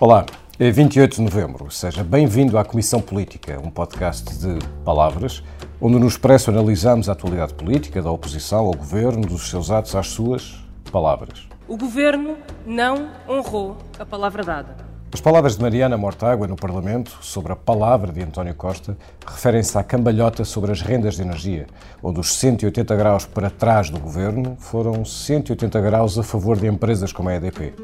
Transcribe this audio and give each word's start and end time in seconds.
Olá, 0.00 0.24
é 0.60 0.70
28 0.70 1.16
de 1.16 1.22
novembro. 1.22 1.68
Seja 1.72 2.04
bem-vindo 2.04 2.56
à 2.56 2.64
Comissão 2.64 3.00
Política, 3.00 3.60
um 3.60 3.68
podcast 3.68 4.32
de 4.32 4.56
palavras, 4.84 5.42
onde 5.80 5.98
no 5.98 6.06
Expresso 6.06 6.52
analisamos 6.52 7.08
a 7.08 7.12
atualidade 7.14 7.52
política 7.54 8.00
da 8.00 8.08
oposição 8.08 8.66
ao 8.66 8.74
governo, 8.74 9.26
dos 9.26 9.50
seus 9.50 9.72
atos 9.72 9.96
às 9.96 10.06
suas 10.06 10.64
palavras. 10.92 11.48
O 11.66 11.76
governo 11.76 12.36
não 12.64 13.08
honrou 13.28 13.76
a 13.98 14.06
palavra 14.06 14.44
dada. 14.44 14.76
As 15.12 15.20
palavras 15.20 15.56
de 15.56 15.62
Mariana 15.62 15.96
Mortágua 15.96 16.46
no 16.46 16.54
Parlamento 16.54 17.18
sobre 17.20 17.52
a 17.52 17.56
palavra 17.56 18.12
de 18.12 18.22
António 18.22 18.54
Costa 18.54 18.96
referem-se 19.26 19.76
à 19.76 19.82
cambalhota 19.82 20.44
sobre 20.44 20.70
as 20.70 20.80
rendas 20.80 21.16
de 21.16 21.22
energia, 21.22 21.66
onde 22.00 22.20
os 22.20 22.36
180 22.36 22.94
graus 22.94 23.26
para 23.26 23.50
trás 23.50 23.90
do 23.90 23.98
governo 23.98 24.56
foram 24.60 25.04
180 25.04 25.80
graus 25.80 26.16
a 26.16 26.22
favor 26.22 26.56
de 26.56 26.68
empresas 26.68 27.10
como 27.10 27.30
a 27.30 27.34
EDP 27.34 27.74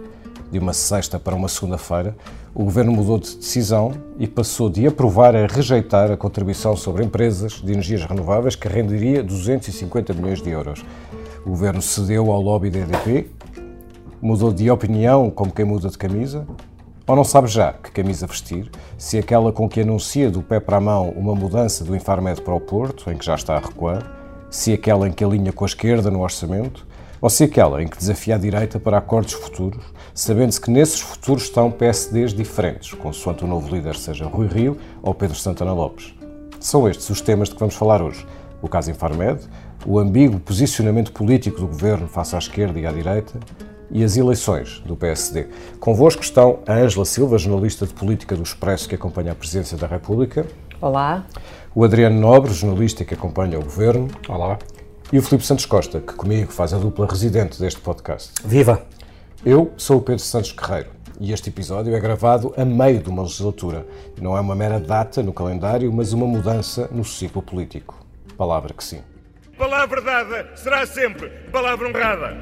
de 0.54 0.60
uma 0.60 0.72
sexta 0.72 1.18
para 1.18 1.34
uma 1.34 1.48
segunda-feira, 1.48 2.16
o 2.54 2.62
governo 2.62 2.92
mudou 2.92 3.18
de 3.18 3.36
decisão 3.36 3.90
e 4.20 4.28
passou 4.28 4.70
de 4.70 4.86
aprovar 4.86 5.34
a 5.34 5.48
rejeitar 5.48 6.12
a 6.12 6.16
contribuição 6.16 6.76
sobre 6.76 7.02
empresas 7.02 7.54
de 7.54 7.72
energias 7.72 8.04
renováveis 8.04 8.54
que 8.54 8.68
renderia 8.68 9.20
250 9.20 10.14
milhões 10.14 10.40
de 10.40 10.50
euros. 10.50 10.84
O 11.44 11.50
governo 11.50 11.82
cedeu 11.82 12.30
ao 12.30 12.40
lobby 12.40 12.70
da 12.70 12.78
EDP, 12.78 13.28
mudou 14.22 14.52
de 14.52 14.70
opinião 14.70 15.28
como 15.28 15.50
quem 15.50 15.64
muda 15.64 15.88
de 15.88 15.98
camisa, 15.98 16.46
ou 17.04 17.16
não 17.16 17.24
sabe 17.24 17.48
já 17.48 17.72
que 17.72 17.90
camisa 17.90 18.24
vestir, 18.24 18.70
se 18.96 19.18
aquela 19.18 19.50
com 19.50 19.68
que 19.68 19.80
anuncia 19.80 20.30
do 20.30 20.40
pé 20.40 20.60
para 20.60 20.76
a 20.76 20.80
mão 20.80 21.10
uma 21.16 21.34
mudança 21.34 21.82
do 21.82 21.96
Infarmed 21.96 22.40
para 22.42 22.54
o 22.54 22.60
Porto, 22.60 23.10
em 23.10 23.16
que 23.16 23.26
já 23.26 23.34
está 23.34 23.56
a 23.56 23.60
recuar, 23.60 24.08
se 24.48 24.72
aquela 24.72 25.08
em 25.08 25.12
que 25.12 25.24
alinha 25.24 25.52
com 25.52 25.64
a 25.64 25.66
esquerda 25.66 26.12
no 26.12 26.22
orçamento, 26.22 26.86
ou 27.24 27.30
se 27.30 27.44
aquela 27.44 27.82
em 27.82 27.88
que 27.88 27.96
desafia 27.96 28.34
a 28.34 28.38
direita 28.38 28.78
para 28.78 28.98
acordos 28.98 29.32
futuros, 29.32 29.82
sabendo-se 30.12 30.60
que 30.60 30.70
nesses 30.70 31.00
futuros 31.00 31.44
estão 31.44 31.70
PSDs 31.70 32.34
diferentes, 32.34 32.92
consoante 32.92 33.42
o 33.44 33.46
novo 33.46 33.74
líder 33.74 33.96
seja 33.96 34.26
Rui 34.26 34.46
Rio 34.46 34.76
ou 35.02 35.14
Pedro 35.14 35.34
Santana 35.34 35.72
Lopes. 35.72 36.14
São 36.60 36.86
estes 36.86 37.08
os 37.08 37.22
temas 37.22 37.48
de 37.48 37.54
que 37.54 37.60
vamos 37.60 37.76
falar 37.76 38.02
hoje. 38.02 38.26
O 38.60 38.68
caso 38.68 38.90
Infarmed, 38.90 39.40
o 39.86 39.98
ambíguo 39.98 40.38
posicionamento 40.38 41.12
político 41.12 41.60
do 41.60 41.66
governo 41.66 42.08
face 42.08 42.36
à 42.36 42.38
esquerda 42.38 42.78
e 42.78 42.86
à 42.86 42.92
direita 42.92 43.40
e 43.90 44.04
as 44.04 44.18
eleições 44.18 44.82
do 44.84 44.94
PSD. 44.94 45.46
Convosco 45.80 46.22
estão 46.22 46.58
a 46.66 46.74
Ângela 46.74 47.06
Silva, 47.06 47.38
jornalista 47.38 47.86
de 47.86 47.94
política 47.94 48.36
do 48.36 48.42
Expresso 48.42 48.86
que 48.86 48.96
acompanha 48.96 49.32
a 49.32 49.34
Presidência 49.34 49.78
da 49.78 49.86
República. 49.86 50.44
Olá. 50.78 51.24
O 51.74 51.84
Adriano 51.84 52.20
Nobre, 52.20 52.52
jornalista 52.52 53.02
que 53.02 53.14
acompanha 53.14 53.58
o 53.58 53.62
governo. 53.62 54.08
Olá 54.28 54.58
e 55.12 55.18
o 55.18 55.22
Filipe 55.22 55.44
Santos 55.44 55.66
Costa, 55.66 56.00
que 56.00 56.14
comigo 56.14 56.50
faz 56.50 56.72
a 56.72 56.78
dupla 56.78 57.06
residente 57.06 57.60
deste 57.60 57.80
podcast. 57.80 58.32
Viva! 58.44 58.82
Eu 59.44 59.72
sou 59.76 59.98
o 59.98 60.02
Pedro 60.02 60.22
Santos 60.22 60.52
Guerreiro 60.52 60.90
e 61.20 61.32
este 61.32 61.50
episódio 61.50 61.94
é 61.94 62.00
gravado 62.00 62.54
a 62.56 62.64
meio 62.64 63.02
de 63.02 63.10
uma 63.10 63.22
legislatura. 63.22 63.86
Não 64.20 64.36
é 64.36 64.40
uma 64.40 64.54
mera 64.54 64.80
data 64.80 65.22
no 65.22 65.32
calendário, 65.32 65.92
mas 65.92 66.12
uma 66.12 66.26
mudança 66.26 66.88
no 66.90 67.04
ciclo 67.04 67.42
político. 67.42 67.94
Palavra 68.36 68.72
que 68.72 68.82
sim. 68.82 69.02
Palavra 69.56 70.00
dada 70.00 70.50
será 70.56 70.84
sempre 70.86 71.28
palavra 71.52 71.88
honrada. 71.88 72.36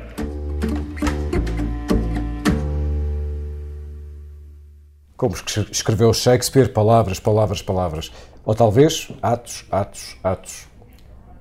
Como 5.17 5.35
escreveu 5.71 6.13
Shakespeare, 6.15 6.69
palavras, 6.73 7.21
palavras, 7.21 7.61
palavras. 7.61 8.13
Ou 8.45 8.55
talvez 8.55 9.09
atos, 9.21 9.65
atos, 9.71 10.17
atos. 10.23 10.72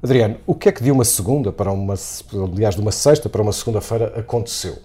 Adriano, 0.04 0.38
o 0.48 0.56
que 0.56 0.68
é 0.68 0.72
que 0.72 0.84
de 0.84 0.92
uma 0.92 1.06
segunda 1.06 1.52
para 1.52 1.72
uma, 1.72 1.94
aliás, 2.52 2.76
de 2.76 2.82
uma 2.82 2.92
sexta 2.92 3.30
para 3.30 3.42
uma 3.42 3.52
segunda-feira 3.52 4.20
aconteceu? 4.20 4.80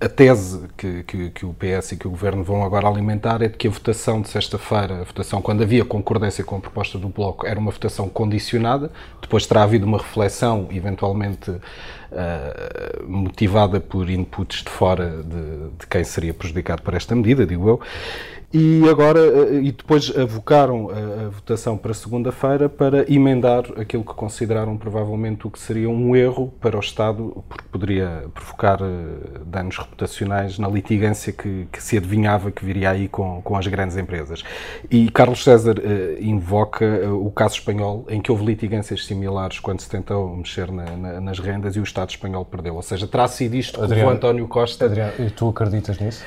A 0.00 0.08
tese 0.08 0.68
que, 0.76 1.02
que, 1.04 1.30
que, 1.30 1.46
o 1.46 1.52
PS 1.54 1.92
e 1.92 1.96
que 1.96 2.06
o 2.06 2.10
Governo 2.10 2.44
vão 2.44 2.62
agora 2.62 2.86
alimentar 2.86 3.42
é 3.42 3.48
de 3.48 3.56
que 3.56 3.66
a 3.66 3.70
votação 3.70 4.20
de 4.20 4.28
sexta-feira, 4.28 5.00
a 5.00 5.04
votação 5.04 5.42
quando 5.42 5.62
havia 5.62 5.84
concordância 5.84 6.44
com 6.44 6.56
a 6.56 6.60
proposta 6.60 6.98
do 6.98 7.08
Bloco, 7.08 7.46
era 7.46 7.58
uma 7.58 7.72
votação 7.72 8.08
condicionada, 8.08 8.92
depois 9.20 9.44
terá 9.44 9.64
havido 9.64 9.86
uma 9.86 9.98
reflexão, 9.98 10.68
eventualmente 10.70 11.50
uh, 11.50 11.60
motivada 13.08 13.80
por 13.80 14.08
inputs 14.08 14.62
de 14.62 14.70
fora 14.70 15.22
de, 15.22 15.70
de 15.80 15.86
quem 15.88 16.04
seria 16.04 16.32
prejudicado 16.32 16.82
por 16.82 16.94
esta 16.94 17.16
medida, 17.16 17.44
digo 17.44 17.68
eu, 17.68 17.80
e 18.52 18.88
agora, 18.88 19.20
eh, 19.20 19.60
e 19.64 19.72
depois 19.72 20.10
avocaram 20.16 20.88
a, 20.88 21.26
a 21.26 21.28
votação 21.28 21.76
para 21.76 21.92
segunda-feira 21.92 22.66
para 22.66 23.10
emendar 23.12 23.64
aquilo 23.76 24.02
que 24.02 24.14
consideraram 24.14 24.74
provavelmente 24.78 25.46
o 25.46 25.50
que 25.50 25.58
seria 25.58 25.90
um 25.90 26.16
erro 26.16 26.50
para 26.58 26.74
o 26.74 26.80
Estado, 26.80 27.44
porque 27.46 27.64
poderia 27.70 28.24
provocar 28.32 28.80
uh, 28.80 29.44
danos 29.44 29.76
reputacionais 29.76 30.58
na 30.58 30.66
litigância 30.66 31.30
que, 31.30 31.68
que, 31.70 31.82
se 31.82 31.98
adivinhava 31.98 32.50
que 32.50 32.64
viria 32.64 32.90
aí 32.90 33.06
com, 33.06 33.42
com 33.42 33.54
as 33.54 33.66
grandes 33.66 33.98
empresas. 33.98 34.42
E 34.90 35.10
Carlos 35.10 35.44
César 35.44 35.74
invoca 36.18 36.86
o 37.12 37.30
caso 37.30 37.56
espanhol, 37.56 38.06
em 38.08 38.20
que 38.20 38.32
houve 38.32 38.46
litigâncias 38.46 39.04
similares 39.04 39.60
quando 39.60 39.80
se 39.80 39.90
tentou 39.90 40.34
mexer 40.34 40.72
na, 40.72 40.84
na, 40.96 41.20
nas 41.20 41.38
rendas 41.38 41.76
e 41.76 41.80
o 41.80 41.82
Estado 41.82 42.10
espanhol 42.10 42.44
perdeu. 42.44 42.76
Ou 42.76 42.82
seja, 42.82 43.06
terá 43.06 43.28
sido 43.28 43.54
isto 43.56 43.78
que 43.86 43.94
o 43.94 44.08
António 44.08 44.48
Costa. 44.48 44.86
Adriano, 44.86 45.12
e 45.18 45.30
tu 45.30 45.48
acreditas 45.48 45.98
nisso? 45.98 46.24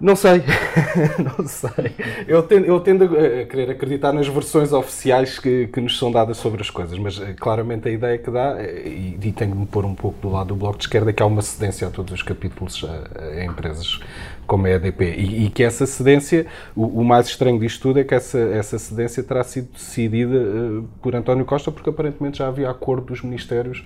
Não 0.00 0.14
sei, 0.14 0.42
não 1.38 1.46
sei. 1.46 1.92
Eu 2.26 2.42
tendo, 2.42 2.66
eu 2.66 2.78
tendo, 2.78 3.04
a 3.04 3.44
querer 3.44 3.70
acreditar 3.70 4.12
nas 4.12 4.28
versões 4.28 4.72
oficiais 4.72 5.38
que, 5.38 5.66
que, 5.66 5.80
nos 5.80 5.98
são 5.98 6.12
dadas 6.12 6.36
sobre 6.36 6.60
as 6.60 6.70
coisas, 6.70 6.96
mas 6.98 7.20
eh, 7.20 7.34
claramente 7.36 7.88
a 7.88 7.90
ideia 7.90 8.16
que 8.16 8.30
dá, 8.30 8.56
eh, 8.60 8.86
e, 8.86 9.18
e 9.20 9.32
tenho 9.32 9.52
de 9.52 9.58
me 9.58 9.66
pôr 9.66 9.84
um 9.84 9.94
pouco 9.94 10.20
do 10.20 10.30
lado 10.30 10.48
do 10.48 10.56
Bloco 10.56 10.78
de 10.78 10.84
Esquerda, 10.84 11.10
é 11.10 11.12
que 11.12 11.22
há 11.22 11.26
uma 11.26 11.42
cedência 11.42 11.88
a 11.88 11.90
todos 11.90 12.12
os 12.12 12.22
capítulos 12.22 12.84
a, 12.84 13.22
a 13.22 13.44
empresas 13.44 13.98
como 14.46 14.66
a 14.66 14.70
EDP. 14.70 15.04
E, 15.04 15.46
e 15.46 15.50
que 15.50 15.62
essa 15.64 15.84
cedência, 15.84 16.46
o, 16.76 17.00
o, 17.00 17.04
mais 17.04 17.26
estranho 17.26 17.58
disto 17.58 17.82
tudo 17.82 17.98
é 17.98 18.04
que 18.04 18.14
essa, 18.14 18.38
essa 18.38 18.78
cedência 18.78 19.22
terá 19.22 19.42
sido 19.42 19.68
decidida 19.72 20.36
uh, 20.38 20.88
por 21.02 21.14
António 21.14 21.44
Costa, 21.44 21.70
porque 21.70 21.90
aparentemente 21.90 22.38
já 22.38 22.48
havia 22.48 22.70
acordo 22.70 23.06
dos 23.06 23.22
ministérios 23.22 23.84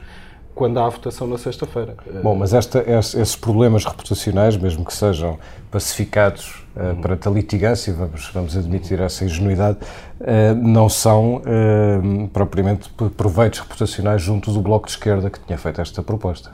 quando 0.54 0.78
há 0.78 0.86
a 0.86 0.88
votação 0.88 1.26
na 1.26 1.38
sexta-feira. 1.38 1.96
Bom, 2.22 2.34
mas 2.34 2.52
esta, 2.52 2.84
esses 2.88 3.36
problemas 3.36 3.84
reputacionais, 3.84 4.56
mesmo 4.56 4.84
que 4.84 4.94
sejam 4.94 5.38
pacificados 5.70 6.64
uh, 6.76 7.00
perante 7.00 7.26
a 7.26 7.30
litigância, 7.30 7.92
vamos, 7.92 8.30
vamos 8.32 8.56
admitir 8.56 9.00
essa 9.00 9.24
ingenuidade, 9.24 9.78
uh, 10.20 10.54
não 10.54 10.88
são 10.88 11.36
uh, 11.36 12.28
propriamente 12.28 12.90
proveitos 13.16 13.60
reputacionais 13.60 14.20
junto 14.20 14.52
do 14.52 14.60
Bloco 14.60 14.86
de 14.86 14.92
Esquerda 14.92 15.30
que 15.30 15.40
tinha 15.40 15.58
feito 15.58 15.80
esta 15.80 16.02
proposta. 16.02 16.50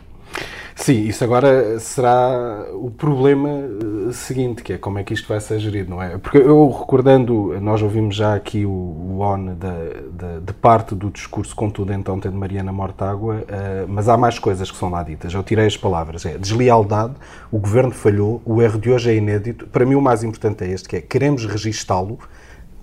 Sim, 0.78 1.09
isso 1.09 1.25
agora 1.25 1.81
será 1.81 2.69
o 2.72 2.89
problema 2.89 3.49
eh, 3.49 4.12
seguinte, 4.12 4.62
que 4.62 4.75
é 4.75 4.78
como 4.78 4.99
é 5.00 5.03
que 5.03 5.12
isto 5.12 5.27
vai 5.28 5.41
ser 5.41 5.59
gerido, 5.59 5.91
não 5.91 6.00
é? 6.00 6.16
Porque 6.19 6.39
eu 6.39 6.71
recordando, 6.71 7.61
nós 7.61 7.83
ouvimos 7.83 8.15
já 8.15 8.34
aqui 8.34 8.65
o, 8.65 8.71
o 8.71 9.19
ON 9.19 9.56
de 10.41 10.53
parte 10.53 10.94
do 10.94 11.11
discurso 11.11 11.55
contundente 11.56 12.09
ontem 12.11 12.31
de 12.31 12.37
Mariana 12.37 12.72
Mortágua, 12.72 13.38
uh, 13.43 13.87
mas 13.88 14.09
há 14.09 14.17
mais 14.17 14.38
coisas 14.38 14.71
que 14.71 14.77
são 14.77 14.88
lá 14.88 15.03
ditas. 15.03 15.34
Eu 15.34 15.43
tirei 15.43 15.67
as 15.67 15.77
palavras, 15.77 16.25
é 16.25 16.38
deslealdade, 16.38 17.15
o 17.50 17.59
governo 17.59 17.91
falhou, 17.91 18.41
o 18.44 18.62
erro 18.62 18.78
de 18.78 18.88
hoje 18.88 19.11
é 19.11 19.17
inédito. 19.17 19.67
Para 19.67 19.84
mim 19.84 19.97
o 19.97 20.00
mais 20.00 20.22
importante 20.22 20.62
é 20.62 20.69
este, 20.69 20.88
que 20.88 20.97
é 20.97 21.00
queremos 21.00 21.44
registá-lo, 21.44 22.21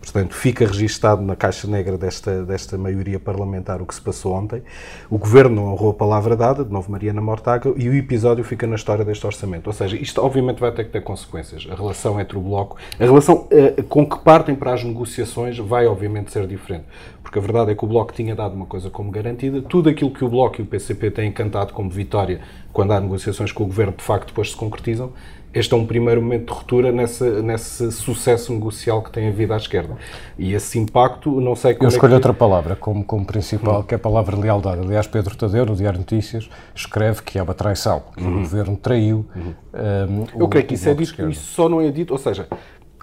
Portanto, 0.06 0.36
fica 0.36 0.68
registado 0.68 1.24
na 1.24 1.36
caixa 1.36 1.68
negra 1.68 1.98
desta, 1.98 2.44
desta 2.46 2.78
maioria 2.78 3.20
parlamentar 3.20 3.82
o 3.82 3.88
que 3.88 3.96
se 3.96 4.00
passou 4.00 4.34
ontem. 4.34 4.62
O 5.10 5.18
Governo 5.18 5.56
não 5.56 5.72
honrou 5.72 5.90
a 5.90 5.94
palavra 5.96 6.36
dada, 6.36 6.64
de 6.64 6.72
novo 6.72 6.92
Mariana 6.92 7.20
Mortágua, 7.22 7.74
e 7.76 7.90
o 7.90 7.94
episódio 7.96 8.44
fica 8.44 8.68
na 8.68 8.76
história 8.76 9.04
deste 9.04 9.26
orçamento. 9.26 9.66
Ou 9.66 9.74
seja, 9.74 9.98
isto 9.98 10.22
obviamente 10.22 10.60
vai 10.60 10.72
ter 10.72 10.84
que 10.84 10.92
ter 10.92 11.02
consequências. 11.02 11.68
A 11.72 11.74
relação 11.74 12.20
entre 12.22 12.38
o 12.38 12.42
Bloco, 12.42 12.78
a 13.00 13.04
relação 13.04 13.48
eh, 13.50 13.82
com 13.90 14.08
que 14.08 14.20
partem 14.20 14.54
para 14.54 14.74
as 14.74 14.84
negociações 14.84 15.58
vai 15.58 15.88
obviamente 15.88 16.32
ser 16.32 16.46
diferente. 16.46 16.86
Porque 17.24 17.40
a 17.40 17.42
verdade 17.42 17.72
é 17.72 17.76
que 17.76 17.84
o 17.84 17.88
Bloco 17.88 18.14
tinha 18.14 18.36
dado 18.36 18.54
uma 18.54 18.68
coisa 18.68 18.92
como 18.92 19.10
garantida. 19.10 19.60
Tudo 19.64 19.90
aquilo 19.90 20.12
que 20.12 20.24
o 20.24 20.30
Bloco 20.30 20.62
e 20.62 20.64
o 20.64 20.68
PCP 20.68 21.10
têm 21.10 21.32
cantado 21.32 21.74
como 21.74 21.90
vitória 21.90 22.42
quando 22.72 22.92
há 22.92 23.00
negociações 23.00 23.52
com 23.52 23.64
o 23.64 23.68
Governo, 23.68 23.94
de 23.98 24.04
facto, 24.04 24.28
depois 24.28 24.52
se 24.52 24.56
concretizam 24.56 25.12
este 25.56 25.74
é 25.74 25.78
um 25.78 25.86
primeiro 25.86 26.22
momento 26.22 26.48
de 26.48 26.54
ruptura 26.54 26.92
nessa, 26.92 27.42
nesse 27.42 27.90
sucesso 27.94 28.52
negocial 28.52 29.02
que 29.02 29.10
tem 29.10 29.30
havido 29.30 29.54
à 29.54 29.58
esquerda. 29.58 29.96
E 30.38 30.54
esse 30.54 30.78
impacto, 30.78 31.40
não 31.40 31.56
sei 31.56 31.74
como. 31.74 31.86
Eu 31.86 31.90
escolho 31.90 32.10
é 32.10 32.12
que... 32.12 32.16
outra 32.16 32.34
palavra 32.34 32.76
como, 32.76 33.06
como 33.06 33.26
principal, 33.26 33.80
hum. 33.80 33.84
que 33.84 33.94
é 33.94 33.98
a 33.98 34.00
palavra 34.00 34.36
lealdade. 34.36 34.82
Aliás, 34.82 35.08
Pedro 35.08 35.34
Tadeu, 35.38 35.66
no 35.66 35.74
Diário 35.74 35.98
Notícias, 35.98 36.50
escreve 36.76 37.22
que 37.24 37.40
é 37.40 37.42
uma 37.42 37.54
traição, 37.54 38.04
que 38.18 38.22
uhum. 38.22 38.36
o 38.36 38.40
governo 38.42 38.76
traiu. 38.76 39.26
Uhum. 39.34 39.54
Um, 39.74 40.40
Eu 40.42 40.48
creio 40.50 40.68
que 40.68 40.74
isso 40.74 40.90
é 40.90 40.94
dito, 40.94 41.30
isso 41.30 41.54
só 41.54 41.70
não 41.70 41.80
é 41.80 41.90
dito, 41.90 42.12
ou 42.12 42.20
seja, 42.20 42.48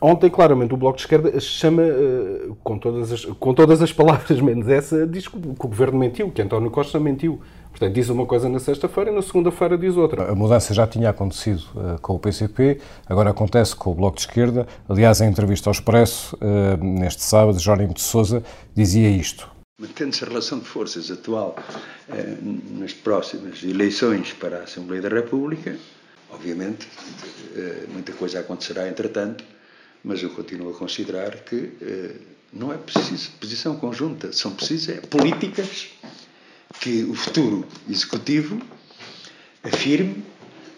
Ontem, 0.04 0.28
claramente, 0.28 0.74
o 0.74 0.76
Bloco 0.76 0.96
de 0.96 1.04
Esquerda 1.04 1.38
chama, 1.38 1.84
com 2.64 2.76
todas 2.76 3.12
as, 3.12 3.24
com 3.24 3.54
todas 3.54 3.80
as 3.80 3.92
palavras 3.92 4.40
menos 4.40 4.68
essa, 4.68 5.06
diz 5.06 5.28
que 5.28 5.36
o 5.36 5.54
governo 5.68 5.96
mentiu, 5.96 6.28
que 6.28 6.42
António 6.42 6.72
Costa 6.72 6.98
mentiu. 6.98 7.40
Portanto, 7.72 7.94
diz 7.94 8.10
uma 8.10 8.26
coisa 8.26 8.48
na 8.48 8.60
sexta-feira 8.60 9.10
e 9.10 9.14
na 9.14 9.22
segunda-feira 9.22 9.78
diz 9.78 9.96
outra. 9.96 10.30
A 10.30 10.34
mudança 10.34 10.74
já 10.74 10.86
tinha 10.86 11.08
acontecido 11.08 11.64
uh, 11.74 12.00
com 12.00 12.14
o 12.14 12.18
PCP, 12.18 12.78
agora 13.08 13.30
acontece 13.30 13.74
com 13.74 13.90
o 13.90 13.94
Bloco 13.94 14.16
de 14.16 14.22
Esquerda. 14.22 14.68
Aliás, 14.88 15.20
em 15.22 15.28
entrevista 15.28 15.70
ao 15.70 15.72
Expresso, 15.72 16.36
uh, 16.36 16.84
neste 16.84 17.22
sábado, 17.22 17.58
Jónimo 17.58 17.94
de 17.94 18.02
Sousa 18.02 18.44
dizia 18.74 19.08
isto. 19.08 19.50
Mantendo-se 19.80 20.22
a 20.22 20.28
relação 20.28 20.58
de 20.58 20.66
forças 20.66 21.10
atual 21.10 21.56
eh, 22.08 22.36
nas 22.70 22.92
próximas 22.92 23.64
eleições 23.64 24.32
para 24.32 24.58
a 24.58 24.62
Assembleia 24.62 25.02
da 25.02 25.08
República, 25.08 25.76
obviamente, 26.30 26.86
muita 27.92 28.12
coisa 28.12 28.38
acontecerá 28.38 28.88
entretanto, 28.88 29.42
mas 30.04 30.22
eu 30.22 30.30
continuo 30.30 30.70
a 30.70 30.74
considerar 30.74 31.32
que 31.38 31.72
não 32.52 32.72
é 32.72 32.76
preciso 32.76 33.30
posição 33.40 33.76
conjunta, 33.76 34.32
são 34.32 34.52
precisas 34.52 34.98
é, 34.98 35.00
políticas 35.00 35.88
que 36.82 37.04
o 37.04 37.14
futuro 37.14 37.64
executivo 37.88 38.60
afirme, 39.62 40.24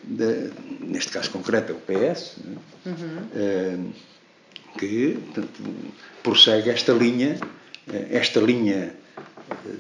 de, 0.03 0.51
neste 0.81 1.11
caso 1.11 1.31
concreto 1.31 1.73
é 1.73 1.75
o 1.75 1.79
PS, 1.79 2.37
uhum. 2.85 3.29
eh, 3.35 3.79
que 4.79 5.19
portanto, 5.25 5.63
prossegue 6.23 6.69
esta 6.69 6.93
linha, 6.93 7.41
eh, 7.91 8.09
esta 8.11 8.39
linha 8.39 8.95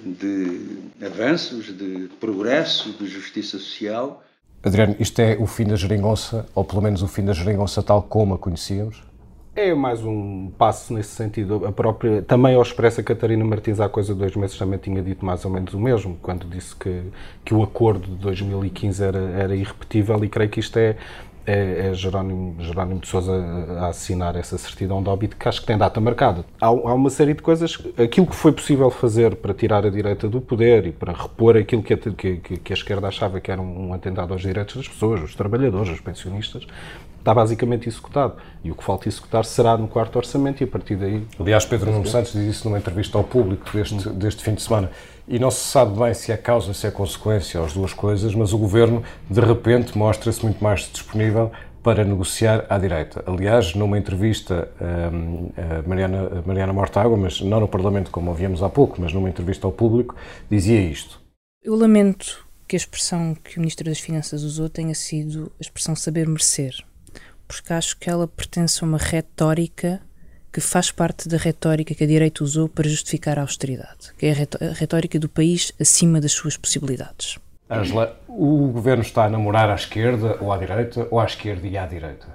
de 0.03 0.79
avanços, 1.05 1.67
de 1.77 2.09
progresso, 2.19 2.93
de 2.93 3.07
justiça 3.07 3.59
social. 3.59 4.25
Adriano, 4.63 4.97
isto 4.99 5.21
é 5.21 5.37
o 5.39 5.47
fim 5.47 5.67
da 5.67 5.77
geringonça, 5.77 6.47
ou 6.55 6.65
pelo 6.65 6.81
menos 6.81 7.03
o 7.03 7.09
fim 7.09 7.23
da 7.23 7.35
geringonça 7.35 7.83
tal 7.83 8.03
como 8.03 8.33
a 8.33 8.39
conhecíamos? 8.39 9.03
É 9.57 9.73
mais 9.73 10.03
um 10.05 10.51
passo 10.59 10.93
nesse 10.93 11.11
sentido. 11.11 11.65
A 11.65 11.71
própria, 11.71 12.21
também 12.23 12.57
ao 12.57 12.63
Expressa 12.63 13.05
Catarina 13.05 13.45
Martins 13.45 13.79
há 13.79 13.89
coisa 13.89 14.13
de 14.13 14.19
dois 14.19 14.35
meses 14.35 14.59
também 14.59 14.81
tinha 14.81 15.01
dito 15.01 15.25
mais 15.25 15.45
ou 15.45 15.51
menos 15.51 15.73
o 15.75 15.79
mesmo, 15.79 16.19
quando 16.21 16.45
disse 16.45 16.75
que, 16.75 17.03
que 17.45 17.55
o 17.55 17.63
acordo 17.63 18.09
de 18.09 18.17
2015 18.17 19.05
era, 19.05 19.19
era 19.19 19.55
irrepetível 19.55 20.25
e 20.25 20.29
creio 20.29 20.51
que 20.51 20.59
isto 20.59 20.77
é 20.77 20.97
é, 21.47 21.89
é 21.89 21.95
Jerónimo, 21.95 22.57
Jerónimo 22.61 23.01
de 23.01 23.09
Sousa 23.09 23.33
a 23.81 23.89
assinar 23.89 24.37
essa 24.37 24.57
certidão 24.59 25.03
de 25.03 25.09
óbito 25.09 25.37
que 25.37 25.49
acho 25.49 25.61
que 25.61 25.67
tem 25.67 25.77
data 25.77 26.01
marcada. 26.01 26.45
Há, 26.61 26.67
há, 26.67 26.71
uma 26.71 27.11
série 27.11 27.35
de 27.35 27.43
coisas, 27.43 27.79
aquilo 27.97 28.27
que 28.27 28.35
foi 28.35 28.53
possível 28.53 28.91
fazer 28.91 29.37
para 29.37 29.53
tirar 29.55 29.87
a 29.87 29.91
direita 29.91 30.29
do 30.29 30.41
poder 30.41 30.87
e 30.87 30.93
para 30.93 31.13
repor 31.13 31.57
aquilo 31.57 31.83
que 31.83 31.95
a, 31.95 31.97
que, 31.97 32.37
que 32.37 32.73
a 32.73 32.75
esquerda 32.75 33.09
achava 33.09 33.41
que 33.41 33.51
era 33.51 33.61
um, 33.61 33.89
um 33.89 33.95
atentado 33.95 34.33
aos 34.33 34.43
direitos 34.43 34.77
das 34.77 34.89
pessoas, 34.89 35.23
os 35.23 35.35
trabalhadores, 35.35 35.91
os 35.91 36.01
pensionistas, 36.01 36.67
está 37.19 37.33
basicamente 37.33 37.89
executado. 37.89 38.35
E 38.63 38.71
o 38.71 38.75
que 38.75 38.85
falta 38.85 39.09
executar 39.09 39.45
será 39.45 39.77
no 39.77 39.89
quarto 39.89 40.17
orçamento 40.17 40.61
e 40.61 40.65
a 40.65 40.67
partir 40.67 40.97
daí... 40.97 41.27
Aliás, 41.41 41.65
Pedro 41.65 41.91
Nuno 41.91 42.07
Santos 42.07 42.33
diz 42.33 42.57
isso 42.57 42.69
numa 42.69 42.79
entrevista 42.79 43.17
ao 43.17 43.25
público 43.25 43.65
deste, 43.73 44.09
deste 44.11 44.45
fim 44.45 44.55
de 44.55 44.63
semana. 44.63 44.91
E 45.27 45.39
não 45.39 45.51
se 45.51 45.61
sabe 45.61 45.99
bem 45.99 46.13
se 46.13 46.33
é 46.33 46.37
causa, 46.37 46.75
se 46.75 46.87
é 46.87 46.91
consequência, 46.91 47.61
as 47.63 47.73
duas 47.73 47.93
coisas, 47.93 48.35
mas 48.35 48.53
o 48.53 48.59
Governo, 48.59 49.03
de 49.29 49.41
repente, 49.41 49.97
mostra-se 49.97 50.43
muito 50.43 50.63
mais 50.63 50.91
disponível 50.93 51.51
para 51.83 52.05
negociar 52.05 52.65
à 52.69 52.79
direita. 52.79 53.23
Aliás, 53.27 53.75
numa 53.75 53.99
entrevista 53.99 54.69
hum, 55.13 55.51
a 55.57 55.89
Mariana, 55.89 56.39
a 56.39 56.47
Mariana 56.47 56.73
Mortágua, 56.73 57.17
mas 57.17 57.41
não 57.41 57.61
no 57.61 57.69
Parlamento, 57.69 58.11
como 58.11 58.31
ouvíamos 58.31 58.63
há 58.63 58.69
pouco, 58.69 59.01
mas 59.01 59.13
numa 59.13 59.29
entrevista 59.29 59.67
ao 59.67 59.73
público, 59.73 60.15
dizia 60.51 60.81
isto. 60.81 61.21
Eu 61.63 61.75
lamento 61.75 62.47
que 62.67 62.77
a 62.77 62.79
expressão 62.79 63.35
que 63.35 63.57
o 63.57 63.61
Ministro 63.61 63.85
das 63.85 63.99
Finanças 63.99 64.43
usou 64.43 64.69
tenha 64.69 64.95
sido 64.95 65.53
a 65.59 65.63
expressão 65.63 65.95
saber 65.95 66.27
merecer 66.27 66.75
porque 67.47 67.73
acho 67.73 67.97
que 67.99 68.11
ela 68.11 68.27
pertence 68.27 68.83
a 68.83 68.87
uma 68.87 68.99
retórica 68.99 70.01
que 70.55 70.61
faz 70.61 70.93
parte 70.93 71.29
da 71.29 71.37
retórica 71.37 71.97
que 71.97 72.05
a 72.05 72.07
direita 72.07 72.45
usou 72.45 72.69
para 72.69 72.89
justificar 72.89 73.41
a 73.41 73.43
austeridade, 73.43 74.15
que 74.17 74.27
é 74.27 74.31
a 74.31 74.73
retórica 74.73 75.19
do 75.19 75.29
país 75.29 75.73
acima 75.81 76.21
das 76.21 76.31
suas 76.31 76.57
possibilidades. 76.57 77.41
Angela, 77.69 78.17
o 78.29 78.69
governo 78.69 79.03
está 79.03 79.25
a 79.25 79.29
namorar 79.29 79.69
à 79.69 79.75
esquerda 79.75 80.39
ou 80.41 80.53
à 80.53 80.57
direita, 80.57 81.09
ou 81.11 81.19
à 81.19 81.25
esquerda 81.25 81.67
e 81.67 81.77
à 81.77 81.85
direita? 81.87 82.29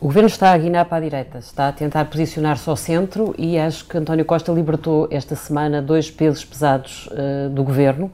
O 0.00 0.06
governo 0.06 0.26
está 0.26 0.50
a 0.50 0.58
guinar 0.58 0.86
para 0.86 0.98
a 0.98 1.00
direita, 1.00 1.38
está 1.38 1.68
a 1.68 1.72
tentar 1.72 2.06
posicionar-se 2.06 2.68
ao 2.68 2.76
centro 2.76 3.32
e 3.38 3.56
acho 3.56 3.86
que 3.86 3.96
António 3.96 4.24
Costa 4.24 4.50
libertou 4.50 5.06
esta 5.08 5.36
semana 5.36 5.80
dois 5.80 6.10
pesos 6.10 6.44
pesados 6.44 7.06
uh, 7.06 7.48
do 7.50 7.62
governo 7.62 8.12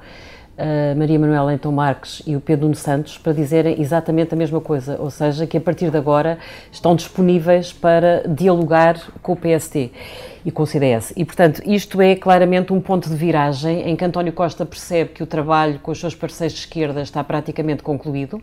a 0.62 0.94
Maria 0.94 1.18
Manuela 1.18 1.46
Leitão 1.46 1.72
Marques 1.72 2.22
e 2.24 2.36
o 2.36 2.40
Pedro 2.40 2.66
Nuno 2.66 2.76
Santos 2.76 3.18
para 3.18 3.32
dizerem 3.32 3.80
exatamente 3.80 4.32
a 4.32 4.36
mesma 4.36 4.60
coisa, 4.60 4.96
ou 5.00 5.10
seja, 5.10 5.44
que 5.44 5.56
a 5.56 5.60
partir 5.60 5.90
de 5.90 5.96
agora 5.96 6.38
estão 6.70 6.94
disponíveis 6.94 7.72
para 7.72 8.22
dialogar 8.28 8.96
com 9.20 9.32
o 9.32 9.36
PST 9.36 9.90
e 10.44 10.50
com 10.50 10.62
o 10.62 10.66
CDS. 10.66 11.12
E, 11.16 11.24
portanto, 11.24 11.62
isto 11.64 12.00
é 12.00 12.14
claramente 12.16 12.72
um 12.72 12.80
ponto 12.80 13.08
de 13.08 13.16
viragem 13.16 13.88
em 13.88 13.96
que 13.96 14.04
António 14.04 14.32
Costa 14.32 14.66
percebe 14.66 15.10
que 15.10 15.22
o 15.22 15.26
trabalho 15.26 15.78
com 15.78 15.90
os 15.90 16.00
seus 16.00 16.14
parceiros 16.14 16.54
de 16.54 16.60
esquerda 16.60 17.02
está 17.02 17.22
praticamente 17.22 17.82
concluído 17.82 18.42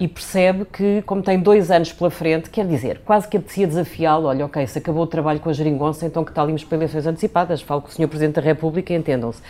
e 0.00 0.08
percebe 0.08 0.64
que, 0.64 1.02
como 1.02 1.22
tem 1.22 1.38
dois 1.38 1.70
anos 1.70 1.92
pela 1.92 2.10
frente, 2.10 2.50
quer 2.50 2.66
dizer, 2.66 3.02
quase 3.04 3.28
que 3.28 3.36
apetecia 3.36 3.66
desafiá-lo, 3.66 4.26
olha, 4.26 4.46
ok, 4.46 4.66
se 4.66 4.78
acabou 4.78 5.04
o 5.04 5.06
trabalho 5.06 5.38
com 5.38 5.50
a 5.50 5.52
geringonça, 5.52 6.06
então 6.06 6.24
que 6.24 6.32
tal 6.32 6.46
irmos 6.48 6.64
para 6.64 6.76
eleições 6.76 7.06
antecipadas? 7.06 7.60
Falo 7.60 7.82
com 7.82 7.88
o 7.88 7.92
Sr. 7.92 8.08
Presidente 8.08 8.36
da 8.36 8.42
República, 8.42 8.92
entendam-se. 8.92 9.40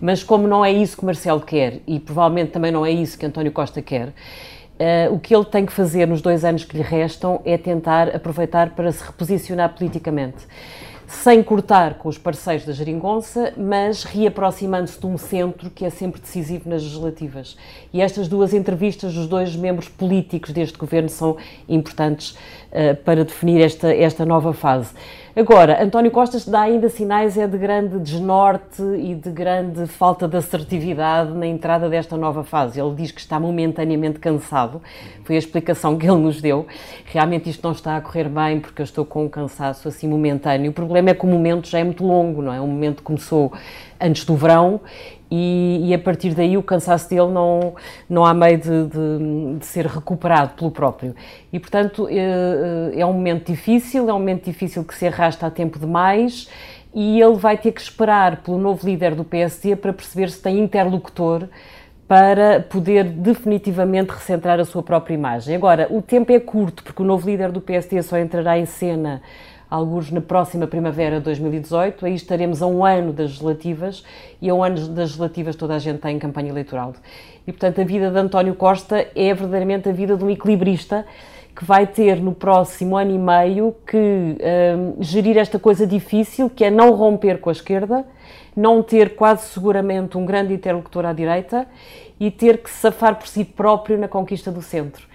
Mas 0.00 0.24
como 0.24 0.48
não 0.48 0.64
é 0.64 0.72
isso 0.72 0.96
que 0.96 1.04
Marcelo 1.04 1.40
quer, 1.40 1.80
e 1.86 2.00
provavelmente 2.00 2.50
também 2.50 2.72
não 2.72 2.84
é 2.84 2.90
isso 2.90 3.16
que 3.16 3.24
António 3.24 3.52
Costa 3.52 3.80
quer, 3.80 4.08
uh, 4.08 5.14
o 5.14 5.20
que 5.20 5.34
ele 5.34 5.44
tem 5.44 5.64
que 5.64 5.72
fazer 5.72 6.08
nos 6.08 6.20
dois 6.20 6.44
anos 6.44 6.64
que 6.64 6.76
lhe 6.76 6.82
restam 6.82 7.40
é 7.44 7.56
tentar 7.56 8.08
aproveitar 8.08 8.70
para 8.70 8.90
se 8.90 9.04
reposicionar 9.04 9.74
politicamente 9.74 10.46
sem 11.12 11.42
cortar 11.42 11.94
com 11.94 12.08
os 12.08 12.16
parceiros 12.16 12.64
da 12.64 12.72
Jeringonça, 12.72 13.52
mas 13.56 14.02
reaproximando-se 14.02 14.98
de 14.98 15.06
um 15.06 15.18
centro 15.18 15.70
que 15.70 15.84
é 15.84 15.90
sempre 15.90 16.20
decisivo 16.20 16.68
nas 16.68 16.82
legislativas. 16.82 17.56
E 17.92 18.00
estas 18.00 18.26
duas 18.26 18.54
entrevistas 18.54 19.14
dos 19.14 19.28
dois 19.28 19.54
membros 19.54 19.88
políticos 19.88 20.52
deste 20.52 20.76
governo 20.78 21.10
são 21.10 21.36
importantes 21.68 22.36
para 23.04 23.24
definir 23.24 23.60
esta, 23.60 23.94
esta 23.94 24.24
nova 24.24 24.52
fase. 24.52 24.92
Agora, 25.34 25.82
António 25.82 26.10
Costa 26.10 26.38
dá 26.50 26.60
ainda 26.60 26.90
sinais 26.90 27.38
é 27.38 27.46
de 27.46 27.56
grande 27.56 27.98
desnorte 27.98 28.82
e 28.82 29.14
de 29.14 29.30
grande 29.30 29.86
falta 29.86 30.28
de 30.28 30.36
assertividade 30.36 31.32
na 31.32 31.46
entrada 31.46 31.88
desta 31.88 32.18
nova 32.18 32.44
fase. 32.44 32.78
Ele 32.78 32.94
diz 32.94 33.10
que 33.10 33.20
está 33.20 33.40
momentaneamente 33.40 34.18
cansado, 34.18 34.82
foi 35.24 35.36
a 35.36 35.38
explicação 35.38 35.96
que 35.96 36.06
ele 36.06 36.18
nos 36.18 36.42
deu. 36.42 36.66
Realmente 37.06 37.48
isto 37.48 37.64
não 37.64 37.72
está 37.72 37.96
a 37.96 38.00
correr 38.02 38.28
bem 38.28 38.60
porque 38.60 38.82
eu 38.82 38.84
estou 38.84 39.06
com 39.06 39.24
um 39.24 39.28
cansaço 39.28 39.88
assim 39.88 40.06
momentâneo. 40.06 40.70
O 40.70 40.74
problema 40.74 41.08
é 41.08 41.14
que 41.14 41.24
o 41.24 41.28
momento 41.28 41.66
já 41.66 41.78
é 41.78 41.84
muito 41.84 42.04
longo, 42.04 42.42
não 42.42 42.52
é? 42.52 42.60
O 42.60 42.66
momento 42.66 43.02
começou 43.02 43.54
antes 43.98 44.26
do 44.26 44.36
verão 44.36 44.82
e, 45.34 45.88
e, 45.88 45.94
a 45.94 45.98
partir 45.98 46.34
daí 46.34 46.58
o 46.58 46.62
cansaço 46.62 47.08
dele 47.08 47.30
não, 47.32 47.74
não 48.06 48.22
há 48.22 48.34
meio 48.34 48.58
de, 48.58 48.86
de, 48.86 49.58
de, 49.60 49.64
ser 49.64 49.86
recuperado 49.86 50.50
pelo 50.50 50.70
próprio. 50.70 51.16
E, 51.50 51.58
portanto, 51.58 52.06
é, 52.10 53.00
é 53.00 53.06
um 53.06 53.14
momento 53.14 53.46
difícil, 53.50 54.10
é 54.10 54.12
um 54.12 54.18
momento 54.18 54.44
difícil 54.44 54.84
que 54.84 54.94
se 54.94 55.06
arrasta 55.06 55.46
a 55.46 55.50
tempo 55.50 55.78
demais 55.78 56.50
e 56.94 57.18
ele 57.18 57.36
vai 57.36 57.56
ter 57.56 57.72
que 57.72 57.80
esperar 57.80 58.42
pelo 58.42 58.58
novo 58.58 58.86
líder 58.86 59.14
do 59.14 59.24
PSD 59.24 59.74
para 59.74 59.94
perceber 59.94 60.28
se 60.28 60.42
tem 60.42 60.58
interlocutor 60.58 61.48
para 62.06 62.60
poder 62.60 63.04
definitivamente 63.04 64.10
recentrar 64.10 64.60
a 64.60 64.66
sua 64.66 64.82
própria 64.82 65.14
imagem. 65.14 65.56
Agora, 65.56 65.86
o 65.88 66.02
tempo 66.02 66.30
é 66.30 66.40
curto, 66.40 66.84
porque 66.84 67.00
o 67.00 67.06
novo 67.06 67.26
líder 67.26 67.50
do 67.50 67.58
PSD 67.62 68.02
só 68.02 68.18
entrará 68.18 68.58
em 68.58 68.66
cena 68.66 69.22
alguns 69.72 70.10
na 70.10 70.20
próxima 70.20 70.66
primavera 70.66 71.16
de 71.16 71.24
2018. 71.24 72.04
Aí 72.04 72.14
estaremos 72.14 72.60
a 72.60 72.66
um 72.66 72.84
ano 72.84 73.10
das 73.10 73.30
legislativas 73.30 74.04
e 74.40 74.50
a 74.50 74.54
um 74.54 74.62
ano 74.62 74.76
das 74.88 74.98
legislativas 74.98 75.56
toda 75.56 75.74
a 75.74 75.78
gente 75.78 75.98
tem 75.98 76.18
campanha 76.18 76.50
eleitoral. 76.50 76.92
E, 77.46 77.52
portanto, 77.52 77.80
a 77.80 77.84
vida 77.84 78.10
de 78.10 78.18
António 78.18 78.54
Costa 78.54 79.08
é 79.16 79.32
verdadeiramente 79.32 79.88
a 79.88 79.92
vida 79.92 80.14
de 80.14 80.22
um 80.22 80.28
equilibrista 80.28 81.06
que 81.56 81.64
vai 81.64 81.86
ter 81.86 82.20
no 82.20 82.34
próximo 82.34 82.98
ano 82.98 83.14
e 83.14 83.18
meio 83.18 83.74
que 83.86 83.96
um, 83.96 85.02
gerir 85.02 85.38
esta 85.38 85.58
coisa 85.58 85.86
difícil, 85.86 86.50
que 86.50 86.64
é 86.64 86.70
não 86.70 86.92
romper 86.92 87.40
com 87.40 87.48
a 87.48 87.52
esquerda, 87.52 88.04
não 88.54 88.82
ter 88.82 89.16
quase 89.16 89.46
seguramente 89.46 90.18
um 90.18 90.26
grande 90.26 90.52
interlocutor 90.52 91.06
à 91.06 91.14
direita 91.14 91.66
e 92.20 92.30
ter 92.30 92.58
que 92.58 92.70
safar 92.70 93.16
por 93.16 93.26
si 93.26 93.42
próprio 93.42 93.98
na 93.98 94.06
conquista 94.06 94.50
do 94.50 94.60
centro. 94.60 95.06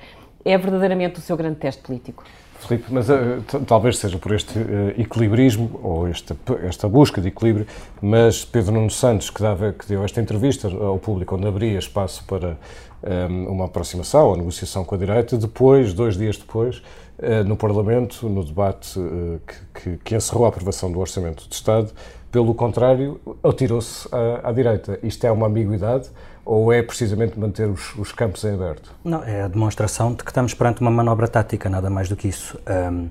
É 0.44 0.58
verdadeiramente 0.58 1.20
o 1.20 1.22
seu 1.22 1.38
grande 1.38 1.58
teste 1.58 1.84
político. 1.84 2.24
Filipe, 2.60 2.86
mas 2.90 3.08
uh, 3.10 3.42
talvez 3.66 3.98
seja 3.98 4.18
por 4.18 4.34
este 4.34 4.58
uh, 4.58 4.90
equilibrismo, 4.98 5.80
ou 5.84 6.08
esta, 6.08 6.36
esta 6.64 6.88
busca 6.88 7.22
de 7.22 7.28
equilíbrio, 7.28 7.68
mas 8.02 8.44
Pedro 8.44 8.74
Nuno 8.74 8.90
Santos, 8.90 9.30
que, 9.30 9.42
dava, 9.42 9.74
que 9.74 9.88
deu 9.88 10.04
esta 10.04 10.20
entrevista 10.20 10.68
ao 10.68 10.98
público, 10.98 11.36
onde 11.36 11.48
abria 11.48 11.78
espaço 11.78 12.24
para 12.26 12.50
um, 12.50 12.56
eh, 13.04 13.28
uma 13.50 13.66
aproximação, 13.66 14.34
a 14.34 14.38
negociação 14.38 14.84
com 14.84 14.96
a 14.96 14.98
direita, 14.98 15.38
depois, 15.38 15.94
dois 15.94 16.18
dias 16.18 16.38
depois, 16.38 16.78
uh, 17.20 17.44
no 17.46 17.56
Parlamento, 17.56 18.28
no 18.28 18.44
debate 18.44 19.00
que, 19.46 19.82
que, 19.82 19.98
que, 20.04 20.16
encerrou 20.16 20.46
a 20.46 20.50
aprovação 20.50 20.92
do 20.92 21.00
Orçamento 21.00 21.48
de 21.48 21.54
Estado, 21.54 21.92
pelo 22.32 22.54
contrário, 22.54 23.20
atirou-se 23.44 24.08
à, 24.12 24.50
à 24.50 24.52
direita. 24.52 25.00
Isto 25.04 25.26
é 25.26 25.32
uma 25.32 25.48
ambiguidade 25.48 26.10
ou 26.48 26.72
é 26.72 26.82
precisamente 26.82 27.38
manter 27.38 27.68
os, 27.68 27.94
os, 27.96 28.14
campos 28.14 28.46
em 28.46 28.54
aberto? 28.54 28.90
Não, 29.04 29.22
é 29.22 29.42
a 29.42 29.48
demonstração 29.50 30.14
de 30.14 30.24
que 30.24 30.32
estamos 30.32 30.54
perante 30.54 30.80
uma 30.80 30.90
manobra 30.90 31.28
tática, 31.28 31.70
nada 31.70 31.90
mais 31.90 32.08
do 32.08 32.16
que 32.16 32.30
isso. 32.30 32.58
Um, 32.66 33.10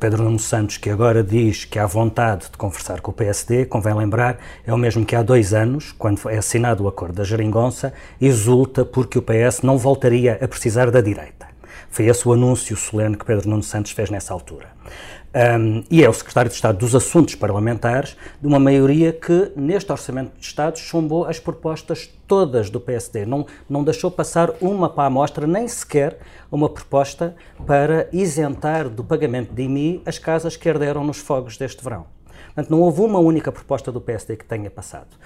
Pedro 0.00 0.22
Nuno 0.22 0.38
Santos, 0.38 0.78
que 0.78 0.88
agora 0.88 1.22
diz 1.22 1.66
que 1.66 1.78
há 1.78 1.84
vontade 1.84 2.46
de 2.50 2.56
conversar 2.56 3.02
com 3.02 3.10
o 3.10 3.14
PSD, 3.14 3.66
convém 3.66 3.92
lembrar, 3.92 4.38
é 4.66 4.72
o 4.72 4.78
mesmo 4.78 5.04
que 5.04 5.14
há 5.14 5.22
dois 5.22 5.52
anos, 5.52 5.92
quando 5.92 6.18
é 6.30 6.38
assinado 6.38 6.84
o 6.84 6.88
acordo 6.88 7.16
da 7.16 7.24
Geringonça, 7.24 7.92
exulta 8.18 8.86
porque 8.86 9.18
o 9.18 9.22
PS 9.22 9.60
não 9.62 9.76
voltaria 9.76 10.38
a 10.40 10.48
precisar 10.48 10.90
da 10.90 11.02
direita. 11.02 11.48
Foi 11.90 12.06
esse 12.06 12.26
o 12.26 12.32
anúncio 12.32 12.74
solene 12.74 13.18
que 13.18 13.26
Pedro 13.26 13.50
Nuno 13.50 13.62
Santos 13.62 13.92
fez 13.92 14.08
nessa 14.08 14.32
altura. 14.32 14.68
Um, 15.34 15.82
e 15.90 16.04
é 16.04 16.08
o 16.10 16.12
secretário 16.12 16.50
de 16.50 16.54
Estado 16.54 16.76
dos 16.76 16.94
Assuntos 16.94 17.34
Parlamentares 17.34 18.18
de 18.38 18.46
uma 18.46 18.58
maioria 18.58 19.14
que, 19.14 19.50
neste 19.56 19.90
Orçamento 19.90 20.38
de 20.38 20.44
Estado, 20.44 20.78
chumbou 20.78 21.24
as 21.24 21.40
propostas 21.40 22.06
todas 22.26 22.68
do 22.68 22.78
PSD. 22.78 23.24
Não, 23.24 23.46
não 23.68 23.82
deixou 23.82 24.10
passar 24.10 24.50
uma 24.60 24.90
para 24.90 25.04
a 25.04 25.06
amostra, 25.06 25.46
nem 25.46 25.66
sequer 25.66 26.18
uma 26.50 26.68
proposta 26.68 27.34
para 27.66 28.10
isentar 28.12 28.90
do 28.90 29.02
pagamento 29.02 29.54
de 29.54 29.62
IMI 29.62 30.02
as 30.04 30.18
casas 30.18 30.54
que 30.54 30.68
herderam 30.68 31.02
nos 31.02 31.16
fogos 31.16 31.56
deste 31.56 31.82
verão. 31.82 32.04
Portanto, 32.54 32.70
não 32.70 32.82
houve 32.82 33.00
uma 33.00 33.18
única 33.18 33.50
proposta 33.50 33.90
do 33.90 34.02
PSD 34.02 34.36
que 34.36 34.44
tenha 34.44 34.70
passado. 34.70 35.16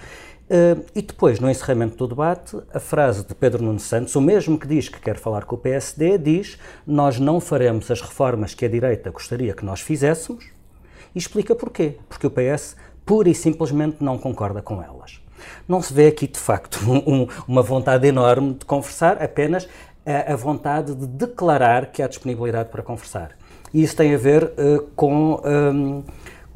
Uh, 0.49 0.81
e 0.95 1.01
depois, 1.01 1.41
no 1.41 1.49
encerramento 1.49 1.97
do 1.97 2.07
debate, 2.07 2.57
a 2.73 2.79
frase 2.79 3.25
de 3.25 3.35
Pedro 3.35 3.61
Nuno 3.61 3.81
Santos, 3.81 4.15
o 4.15 4.21
mesmo 4.21 4.57
que 4.57 4.65
diz 4.65 4.87
que 4.87 4.99
quer 4.99 5.17
falar 5.17 5.43
com 5.43 5.55
o 5.55 5.59
PSD, 5.59 6.17
diz: 6.17 6.57
Nós 6.85 7.19
não 7.19 7.41
faremos 7.41 7.91
as 7.91 7.99
reformas 7.99 8.53
que 8.53 8.63
a 8.63 8.69
direita 8.69 9.11
gostaria 9.11 9.53
que 9.53 9.65
nós 9.65 9.81
fizéssemos, 9.81 10.45
e 11.13 11.19
explica 11.19 11.53
porquê. 11.53 11.97
Porque 12.07 12.25
o 12.25 12.31
PS 12.31 12.77
pura 13.05 13.29
e 13.29 13.35
simplesmente 13.35 13.97
não 13.99 14.17
concorda 14.17 14.61
com 14.61 14.81
elas. 14.81 15.19
Não 15.67 15.81
se 15.81 15.93
vê 15.93 16.07
aqui, 16.07 16.27
de 16.27 16.39
facto, 16.39 16.79
um, 16.89 17.27
uma 17.45 17.61
vontade 17.61 18.07
enorme 18.07 18.53
de 18.53 18.65
conversar, 18.65 19.21
apenas 19.21 19.67
a, 20.05 20.31
a, 20.31 20.35
vontade 20.37 20.95
de 20.95 21.07
declarar 21.07 21.87
que 21.87 22.01
há 22.01 22.07
disponibilidade 22.07 22.69
para 22.69 22.81
conversar. 22.81 23.31
E 23.73 23.83
isso 23.83 23.97
tem 23.97 24.15
a 24.15 24.17
ver 24.17 24.45
uh, 24.45 24.81
com. 24.95 26.03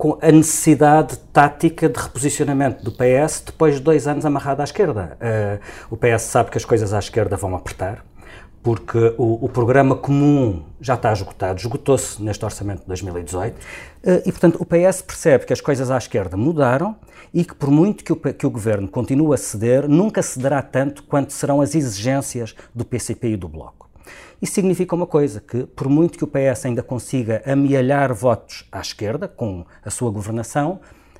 Com 0.02 0.18
a 0.20 0.32
necessidade 0.32 1.16
tática 1.32 1.88
de 1.88 2.00
reposicionamento 2.00 2.84
do 2.84 2.92
PS 2.92 3.44
depois 3.46 3.76
de 3.76 3.82
dois 3.82 4.08
anos 4.08 4.26
amarrado 4.26 4.62
à 4.62 4.64
esquerda. 4.64 5.16
Uh, 5.22 5.94
o 5.94 5.96
PS 5.96 6.24
sabe 6.24 6.50
que 6.50 6.58
as 6.58 6.66
coisas 6.66 6.92
à 6.92 6.98
esquerda 6.98 7.38
vão 7.38 7.56
apertar, 7.56 8.04
porque 8.64 9.14
o, 9.16 9.46
o 9.46 9.48
programa 9.48 9.96
comum 9.96 10.66
já 10.82 10.96
está 10.96 11.14
esgotado, 11.14 11.60
esgotou-se 11.60 12.20
neste 12.20 12.44
orçamento 12.44 12.82
de 12.82 12.88
2018, 12.88 13.54
uh, 13.54 13.60
eh, 14.02 14.24
e 14.26 14.32
portanto 14.32 14.58
o 14.60 14.66
PS 14.66 15.04
percebe 15.04 15.46
que 15.46 15.54
as 15.54 15.62
coisas 15.62 15.92
à 15.92 16.00
esquerda 16.00 16.36
mudaram 16.36 16.96
e 17.32 17.46
que 17.46 17.54
por 17.54 17.70
muito 17.70 18.04
que 18.04 18.12
o, 18.12 18.16
que 18.16 18.48
o 18.48 18.50
governo 18.50 18.88
continue 18.88 19.36
a 19.36 19.38
ceder, 19.38 19.88
nunca 19.88 20.24
cederá 20.24 20.64
tanto 20.64 21.04
quanto 21.04 21.32
serão 21.32 21.62
as 21.62 21.76
exigências 21.76 22.56
do 22.74 22.84
PCP 22.84 23.34
e 23.34 23.38
do 23.38 23.48
Bloco. 23.48 23.81
Isso 24.42 24.54
significa 24.54 24.96
uma 24.96 25.06
coisa, 25.06 25.40
que 25.40 25.66
por 25.68 25.88
muito 25.88 26.18
que 26.18 26.24
o 26.24 26.28
PS 26.28 26.66
ainda 26.66 26.82
consiga 26.82 27.44
amealhar 27.46 28.14
votos 28.14 28.68
à 28.72 28.80
esquerda 28.80 29.28
com 29.28 29.66
a 29.86 29.90
sua 29.90 30.10
governação, 30.10 30.80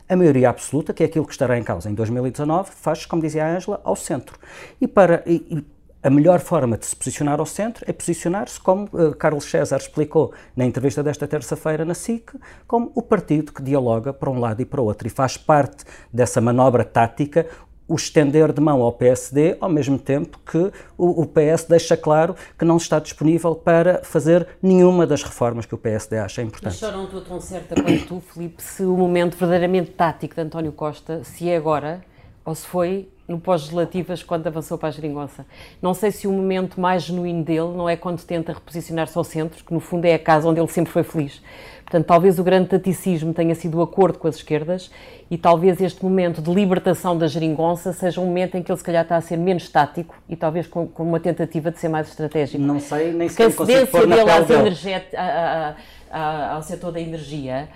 a 0.10 0.16
maioria 0.16 0.50
absoluta, 0.50 0.94
que 0.94 1.04
é 1.04 1.06
aquilo 1.06 1.26
que 1.26 1.32
estará 1.32 1.58
em 1.58 1.64
causa 1.64 1.90
em 1.90 1.94
2019, 1.94 2.72
faz, 2.72 3.06
como 3.06 3.22
dizia 3.22 3.46
a 3.46 3.56
Ângela, 3.56 3.80
ao 3.84 3.96
centro. 3.96 4.38
E 4.80 4.88
para 4.88 5.24
e 5.26 5.64
a 6.04 6.10
melhor 6.10 6.40
forma 6.40 6.78
de 6.78 6.86
se 6.88 6.96
posicionar 6.96 7.40
ao 7.40 7.46
centro 7.46 7.86
é 7.88 7.94
posicionar-se, 7.94 8.60
como 8.60 8.90
uh, 8.92 9.16
Carlos 9.16 9.46
César 9.46 9.78
explicou 9.78 10.34
na 10.56 10.66
entrevista 10.66 11.04
desta 11.04 11.28
terça-feira 11.28 11.86
na 11.86 11.94
SIC, 11.94 12.34
como 12.68 12.92
o 12.96 13.04
partido 13.04 13.54
que 13.54 13.62
dialoga 13.62 14.12
para 14.12 14.30
um 14.30 14.40
lado 14.40 14.62
e 14.62 14.66
para 14.66 14.82
o 14.82 14.86
outro 14.86 15.08
e 15.08 15.12
faz 15.12 15.38
parte 15.38 15.86
dessa 16.12 16.42
manobra 16.42 16.84
tática 16.84 17.46
o 17.92 17.96
estender 17.96 18.54
de 18.54 18.62
mão 18.62 18.82
ao 18.82 18.94
PSD, 18.94 19.58
ao 19.60 19.70
mesmo 19.70 20.00
tempo 20.00 20.40
que 20.50 20.72
o, 20.98 21.26
PS 21.26 21.66
deixa 21.66 21.98
claro 21.98 22.34
que 22.58 22.64
não 22.64 22.78
está 22.78 23.00
disponível 23.00 23.54
para 23.54 24.02
fazer 24.02 24.48
nenhuma 24.64 25.06
das 25.06 25.24
reformas 25.24 25.66
que 25.66 25.76
o 25.76 25.78
PSD 25.78 26.18
acha 26.18 26.42
importantes. 26.42 26.80
Mas 26.80 26.94
não 26.94 27.04
estou 27.04 27.20
tão 27.20 27.42
certa 27.42 27.76
quanto 27.76 28.06
tu, 28.06 28.22
Filipe, 28.22 28.64
se 28.64 28.84
o 28.84 28.96
momento 28.96 29.36
verdadeiramente 29.36 29.92
tático 29.92 30.36
de 30.36 30.42
António 30.42 30.72
Costa, 30.72 31.22
se 31.26 31.50
é 31.50 31.58
agora 31.58 32.02
ou 32.46 32.56
se 32.56 32.66
foi 32.66 33.10
no 33.32 33.40
pós-legislativas 33.40 34.22
quando 34.22 34.46
avançou 34.48 34.78
para 34.78 34.90
a 34.90 34.92
geringonça. 34.92 35.46
Não 35.82 35.94
sei 35.94 36.12
se 36.12 36.28
o 36.28 36.32
momento 36.32 36.80
mais 36.80 37.04
genuíno 37.04 37.44
dele 37.44 37.74
não 37.76 37.90
é 37.90 37.96
quando 37.96 38.22
tenta 38.24 38.54
reposicionar-se 38.54 39.18
ao 39.18 39.24
centro, 39.24 39.64
que 39.64 39.74
no 39.74 39.80
fundo 39.80 40.06
é 40.06 40.14
a 40.14 40.20
casa 40.20 40.48
onde 40.48 40.60
ele 40.60 40.68
sempre 40.68 40.92
foi 40.92 41.04
feliz. 41.04 41.42
Portanto, 41.84 42.06
talvez 42.06 42.40
o 42.40 42.44
grande 42.44 42.70
taticismo 42.70 43.34
tenha 43.34 43.54
sido 43.54 43.78
o 43.78 43.82
acordo 43.82 44.18
com 44.18 44.28
as 44.28 44.36
esquerdas 44.36 44.90
e 45.30 45.38
talvez 45.38 45.82
este 45.82 46.04
momento 46.04 46.42
de 46.42 46.54
libertação 46.54 47.18
da 47.18 47.28
geringonça 47.28 47.92
seja 47.92 48.22
um 48.22 48.26
momento 48.26 48.56
em 48.56 48.64
que 48.64 48.72
ele 48.72 48.78
se 48.78 48.84
calhar 48.84 49.04
está 49.04 49.18
a 49.18 49.22
ser 49.22 49.36
menos 49.36 49.68
tático 49.68 50.16
e 50.30 50.36
talvez 50.38 50.68
com, 50.68 50.88
com 50.88 51.04
uma 51.04 51.20
tentativa 51.20 51.70
de 51.70 51.80
ser 51.80 51.90
mais 51.90 52.08
estratégico. 52.08 52.64
Não 52.64 52.80
sei, 52.80 53.12
nem 53.12 53.28
sei 53.28 53.50
Porque 53.50 53.74
a 53.74 53.86
cedência 53.86 54.08
dele 54.08 54.32
às 54.32 54.50
a, 56.12 56.56
ao 56.56 56.62
setor 56.62 56.92
da 56.92 57.00
energia 57.00 57.70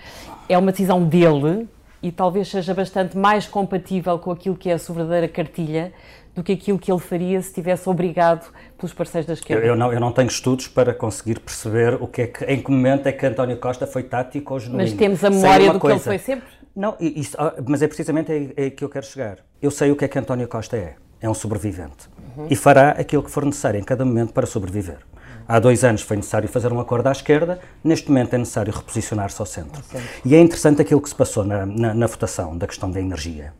é 0.48 0.58
uma 0.58 0.72
decisão 0.72 1.04
dele 1.04 1.68
e 2.06 2.12
talvez 2.12 2.48
seja 2.50 2.72
bastante 2.72 3.18
mais 3.18 3.48
compatível 3.48 4.20
com 4.20 4.30
aquilo 4.30 4.56
que 4.56 4.70
é 4.70 4.74
a 4.74 4.78
sua 4.78 4.94
verdadeira 4.94 5.28
cartilha 5.28 5.92
do 6.36 6.44
que 6.44 6.52
aquilo 6.52 6.78
que 6.78 6.92
ele 6.92 7.00
faria 7.00 7.42
se 7.42 7.48
estivesse 7.48 7.90
obrigado 7.90 8.54
pelos 8.78 8.94
parceiros 8.94 9.26
da 9.26 9.34
esquerda. 9.34 9.66
Eu, 9.66 9.70
eu, 9.70 9.76
não, 9.76 9.92
eu 9.92 10.00
não 10.00 10.12
tenho 10.12 10.28
estudos 10.28 10.68
para 10.68 10.94
conseguir 10.94 11.40
perceber 11.40 11.96
o 11.96 12.08
que 12.08 12.22
é 12.22 12.28
que, 12.28 12.46
em 12.46 12.62
que 12.62 12.70
momento 12.70 13.08
é 13.08 13.12
que 13.12 13.26
António 13.26 13.58
Costa 13.58 13.88
foi 13.88 14.04
tático 14.04 14.54
ou 14.54 14.60
genuíno. 14.60 14.84
Mas 14.84 14.94
temos 14.94 15.24
a 15.24 15.32
memória 15.32 15.74
do 15.74 15.80
coisa. 15.80 15.98
que 15.98 16.10
ele 16.10 16.20
foi 16.20 16.20
sempre? 16.20 16.48
Não, 16.76 16.96
isso, 17.00 17.36
ah, 17.40 17.56
mas 17.68 17.82
é 17.82 17.88
precisamente 17.88 18.32
aí, 18.32 18.54
aí 18.56 18.70
que 18.70 18.84
eu 18.84 18.90
quero 18.90 19.06
chegar. 19.08 19.38
Eu 19.60 19.72
sei 19.72 19.90
o 19.90 19.96
que 19.96 20.06
é 20.06 20.08
que 20.08 20.20
António 20.20 20.48
Costa 20.48 20.78
é. 20.78 20.94
É 21.20 21.28
um 21.28 21.34
sobrevivente. 21.34 22.08
Uhum. 22.38 22.46
E 22.52 22.56
fará 22.56 22.92
aquilo 22.92 23.24
que 23.24 23.32
for 23.32 23.44
necessário 23.44 23.80
em 23.80 23.84
cada 23.84 24.06
momento 24.06 24.32
para 24.32 24.46
sobreviver. 24.46 25.00
Há 25.48 25.60
dois 25.60 25.84
anos 25.84 26.02
foi 26.02 26.18
necessário 26.18 26.50
fazer 26.50 26.74
um 26.74 26.80
acordo 26.80 27.08
à 27.08 27.12
esquerda, 27.12 27.60
neste 27.84 28.10
momento 28.10 28.34
é 28.34 28.38
necessário 28.38 28.74
reposicionar-se 28.74 29.40
ao 29.40 29.46
centro. 29.46 29.82
E 30.24 30.34
é 30.34 30.40
interessante 30.40 30.82
aquilo 30.82 31.02
que 31.02 31.10
se 31.10 31.16
passou 31.16 31.44
na, 31.44 31.66
na, 31.66 31.94
na 31.94 32.08
votação 32.08 32.58
da 32.58 32.66
questão 32.66 32.90
da 32.90 33.00
energia. 33.00 33.54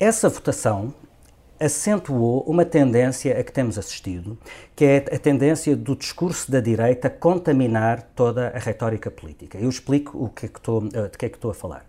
Essa 0.00 0.28
votação 0.28 0.94
acentuou 1.60 2.42
uma 2.46 2.64
tendência 2.64 3.38
a 3.38 3.44
que 3.44 3.52
temos 3.52 3.78
assistido, 3.78 4.36
que 4.74 4.84
é 4.84 4.96
a 4.96 5.18
tendência 5.18 5.76
do 5.76 5.94
discurso 5.94 6.50
da 6.50 6.60
direita 6.60 7.08
contaminar 7.08 8.02
toda 8.14 8.48
a 8.48 8.58
retórica 8.58 9.10
política. 9.10 9.58
Eu 9.58 9.68
explico 9.68 10.18
o 10.18 10.28
que 10.28 10.46
é 10.46 10.48
que 10.48 10.58
estou, 10.58 10.88
eh, 10.92 11.08
de 11.08 11.18
que 11.18 11.26
é 11.26 11.28
que 11.28 11.36
estou 11.36 11.50
a 11.50 11.54
falar. 11.54 11.86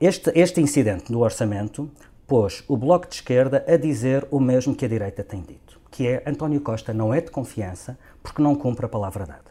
Este, 0.00 0.32
este 0.34 0.60
incidente 0.60 1.12
no 1.12 1.20
orçamento 1.20 1.90
pôs 2.26 2.64
o 2.66 2.76
Bloco 2.76 3.06
de 3.08 3.16
Esquerda 3.16 3.64
a 3.68 3.76
dizer 3.76 4.26
o 4.30 4.40
mesmo 4.40 4.74
que 4.74 4.84
a 4.84 4.88
direita 4.88 5.22
tem 5.22 5.40
dito, 5.40 5.69
que 5.90 6.06
é 6.06 6.22
António 6.26 6.60
Costa 6.60 6.94
não 6.94 7.12
é 7.12 7.20
de 7.20 7.30
confiança 7.30 7.98
porque 8.22 8.42
não 8.42 8.54
cumpre 8.54 8.86
a 8.86 8.88
palavra 8.88 9.26
dada. 9.26 9.50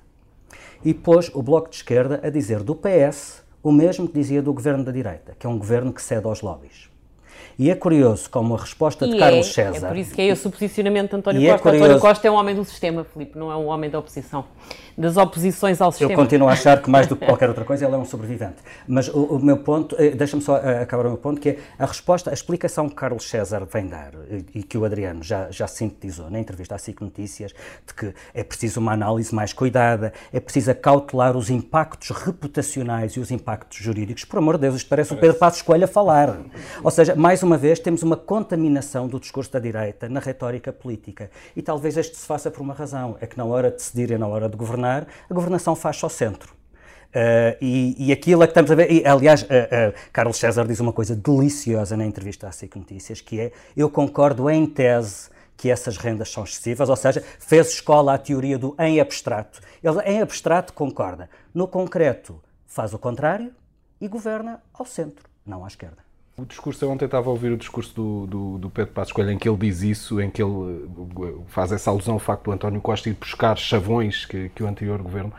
E 0.84 0.93
pôs 0.93 1.29
o 1.34 1.41
Bloco 1.41 1.69
de 1.69 1.75
Esquerda 1.77 2.22
a 2.24 2.29
dizer 2.29 2.63
do 2.63 2.75
PS 2.75 3.43
o 3.62 3.72
mesmo 3.72 4.08
que 4.08 4.13
dizia 4.13 4.41
do 4.41 4.53
governo 4.53 4.84
da 4.84 4.91
direita, 4.91 5.36
que 5.38 5.46
é 5.46 5.50
um 5.50 5.58
governo 5.58 5.91
que 5.91 6.01
cede 6.01 6.25
aos 6.25 6.41
lobbies. 6.41 6.89
E 7.58 7.69
é 7.69 7.75
curioso 7.75 8.29
como 8.29 8.55
a 8.55 8.58
resposta 8.58 9.05
de 9.05 9.15
e 9.15 9.19
Carlos 9.19 9.50
é, 9.50 9.51
César. 9.51 9.88
É 9.88 9.89
por 9.89 9.98
isso 9.98 10.15
que 10.15 10.22
é 10.22 10.27
esse 10.27 10.48
o 10.48 10.50
posicionamento 10.50 11.10
de 11.10 11.17
António 11.17 11.41
Costa. 11.41 11.55
É 11.55 11.58
curioso, 11.58 11.84
António 11.84 12.01
Costa 12.01 12.27
é 12.27 12.31
um 12.31 12.36
homem 12.36 12.55
do 12.55 12.63
sistema, 12.63 13.03
Filipe, 13.03 13.38
não 13.38 13.51
é 13.51 13.55
um 13.58 13.65
homem 13.67 13.89
da 13.89 14.00
oposição. 14.00 14.46
Das 15.00 15.15
oposições 15.15 15.79
ao 15.79 15.91
sistema. 15.91 16.12
Eu 16.12 16.18
continuo 16.18 16.50
a 16.50 16.51
achar 16.51 16.82
que, 16.82 16.89
mais 16.89 17.08
do 17.08 17.15
que 17.15 17.24
qualquer 17.25 17.48
outra 17.48 17.63
coisa, 17.63 17.86
ele 17.86 17.96
é 17.96 17.98
um 17.98 18.03
sobrevivente. 18.03 18.58
Mas 18.86 19.08
o, 19.08 19.24
o 19.24 19.39
meu 19.39 19.58
ponto, 19.58 19.96
eh, 19.98 20.12
deixa-me 20.12 20.41
só 20.41 20.58
eh, 20.58 20.82
acabar 20.82 21.06
o 21.06 21.10
meu 21.10 21.18
ponto, 21.18 21.39
que 21.39 21.50
é 21.50 21.58
a 21.79 21.86
resposta, 21.86 22.29
a 22.29 22.34
explicação 22.34 22.89
que 22.89 22.96
Carlos 22.96 23.29
César 23.29 23.65
vem 23.72 23.88
dar 23.88 24.12
e, 24.29 24.60
e 24.60 24.63
que 24.63 24.77
o 24.77 24.84
Adriano 24.84 25.24
já, 25.24 25.50
já 25.51 25.68
sintetizou 25.68 26.29
na 26.29 26.38
entrevista 26.38 26.75
à 26.75 26.77
SIC 26.77 27.01
Notícias, 27.01 27.53
de 27.88 27.94
que 27.94 28.13
é 28.34 28.44
preciso 28.44 28.82
uma 28.82 28.91
análise 28.91 29.34
mais 29.34 29.53
cuidada, 29.53 30.12
é 30.34 30.39
preciso 30.39 30.75
cautelar 30.75 31.38
os 31.38 31.50
impactos 31.50 32.10
reputacionais 32.10 33.13
e 33.13 33.22
os 33.22 33.32
impactos 33.32 33.77
jurídicos. 33.77 34.25
Por 34.25 34.39
amor 34.39 34.56
de 34.56 34.63
Deus, 34.63 34.75
isto 34.75 34.89
parece, 34.89 35.10
parece. 35.10 35.13
o 35.13 35.22
Pedro 35.22 35.39
Passos 35.39 35.62
Coelho 35.62 35.86
a 35.86 35.88
falar. 35.88 36.39
Ou 36.84 36.91
seja, 36.91 37.15
mais 37.15 37.41
uma 37.41 37.58
vez, 37.58 37.79
temos 37.79 38.03
uma 38.03 38.18
contaminação 38.18 39.08
do 39.08 39.18
discurso 39.18 39.51
da 39.53 39.60
direita 39.60 40.10
na 40.10 40.20
retórica 40.20 40.74
política. 40.74 41.32
E 41.56 41.62
talvez 41.62 41.96
este 41.96 42.18
se 42.18 42.25
faça 42.25 42.51
por 42.51 42.62
uma 42.62 42.74
razão: 42.74 43.15
é 43.22 43.27
que 43.27 43.38
na 43.38 43.46
hora 43.46 43.72
de 43.72 43.77
decidir 43.77 44.12
e 44.12 44.18
na 44.18 44.27
hora 44.27 44.50
de 44.50 44.58
governar, 44.58 44.88
a 44.98 45.34
governação 45.34 45.75
faz-se 45.75 46.03
ao 46.03 46.10
centro. 46.10 46.53
Uh, 47.10 47.58
e, 47.60 47.96
e, 47.98 48.12
aquilo 48.12 48.43
é 48.43 48.46
que 48.46 48.51
estamos 48.51 48.69
a 48.69 48.75
ver. 48.75 48.91
E, 48.91 49.05
aliás, 49.05 49.41
uh, 49.41 49.46
uh, 49.46 49.93
Carlos 50.13 50.38
César 50.38 50.67
diz 50.67 50.79
uma 50.79 50.93
coisa 50.93 51.15
deliciosa 51.15 51.98
na 51.98 52.05
entrevista 52.05 52.48
à 52.48 52.51
SIC 52.51 52.75
Notícias, 52.75 53.19
que 53.19 53.39
é: 53.39 53.51
eu 53.75 53.89
concordo 53.89 54.48
em 54.48 54.65
tese 54.67 55.29
que 55.58 55.72
essas 55.72 55.98
rendas 55.98 56.31
são 56.31 56.43
excessivas, 56.43 56.88
ou 56.88 56.96
seja, 56.96 57.24
fez 57.39 57.72
escola 57.72 58.13
à 58.13 58.17
teoria 58.17 58.58
do 58.58 58.75
em 58.79 59.00
abstrato. 59.00 59.60
Ele, 59.84 60.00
em 60.01 60.22
abstrato, 60.22 60.72
concorda. 60.72 61.29
No 61.53 61.67
concreto, 61.67 62.39
faz 62.65 62.93
o 62.93 63.00
contrário 63.00 63.51
e 64.00 64.08
governa 64.08 64.62
ao 64.74 64.86
centro, 64.86 65.27
não 65.46 65.65
à 65.65 65.67
esquerda. 65.67 66.08
O 66.39 66.46
discurso, 66.46 66.86
eu 66.86 66.89
ontem 66.89 67.05
estava 67.05 67.27
a 67.27 67.31
ouvir 67.31 67.51
o 67.51 67.58
discurso 67.58 67.93
do, 67.93 68.27
do, 68.27 68.58
do 68.58 68.69
Pedro 68.69 68.93
Passos 68.93 69.12
Coelho, 69.12 69.31
em 69.31 69.38
que 69.38 69.50
ele 69.50 69.58
diz 69.58 69.81
isso, 69.81 70.22
em 70.22 70.29
que 70.29 70.41
ele 70.41 70.88
eh, 71.24 71.34
faz 71.48 71.72
essa 71.72 71.89
alusão 71.89 72.13
ao 72.13 72.19
facto 72.19 72.46
do 72.46 72.51
António 72.51 72.79
Costa 72.79 73.10
ir 73.10 73.13
buscar 73.13 73.58
chavões 73.58 74.25
que, 74.25 74.50
que 74.50 74.63
o 74.63 74.67
anterior 74.67 75.01
governo, 75.01 75.34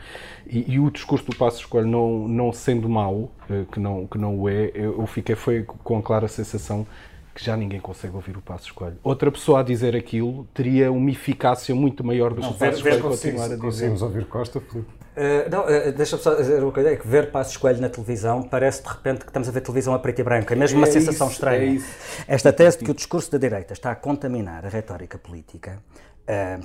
e, 0.46 0.74
e, 0.74 0.78
o 0.78 0.90
discurso 0.90 1.24
do 1.24 1.34
Passos 1.34 1.64
Coelho 1.64 1.88
não, 1.88 2.28
não 2.28 2.52
sendo 2.52 2.88
mau, 2.88 3.30
eh, 3.48 3.64
que 3.72 3.80
não, 3.80 4.06
que 4.06 4.18
não 4.18 4.38
o 4.38 4.48
é, 4.48 4.70
eu 4.74 5.06
fiquei 5.06 5.34
foi 5.34 5.62
com 5.62 5.98
a 5.98 6.02
clara 6.02 6.28
sensação 6.28 6.86
que 7.34 7.44
já 7.44 7.56
ninguém 7.56 7.80
consegue 7.80 8.14
ouvir 8.14 8.36
o 8.36 8.42
Passos 8.42 8.70
Coelho. 8.70 8.98
Outra 9.02 9.30
pessoa 9.30 9.60
a 9.60 9.62
dizer 9.62 9.96
aquilo 9.96 10.46
teria 10.52 10.92
uma 10.92 11.10
eficácia 11.10 11.74
muito 11.74 12.04
maior 12.04 12.34
do 12.34 12.42
que 12.42 12.48
o 12.48 12.54
Passos 12.54 12.82
Coelho 12.82 13.02
continuar 13.02 13.44
a 13.44 13.48
dizer. 13.48 13.60
Conseguimos 13.60 14.02
ouvir 14.02 14.26
Costa, 14.26 14.60
Filipe? 14.60 14.99
Uh, 15.20 15.50
não, 15.50 15.64
uh, 15.64 15.92
deixa-me 15.92 16.22
só 16.22 16.34
dizer 16.34 16.62
uma 16.62 16.72
coisa, 16.72 16.92
é 16.92 16.96
que 16.96 17.06
ver 17.06 17.30
Passos 17.30 17.54
Coelho 17.58 17.78
na 17.78 17.90
televisão 17.90 18.42
parece 18.42 18.82
de 18.82 18.88
repente 18.88 19.20
que 19.20 19.26
estamos 19.26 19.46
a 19.46 19.52
ver 19.52 19.60
televisão 19.60 19.92
a 19.92 19.98
preto 19.98 20.20
e 20.20 20.24
branco, 20.24 20.50
é 20.50 20.56
mesmo 20.56 20.78
uma 20.78 20.88
é 20.88 20.90
sensação 20.90 21.26
isso, 21.26 21.34
estranha. 21.34 21.78
É 22.26 22.34
Esta 22.34 22.50
tese 22.50 22.78
de 22.78 22.86
que 22.86 22.90
o 22.90 22.94
discurso 22.94 23.30
da 23.30 23.36
direita 23.36 23.74
está 23.74 23.90
a 23.90 23.94
contaminar 23.94 24.64
a 24.64 24.70
retórica 24.70 25.18
política 25.18 25.78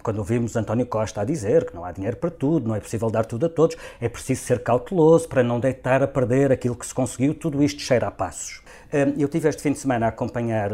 quando 0.03 0.19
ouvimos 0.19 0.55
António 0.55 0.85
Costa 0.85 1.21
a 1.21 1.25
dizer 1.25 1.65
que 1.65 1.75
não 1.75 1.83
há 1.83 1.91
dinheiro 1.91 2.17
para 2.17 2.29
tudo, 2.29 2.67
não 2.67 2.75
é 2.75 2.79
possível 2.79 3.09
dar 3.09 3.25
tudo 3.25 3.47
a 3.47 3.49
todos, 3.49 3.75
é 3.99 4.07
preciso 4.07 4.43
ser 4.43 4.61
cauteloso 4.61 5.27
para 5.27 5.41
não 5.41 5.59
deitar 5.59 6.03
a 6.03 6.07
perder 6.07 6.51
aquilo 6.51 6.75
que 6.75 6.85
se 6.85 6.93
conseguiu, 6.93 7.33
tudo 7.33 7.63
isto 7.63 7.81
cheira 7.81 8.07
a 8.07 8.11
passos. 8.11 8.61
Eu 8.91 9.27
tive 9.27 9.49
este 9.49 9.61
fim 9.61 9.71
de 9.71 9.79
semana 9.79 10.05
a 10.05 10.09
acompanhar 10.09 10.71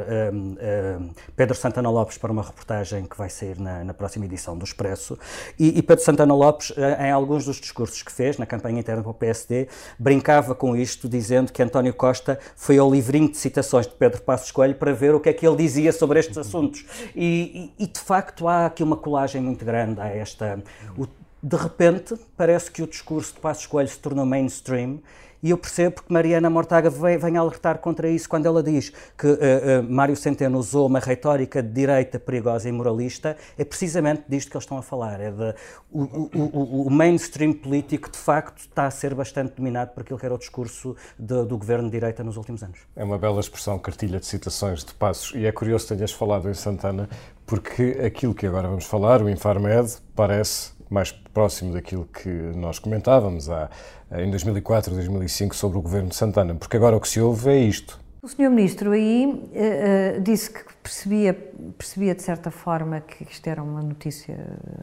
Pedro 1.35 1.55
Santana 1.55 1.89
Lopes 1.89 2.17
para 2.17 2.31
uma 2.31 2.43
reportagem 2.43 3.05
que 3.05 3.17
vai 3.17 3.29
sair 3.29 3.59
na, 3.59 3.83
na 3.83 3.93
próxima 3.93 4.25
edição 4.25 4.57
do 4.57 4.65
Expresso 4.65 5.17
e, 5.57 5.79
e, 5.79 5.81
Pedro 5.81 6.03
Santana 6.03 6.33
Lopes, 6.33 6.73
em 6.99 7.11
alguns 7.11 7.45
dos 7.45 7.57
discursos 7.57 8.03
que 8.03 8.11
fez 8.11 8.37
na 8.37 8.45
campanha 8.45 8.79
interna 8.79 9.01
para 9.01 9.11
o 9.11 9.13
PSD, 9.13 9.67
brincava 9.97 10.53
com 10.53 10.75
isto, 10.75 11.07
dizendo 11.07 11.51
que 11.51 11.61
António 11.61 11.93
Costa 11.93 12.39
foi 12.55 12.77
ao 12.77 12.91
livrinho 12.91 13.29
de 13.29 13.37
citações 13.37 13.87
de 13.87 13.93
Pedro 13.93 14.21
Passos 14.21 14.51
Coelho 14.51 14.75
para 14.75 14.93
ver 14.93 15.15
o 15.15 15.19
que 15.19 15.29
é 15.29 15.33
que 15.33 15.47
ele 15.47 15.57
dizia 15.57 15.91
sobre 15.91 16.19
estes 16.19 16.37
assuntos. 16.37 16.85
E, 17.15 17.71
e, 17.79 17.83
e 17.83 17.87
de 17.87 17.99
facto 17.99 18.47
há 18.47 18.65
aqui 18.65 18.83
uma 18.83 18.97
colagem 18.97 19.41
muito 19.41 19.63
grande 19.63 19.99
a 20.01 20.07
esta. 20.07 20.61
O, 20.97 21.07
de 21.43 21.55
repente, 21.55 22.15
parece 22.37 22.69
que 22.69 22.83
o 22.83 22.87
discurso 22.87 23.33
de 23.33 23.39
Passos 23.39 23.65
Coelho 23.65 23.89
se 23.89 23.97
tornou 23.97 24.25
mainstream 24.25 24.99
e 25.41 25.49
eu 25.49 25.57
percebo 25.57 26.03
que 26.03 26.11
Mariana 26.13 26.49
Mortaga 26.49 26.89
vem, 26.89 27.17
vem 27.17 27.37
alertar 27.37 27.79
contra 27.79 28.09
isso 28.09 28.29
quando 28.29 28.45
ela 28.45 28.61
diz 28.61 28.91
que 29.17 29.27
uh, 29.27 29.33
uh, 29.33 29.83
Mário 29.89 30.15
Centeno 30.15 30.57
usou 30.59 30.87
uma 30.87 30.99
retórica 30.99 31.61
de 31.61 31.69
direita 31.69 32.19
perigosa 32.19 32.69
e 32.69 32.71
moralista, 32.71 33.35
é 33.57 33.63
precisamente 33.63 34.23
disto 34.27 34.49
que 34.51 34.57
eles 34.57 34.63
estão 34.63 34.77
a 34.77 34.81
falar. 34.81 35.19
É 35.19 35.31
de, 35.31 35.55
o, 35.91 36.03
o, 36.03 36.87
o, 36.87 36.89
mainstream 36.89 37.53
político, 37.53 38.09
de 38.11 38.17
facto, 38.17 38.59
está 38.59 38.85
a 38.85 38.91
ser 38.91 39.15
bastante 39.15 39.55
dominado 39.55 39.93
por 39.93 40.01
aquilo 40.01 40.19
que 40.19 40.25
era 40.25 40.35
o 40.35 40.37
discurso 40.37 40.95
de, 41.17 41.45
do 41.45 41.57
governo 41.57 41.85
de 41.85 41.91
direita 41.91 42.23
nos 42.23 42.37
últimos 42.37 42.63
anos. 42.63 42.79
É 42.95 43.03
uma 43.03 43.17
bela 43.17 43.39
expressão, 43.39 43.79
cartilha 43.79 44.19
de 44.19 44.25
citações 44.25 44.83
de 44.83 44.93
passos, 44.93 45.33
e 45.35 45.45
é 45.45 45.51
curioso 45.51 45.87
tenhas 45.87 46.11
falado 46.11 46.49
em 46.49 46.53
Santana, 46.53 47.09
porque 47.45 47.99
aquilo 48.05 48.33
que 48.33 48.45
agora 48.45 48.67
vamos 48.67 48.85
falar, 48.85 49.21
o 49.21 49.29
Infarmed, 49.29 49.97
parece 50.15 50.71
mais 50.91 51.11
próximo 51.11 51.73
daquilo 51.73 52.05
que 52.05 52.29
nós 52.29 52.77
comentávamos 52.77 53.49
há, 53.49 53.69
em 54.11 54.29
2004, 54.29 54.93
2005 54.93 55.55
sobre 55.55 55.77
o 55.77 55.81
governo 55.81 56.09
de 56.09 56.15
Santana, 56.15 56.53
porque 56.53 56.75
agora 56.75 56.97
o 56.97 56.99
que 56.99 57.07
se 57.07 57.21
ouve 57.21 57.49
é 57.49 57.57
isto. 57.57 57.99
O 58.21 58.27
Sr. 58.27 58.51
Ministro 58.51 58.91
aí 58.91 59.25
uh, 59.25 60.21
disse 60.21 60.51
que 60.51 60.59
percebia, 60.83 61.33
percebia 61.75 62.13
de 62.13 62.21
certa 62.21 62.51
forma 62.51 62.99
que 63.01 63.23
isto 63.23 63.47
era 63.47 63.63
uma 63.63 63.81
notícia 63.81 64.37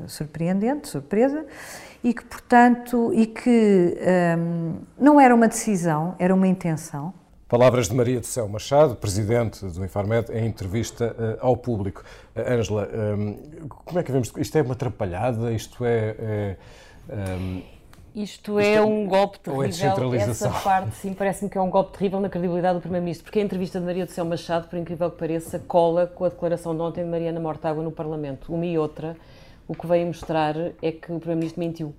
surpreendente, 0.08 0.88
surpresa, 0.88 1.46
e 2.02 2.12
que, 2.12 2.24
portanto, 2.24 3.12
e 3.14 3.26
que 3.26 3.96
um, 3.96 4.00
ehm, 4.00 4.74
não 4.98 5.20
era 5.20 5.32
uma 5.34 5.46
decisão, 5.46 6.16
era 6.18 6.34
uma 6.34 6.48
intenção, 6.48 7.12
Palavras 7.48 7.88
de 7.88 7.94
Maria 7.94 8.20
do 8.20 8.26
Céu 8.26 8.46
Machado, 8.46 8.94
presidente 8.94 9.64
do 9.64 9.82
Infarmed, 9.82 10.30
em 10.32 10.46
entrevista 10.46 11.16
uh, 11.18 11.46
ao 11.46 11.56
público. 11.56 12.04
Uh, 12.36 12.52
Ângela, 12.52 12.86
um, 13.16 13.68
como 13.68 13.98
é 13.98 14.02
que 14.02 14.12
vemos? 14.12 14.30
Isto 14.36 14.58
é 14.58 14.62
uma 14.62 14.74
atrapalhada? 14.74 15.50
Isto 15.50 15.82
é. 15.86 16.14
é 16.18 16.56
um, 17.10 17.62
isto, 18.14 18.58
é, 18.58 18.74
é 18.74 18.82
um 18.82 19.06
golpe 19.06 19.38
terrível. 19.40 20.12
É. 20.12 20.16
Essa 20.18 20.50
parte, 20.50 20.94
sim, 20.96 21.14
parece-me 21.14 21.48
que 21.48 21.56
é 21.56 21.60
um 21.60 21.70
golpe 21.70 21.96
terrível 21.96 22.20
na 22.20 22.28
credibilidade 22.28 22.80
do 22.80 22.82
Primeiro-Ministro, 22.82 23.24
porque 23.24 23.38
a 23.38 23.42
entrevista 23.42 23.80
de 23.80 23.86
Maria 23.86 24.04
do 24.04 24.12
Céu 24.12 24.26
Machado, 24.26 24.68
por 24.68 24.78
incrível 24.78 25.10
que 25.10 25.16
pareça, 25.16 25.58
cola 25.58 26.06
com 26.06 26.26
a 26.26 26.28
declaração 26.28 26.76
de 26.76 26.82
ontem 26.82 27.02
de 27.02 27.10
Mariana 27.10 27.40
Mortágua 27.40 27.82
no 27.82 27.90
Parlamento. 27.90 28.52
Uma 28.52 28.66
e 28.66 28.76
outra, 28.76 29.16
o 29.66 29.74
que 29.74 29.86
veio 29.86 30.06
mostrar 30.06 30.54
é 30.82 30.92
que 30.92 31.10
o 31.10 31.18
Primeiro-Ministro 31.18 31.60
mentiu. 31.60 31.94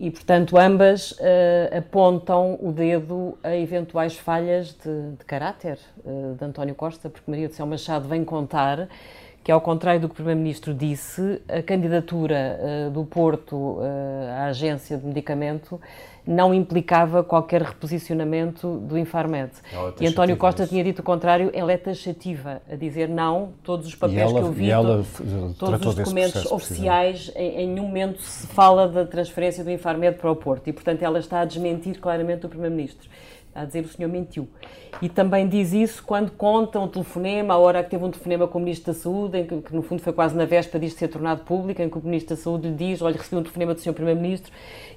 E, 0.00 0.10
portanto, 0.12 0.56
ambas 0.56 1.10
uh, 1.12 1.76
apontam 1.76 2.56
o 2.60 2.70
dedo 2.70 3.36
a 3.42 3.56
eventuais 3.56 4.16
falhas 4.16 4.72
de, 4.72 5.16
de 5.18 5.24
caráter 5.24 5.76
uh, 6.04 6.36
de 6.36 6.44
António 6.44 6.74
Costa, 6.74 7.10
porque 7.10 7.28
Maria 7.28 7.48
do 7.48 7.54
Céu 7.54 7.66
Machado 7.66 8.08
vem 8.08 8.24
contar 8.24 8.88
que, 9.42 9.52
ao 9.52 9.60
contrário 9.60 10.00
do 10.00 10.08
que 10.08 10.12
o 10.12 10.16
Primeiro-Ministro 10.16 10.74
disse, 10.74 11.40
a 11.48 11.62
candidatura 11.62 12.60
uh, 12.60 12.90
do 12.90 13.04
Porto 13.04 13.78
à 14.36 14.46
agência 14.46 14.98
de 14.98 15.06
medicamento 15.06 15.80
não 16.28 16.52
implicava 16.52 17.24
qualquer 17.24 17.62
reposicionamento 17.62 18.76
do 18.80 18.98
Infarmed. 18.98 19.50
E 19.98 20.06
António 20.06 20.36
Costa 20.36 20.66
tinha 20.66 20.84
dito 20.84 20.98
o 20.98 21.02
contrário, 21.02 21.50
ela 21.54 21.72
é 21.72 21.78
taxativa, 21.78 22.60
a 22.70 22.76
dizer 22.76 23.08
não, 23.08 23.52
todos 23.62 23.86
os 23.86 23.94
papéis 23.94 24.20
ela, 24.20 24.40
que 24.40 24.46
eu 24.46 24.52
vi, 24.52 24.70
ela, 24.70 25.02
todos 25.58 25.86
os 25.86 25.94
documentos 25.94 26.44
oficiais, 26.52 27.32
em, 27.34 27.62
em 27.62 27.68
nenhum 27.68 27.86
momento 27.86 28.20
se 28.20 28.46
fala 28.48 28.86
da 28.86 29.06
transferência 29.06 29.64
do 29.64 29.70
Infarmed 29.70 30.18
para 30.18 30.30
o 30.30 30.36
Porto. 30.36 30.68
E, 30.68 30.72
portanto, 30.72 31.02
ela 31.02 31.18
está 31.18 31.40
a 31.40 31.44
desmentir 31.46 31.98
claramente 31.98 32.44
o 32.44 32.48
Primeiro-Ministro 32.50 33.08
a 33.60 33.64
dizer 33.64 33.84
o 33.84 33.88
senhor 33.88 34.08
mentiu. 34.08 34.48
E 35.00 35.08
também 35.08 35.48
diz 35.48 35.72
isso 35.72 36.02
quando 36.02 36.30
conta 36.32 36.80
um 36.80 36.88
telefonema, 36.88 37.54
a 37.54 37.58
hora 37.58 37.82
que 37.84 37.90
teve 37.90 38.04
um 38.04 38.10
telefonema 38.10 38.48
com 38.48 38.58
o 38.58 38.60
Ministro 38.60 38.92
da 38.92 38.98
Saúde, 38.98 39.44
que, 39.44 39.60
que 39.60 39.74
no 39.74 39.82
fundo 39.82 40.02
foi 40.02 40.12
quase 40.12 40.36
na 40.36 40.44
véspera 40.44 40.80
disto 40.80 40.98
ser 40.98 41.08
tornado 41.08 41.42
público, 41.44 41.80
em 41.80 41.88
que 41.88 41.98
o 41.98 42.00
Ministro 42.02 42.34
da 42.34 42.42
Saúde 42.42 42.68
lhe 42.68 42.74
diz, 42.74 43.02
olha, 43.02 43.16
recebi 43.16 43.36
um 43.36 43.42
telefonema 43.42 43.74
do 43.74 43.80
senhor 43.80 43.94
Primeiro-Ministro 43.94 44.52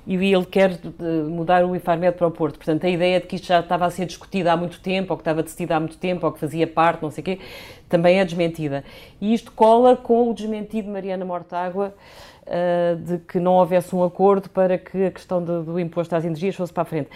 e 0.07 0.15
ele 0.15 0.45
quer 0.45 0.71
uh, 0.71 1.29
mudar 1.29 1.63
o 1.65 1.75
Infarmed 1.75 2.17
para 2.17 2.27
o 2.27 2.31
Porto. 2.31 2.55
Portanto, 2.55 2.85
a 2.85 2.89
ideia 2.89 3.19
de 3.19 3.27
que 3.27 3.35
isto 3.35 3.47
já 3.47 3.59
estava 3.59 3.85
a 3.85 3.89
ser 3.89 4.05
discutido 4.05 4.49
há 4.49 4.57
muito 4.57 4.79
tempo, 4.79 5.13
ou 5.13 5.17
que 5.17 5.21
estava 5.21 5.43
decidido 5.43 5.73
há 5.73 5.79
muito 5.79 5.97
tempo, 5.97 6.25
ou 6.25 6.31
que 6.31 6.39
fazia 6.39 6.65
parte, 6.65 7.03
não 7.03 7.11
sei 7.11 7.21
o 7.21 7.25
quê, 7.25 7.39
também 7.87 8.19
é 8.19 8.25
desmentida. 8.25 8.83
E 9.19 9.33
isto 9.33 9.51
cola 9.51 9.95
com 9.95 10.29
o 10.29 10.33
desmentido 10.33 10.87
de 10.87 10.91
Mariana 10.91 11.25
Mortágua, 11.25 11.93
uh, 12.47 12.95
de 12.95 13.19
que 13.19 13.39
não 13.39 13.53
houvesse 13.53 13.95
um 13.95 14.03
acordo 14.03 14.49
para 14.49 14.77
que 14.77 15.05
a 15.05 15.11
questão 15.11 15.43
do, 15.43 15.63
do 15.63 15.79
imposto 15.79 16.15
às 16.15 16.25
energias 16.25 16.55
fosse 16.55 16.73
para 16.73 16.83
a 16.83 16.85
frente. 16.85 17.09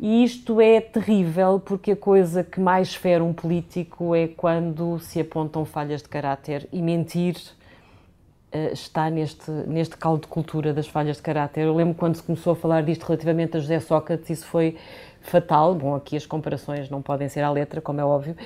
E 0.00 0.22
isto 0.22 0.60
é 0.60 0.80
terrível 0.80 1.58
porque 1.58 1.90
a 1.90 1.96
coisa 1.96 2.44
que 2.44 2.60
mais 2.60 2.94
fere 2.94 3.20
um 3.20 3.32
político 3.32 4.14
é 4.14 4.28
quando 4.28 5.00
se 5.00 5.20
apontam 5.20 5.64
falhas 5.64 6.02
de 6.02 6.08
caráter 6.08 6.68
e 6.72 6.80
mentir 6.80 7.34
uh, 8.54 8.72
está 8.72 9.10
neste, 9.10 9.50
neste 9.50 9.96
caldo 9.96 10.20
de 10.20 10.28
cultura 10.28 10.72
das 10.72 10.86
falhas 10.86 11.16
de 11.16 11.22
caráter. 11.22 11.64
Eu 11.64 11.74
lembro 11.74 11.94
quando 11.94 12.14
se 12.14 12.22
começou 12.22 12.52
a 12.52 12.56
falar 12.56 12.84
disto 12.84 13.02
relativamente 13.02 13.56
a 13.56 13.60
José 13.60 13.80
Sócrates, 13.80 14.30
isso 14.30 14.46
foi 14.46 14.76
fatal. 15.20 15.74
Bom, 15.74 15.96
aqui 15.96 16.16
as 16.16 16.24
comparações 16.24 16.88
não 16.88 17.02
podem 17.02 17.28
ser 17.28 17.40
à 17.40 17.50
letra, 17.50 17.80
como 17.80 18.00
é 18.00 18.04
óbvio, 18.04 18.36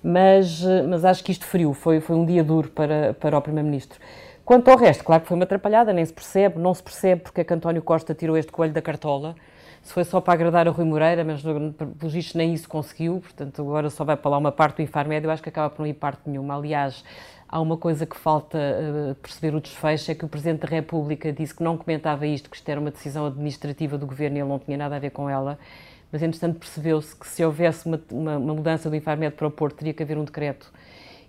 mas, 0.00 0.64
eh, 0.64 0.82
mas 0.82 1.04
acho 1.04 1.24
que 1.24 1.32
isto 1.32 1.44
feriu, 1.44 1.74
foi, 1.74 2.00
foi 2.00 2.14
um 2.14 2.24
dia 2.24 2.44
duro 2.44 2.70
para, 2.70 3.14
para 3.14 3.36
o 3.36 3.42
Primeiro-Ministro. 3.42 3.98
Quanto 4.44 4.70
ao 4.70 4.76
resto, 4.76 5.02
claro 5.02 5.22
que 5.22 5.28
foi 5.28 5.36
uma 5.36 5.44
atrapalhada, 5.44 5.92
nem 5.92 6.04
se 6.04 6.12
percebe, 6.12 6.58
não 6.58 6.72
se 6.72 6.82
percebe 6.82 7.22
porque 7.22 7.40
é 7.40 7.44
que 7.44 7.52
António 7.52 7.82
Costa 7.82 8.14
tirou 8.14 8.36
este 8.36 8.52
coelho 8.52 8.72
da 8.72 8.80
cartola 8.80 9.34
se 9.82 9.92
foi 9.92 10.04
só 10.04 10.20
para 10.20 10.34
agradar 10.34 10.68
a 10.68 10.70
Rui 10.70 10.84
Moreira, 10.84 11.24
mas 11.24 11.42
pelos 11.42 12.12
vistos 12.12 12.34
nem 12.34 12.52
isso 12.52 12.68
conseguiu, 12.68 13.20
portanto 13.20 13.62
agora 13.62 13.90
só 13.90 14.04
vai 14.04 14.16
para 14.16 14.30
lá 14.30 14.38
uma 14.38 14.52
parte 14.52 14.76
do 14.76 14.82
Infarmed, 14.82 15.24
eu 15.24 15.30
acho 15.30 15.42
que 15.42 15.48
acaba 15.48 15.70
por 15.70 15.82
não 15.82 15.86
ir 15.86 15.94
parte 15.94 16.20
nenhuma. 16.26 16.54
Aliás, 16.56 17.02
há 17.50 17.60
uma 17.60 17.76
coisa 17.76 18.06
que 18.06 18.16
falta 18.16 18.58
uh, 18.58 19.14
perceber 19.16 19.56
o 19.56 19.60
desfecho, 19.60 20.10
é 20.12 20.14
que 20.14 20.24
o 20.24 20.28
Presidente 20.28 20.60
da 20.60 20.68
República 20.68 21.32
disse 21.32 21.54
que 21.54 21.62
não 21.62 21.76
comentava 21.76 22.26
isto, 22.26 22.48
que 22.48 22.56
isto 22.56 22.68
era 22.68 22.78
uma 22.78 22.90
decisão 22.90 23.26
administrativa 23.26 23.98
do 23.98 24.06
Governo 24.06 24.36
e 24.36 24.40
ele 24.40 24.48
não 24.48 24.58
tinha 24.58 24.76
nada 24.76 24.94
a 24.94 24.98
ver 24.98 25.10
com 25.10 25.28
ela, 25.28 25.58
mas 26.12 26.22
entretanto 26.22 26.58
percebeu-se 26.58 27.14
que 27.16 27.26
se 27.26 27.44
houvesse 27.44 27.86
uma, 27.86 28.00
uma, 28.10 28.36
uma, 28.36 28.54
mudança 28.54 28.88
do 28.88 28.94
Infarmed 28.94 29.34
para 29.34 29.46
o 29.46 29.50
Porto, 29.50 29.76
teria 29.76 29.92
que 29.92 30.02
haver 30.02 30.16
um 30.16 30.24
decreto, 30.24 30.72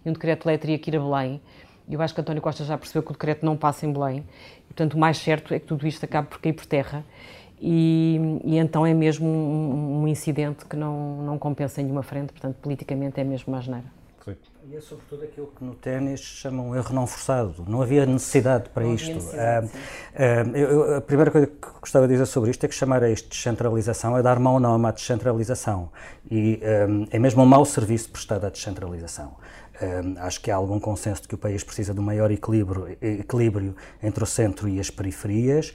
e 0.06 0.10
um 0.10 0.14
decreto-lei 0.14 0.58
teria 0.58 0.78
que 0.78 0.92
ir 0.92 0.98
a 0.98 1.00
Belém. 1.00 1.42
Eu 1.90 2.02
acho 2.02 2.14
que 2.14 2.22
António 2.22 2.42
Costa 2.42 2.64
já 2.64 2.78
percebeu 2.78 3.02
que 3.02 3.10
o 3.10 3.14
decreto 3.14 3.44
não 3.46 3.58
passa 3.58 3.86
em 3.88 3.92
Belém, 3.92 4.24
e, 4.60 4.74
portanto 4.74 4.94
o 4.94 5.00
mais 5.00 5.18
certo 5.18 5.54
é 5.54 5.60
que 5.60 5.66
tudo 5.66 5.88
isto 5.88 6.04
acabe 6.04 6.28
por 6.28 6.40
cair 6.40 6.54
por 6.54 6.66
terra. 6.68 7.04
E, 7.64 8.40
e, 8.44 8.58
então 8.58 8.84
é 8.86 8.94
mesmo 8.94 9.28
um, 9.28 10.02
um, 10.02 10.08
incidente 10.08 10.66
que 10.66 10.76
não, 10.76 11.22
não 11.22 11.38
compensa 11.38 11.80
em 11.80 11.84
nenhuma 11.84 12.02
frente, 12.02 12.34
portanto, 12.34 12.56
politicamente 12.56 13.20
é 13.20 13.24
mesmo 13.24 13.54
uma 13.54 13.62
geneira. 13.62 13.86
E 14.70 14.76
é 14.76 14.80
sobretudo 14.80 15.24
aquilo 15.24 15.48
que 15.48 15.64
no 15.64 15.74
ténis 15.74 16.22
chamam 16.22 16.70
um 16.70 16.76
erro 16.76 16.94
não 16.94 17.08
forçado. 17.08 17.66
Não 17.68 17.82
havia 17.82 18.06
necessidade 18.06 18.70
para 18.70 18.84
não 18.84 18.94
isto. 18.94 19.14
Necessidade, 19.14 19.70
ah, 20.16 20.44
ah, 20.54 20.58
eu, 20.58 20.98
a 20.98 21.02
primeira 21.02 21.32
coisa 21.32 21.48
que 21.48 21.68
gostava 21.82 22.08
de 22.08 22.14
dizer 22.14 22.28
sobre 22.28 22.52
isto 22.52 22.64
é 22.64 22.70
que 22.70 22.76
chamar 22.76 23.04
a 23.04 23.10
isto 23.10 23.26
de 23.26 23.32
descentralização 23.32 24.16
é 24.18 24.22
dar 24.22 24.40
mau 24.40 24.60
nome 24.60 24.88
à 24.88 24.92
descentralização. 24.92 25.90
E 26.30 26.62
ah, 26.64 27.08
é 27.10 27.18
mesmo 27.18 27.42
um 27.42 27.46
mau 27.46 27.66
serviço 27.66 28.12
prestado 28.12 28.46
à 28.46 28.50
descentralização. 28.50 29.36
Acho 30.20 30.42
que 30.42 30.52
há 30.52 30.56
algum 30.56 30.80
consenso 30.80 31.24
de 31.24 31.28
que 31.28 31.36
o 31.36 31.38
país 31.38 31.64
precisa 31.64 31.94
de 31.94 32.00
um 32.00 32.04
maior 32.04 32.32
equilíbrio, 32.32 32.98
equilíbrio 33.02 33.76
entre 34.02 34.24
o 34.24 34.28
centro 34.28 34.68
e 34.70 34.80
as 34.80 34.90
periferias. 34.90 35.74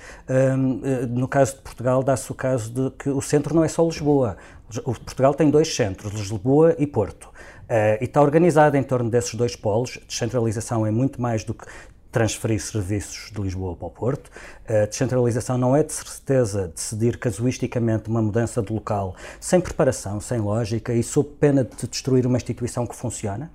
no 1.09 1.27
caso 1.27 1.57
de 1.57 1.63
Portugal, 1.63 2.03
dá-se 2.03 2.31
o 2.31 2.35
caso 2.35 2.71
de 2.71 2.91
que 2.97 3.09
o 3.09 3.21
centro 3.21 3.55
não 3.55 3.65
é 3.65 3.69
só 3.69 3.85
Lisboa. 3.85 4.37
O 4.85 4.93
Portugal 4.95 5.35
tem 5.35 5.51
dois 5.51 5.75
centros, 5.75 6.13
Lisboa 6.13 6.75
e 6.79 6.87
Porto. 6.87 7.29
Uh, 7.67 7.99
e 8.01 8.05
está 8.05 8.23
organizada 8.23 8.79
em 8.79 8.83
torno 8.83 9.11
desses 9.11 9.35
dois 9.35 9.57
polos. 9.57 9.99
Descentralização 10.07 10.87
é 10.87 10.91
muito 10.91 11.21
mais 11.21 11.43
do 11.43 11.53
que 11.53 11.67
transferir 12.13 12.61
serviços 12.61 13.31
de 13.33 13.41
Lisboa 13.43 13.77
para 13.77 13.89
o 13.89 13.91
Porto. 13.91 14.31
A 14.67 14.87
descentralização 14.87 15.59
não 15.59 15.77
é 15.77 15.83
de 15.83 15.93
certeza 15.93 16.69
decidir 16.69 17.19
casuisticamente 17.19 18.09
uma 18.09 18.23
mudança 18.23 18.63
de 18.63 18.73
local 18.73 19.15
sem 19.41 19.61
preparação, 19.61 20.21
sem 20.21 20.39
lógica 20.39 20.95
e 20.95 21.03
sob 21.03 21.29
pena 21.41 21.65
de 21.65 21.87
destruir 21.87 22.27
uma 22.27 22.37
instituição 22.37 22.87
que 22.87 22.97
funciona. 22.97 23.51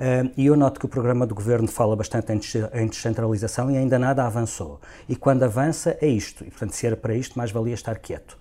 Uh, 0.00 0.32
e 0.34 0.46
eu 0.46 0.56
noto 0.56 0.80
que 0.80 0.86
o 0.86 0.88
programa 0.88 1.26
do 1.26 1.34
governo 1.34 1.68
fala 1.68 1.94
bastante 1.94 2.32
em 2.32 2.86
descentralização 2.86 3.70
e 3.70 3.76
ainda 3.76 3.98
nada 3.98 4.24
avançou. 4.24 4.80
E 5.06 5.14
quando 5.14 5.42
avança, 5.42 5.94
é 6.00 6.06
isto. 6.06 6.42
E, 6.42 6.50
portanto, 6.50 6.72
se 6.72 6.86
era 6.86 6.96
para 6.96 7.14
isto, 7.14 7.36
mais 7.36 7.50
valia 7.50 7.74
estar 7.74 7.98
quieto. 7.98 8.38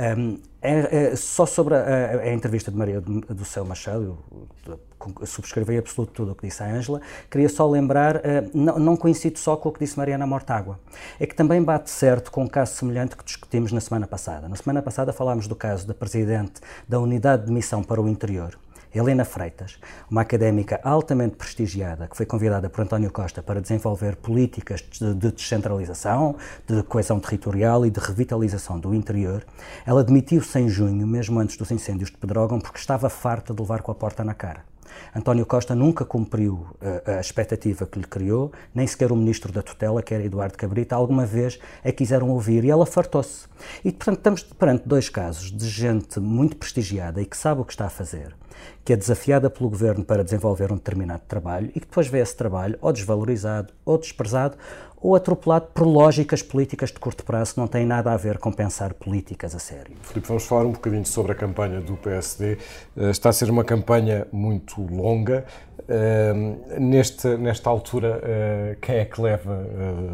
Um, 0.00 0.38
é, 0.62 1.10
é, 1.10 1.16
só 1.16 1.44
sobre 1.44 1.74
a, 1.74 2.22
a, 2.22 2.32
entrevista 2.32 2.70
de 2.70 2.78
Maria 2.78 2.98
do, 2.98 3.44
Céu 3.44 3.62
Machado, 3.62 4.18
eu 4.66 5.26
subscrevi 5.26 5.76
absoluto 5.76 6.12
tudo 6.12 6.32
o 6.32 6.34
que 6.34 6.46
disse 6.46 6.62
a 6.62 6.66
Ângela. 6.66 7.02
Queria 7.30 7.48
só 7.48 7.68
lembrar, 7.68 8.22
não, 8.54 8.78
não 8.78 8.96
coincido 8.96 9.38
só 9.38 9.54
com 9.54 9.68
o 9.68 9.72
que 9.72 9.80
disse 9.80 9.98
Mariana 9.98 10.26
Mortágua, 10.26 10.80
é 11.20 11.26
que 11.26 11.34
também 11.34 11.62
bate 11.62 11.90
certo 11.90 12.30
com 12.30 12.44
um 12.44 12.48
caso 12.48 12.74
semelhante 12.74 13.16
que 13.16 13.24
discutimos 13.24 13.70
na 13.70 13.80
semana 13.80 14.06
passada. 14.06 14.48
Na 14.48 14.56
semana 14.56 14.80
passada 14.80 15.12
falámos 15.12 15.46
do 15.46 15.56
caso 15.56 15.86
da 15.86 15.92
Presidente 15.92 16.62
da 16.88 16.98
Unidade 16.98 17.44
de 17.44 17.52
Missão 17.52 17.82
para 17.82 18.00
o 18.00 18.08
Interior, 18.08 18.56
Helena 18.94 19.24
Freitas, 19.24 19.78
uma 20.10 20.20
académica 20.20 20.80
altamente 20.84 21.36
prestigiada 21.36 22.06
que 22.06 22.16
foi 22.16 22.26
convidada 22.26 22.68
por 22.68 22.82
António 22.82 23.10
Costa 23.10 23.42
para 23.42 23.60
desenvolver 23.60 24.16
políticas 24.16 24.82
de 24.82 25.14
descentralização, 25.14 26.36
de 26.66 26.82
coesão 26.82 27.18
territorial 27.18 27.86
e 27.86 27.90
de 27.90 28.00
revitalização 28.00 28.78
do 28.78 28.94
interior, 28.94 29.44
ela 29.86 30.04
demitiu-se 30.04 30.58
em 30.58 30.68
junho, 30.68 31.06
mesmo 31.06 31.40
antes 31.40 31.56
dos 31.56 31.70
incêndios 31.70 32.10
de 32.10 32.18
Pedrógão, 32.18 32.60
porque 32.60 32.78
estava 32.78 33.08
farta 33.08 33.54
de 33.54 33.60
levar 33.60 33.82
com 33.82 33.90
a 33.90 33.94
porta 33.94 34.22
na 34.22 34.34
cara. 34.34 34.72
António 35.14 35.44
Costa 35.44 35.74
nunca 35.74 36.04
cumpriu 36.04 36.54
uh, 36.54 37.10
a 37.18 37.20
expectativa 37.20 37.86
que 37.86 37.98
lhe 37.98 38.06
criou, 38.06 38.52
nem 38.74 38.86
sequer 38.86 39.12
o 39.12 39.16
ministro 39.16 39.52
da 39.52 39.62
tutela, 39.62 40.02
que 40.02 40.14
era 40.14 40.24
Eduardo 40.24 40.56
Cabrita, 40.56 40.96
alguma 40.96 41.26
vez 41.26 41.58
a 41.84 41.92
quiseram 41.92 42.30
ouvir 42.30 42.64
e 42.64 42.70
ela 42.70 42.86
fartou-se. 42.86 43.46
E, 43.84 43.92
portanto, 43.92 44.18
estamos 44.18 44.42
perante 44.42 44.88
dois 44.88 45.08
casos 45.08 45.50
de 45.50 45.68
gente 45.68 46.18
muito 46.20 46.56
prestigiada 46.56 47.20
e 47.20 47.26
que 47.26 47.36
sabe 47.36 47.60
o 47.60 47.64
que 47.64 47.72
está 47.72 47.86
a 47.86 47.90
fazer, 47.90 48.34
que 48.84 48.92
é 48.92 48.96
desafiada 48.96 49.48
pelo 49.48 49.68
governo 49.70 50.04
para 50.04 50.24
desenvolver 50.24 50.72
um 50.72 50.76
determinado 50.76 51.22
trabalho 51.26 51.68
e 51.68 51.80
que 51.80 51.86
depois 51.86 52.08
vê 52.08 52.18
esse 52.18 52.36
trabalho 52.36 52.76
ou 52.80 52.92
desvalorizado 52.92 53.72
ou 53.84 53.98
desprezado 53.98 54.56
ou 55.02 55.16
atropelado 55.16 55.66
por 55.74 55.84
lógicas 55.84 56.42
políticas 56.42 56.90
de 56.90 56.98
curto 56.98 57.24
prazo 57.24 57.54
que 57.54 57.60
não 57.60 57.66
têm 57.66 57.84
nada 57.84 58.12
a 58.12 58.16
ver 58.16 58.38
com 58.38 58.52
pensar 58.52 58.94
políticas 58.94 59.54
a 59.54 59.58
sério. 59.58 59.96
Filipe, 60.02 60.28
vamos 60.28 60.44
falar 60.44 60.64
um 60.64 60.72
bocadinho 60.72 61.04
sobre 61.04 61.32
a 61.32 61.34
campanha 61.34 61.80
do 61.80 61.96
PSD. 61.96 62.56
Eh, 62.96 63.10
está 63.10 63.30
a 63.30 63.32
ser 63.32 63.50
uma 63.50 63.64
campanha 63.64 64.26
muito 64.30 64.80
longa. 64.80 65.44
Eh, 65.88 66.32
neste, 66.78 67.36
nesta 67.36 67.68
altura, 67.68 68.20
eh, 68.22 68.76
quem 68.80 68.96
é 68.96 69.04
que 69.04 69.20
leva 69.20 69.66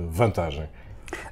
vantagem? 0.09 0.69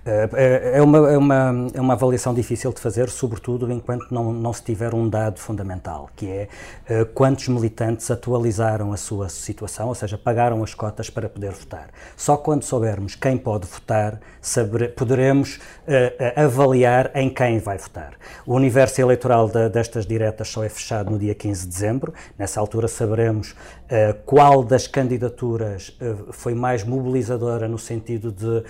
É, 0.07 0.79
é 0.79 0.83
uma, 0.83 1.11
é, 1.11 1.19
uma, 1.19 1.71
é 1.75 1.81
uma 1.81 1.95
avaliação 1.95 2.33
difícil 2.33 2.73
de 2.73 2.81
fazer, 2.81 3.09
sobretudo 3.09 3.73
enquanto 3.73 4.07
não, 4.13 4.33
não 4.33 4.53
se 4.53 4.63
tiver 4.63 4.95
um 4.95 5.09
dado 5.09 5.41
fundamental, 5.41 6.09
que 6.15 6.29
é 6.29 6.49
uh, 6.89 7.07
quantos 7.07 7.49
militantes 7.49 8.09
atualizaram 8.09 8.93
a 8.93 8.97
sua 8.97 9.29
situação, 9.29 9.89
ou 9.89 9.97
seja, 9.97 10.17
pagaram 10.17 10.63
as 10.63 10.73
cotas 10.75 11.11
para 11.11 11.29
poder 11.29 11.51
votar. 11.51 11.89
Só 12.17 12.37
quando 12.37 12.63
soubermos 12.63 13.17
quem 13.17 13.37
pode 13.37 13.67
votar, 13.67 14.21
saber, 14.41 14.95
poderemos 14.95 15.57
uh, 15.57 16.41
avaliar 16.41 17.11
em 17.13 17.29
quem 17.29 17.59
vai 17.59 17.77
votar. 17.77 18.13
O 18.47 18.55
universo 18.55 19.01
eleitoral 19.01 19.49
de, 19.49 19.69
destas 19.71 20.07
diretas 20.07 20.47
só 20.47 20.63
é 20.63 20.69
fechado 20.69 21.11
no 21.11 21.19
dia 21.19 21.35
15 21.35 21.63
de 21.63 21.69
dezembro, 21.69 22.15
nessa 22.39 22.61
altura 22.61 22.87
saberemos 22.87 23.57
uh, 23.87 24.15
qual 24.25 24.63
das 24.63 24.87
candidaturas 24.87 25.97
foi 26.33 26.55
mais 26.55 26.85
mobilizadora 26.85 27.69
no 27.69 27.79
sentido 27.79 28.33
de 28.33 28.63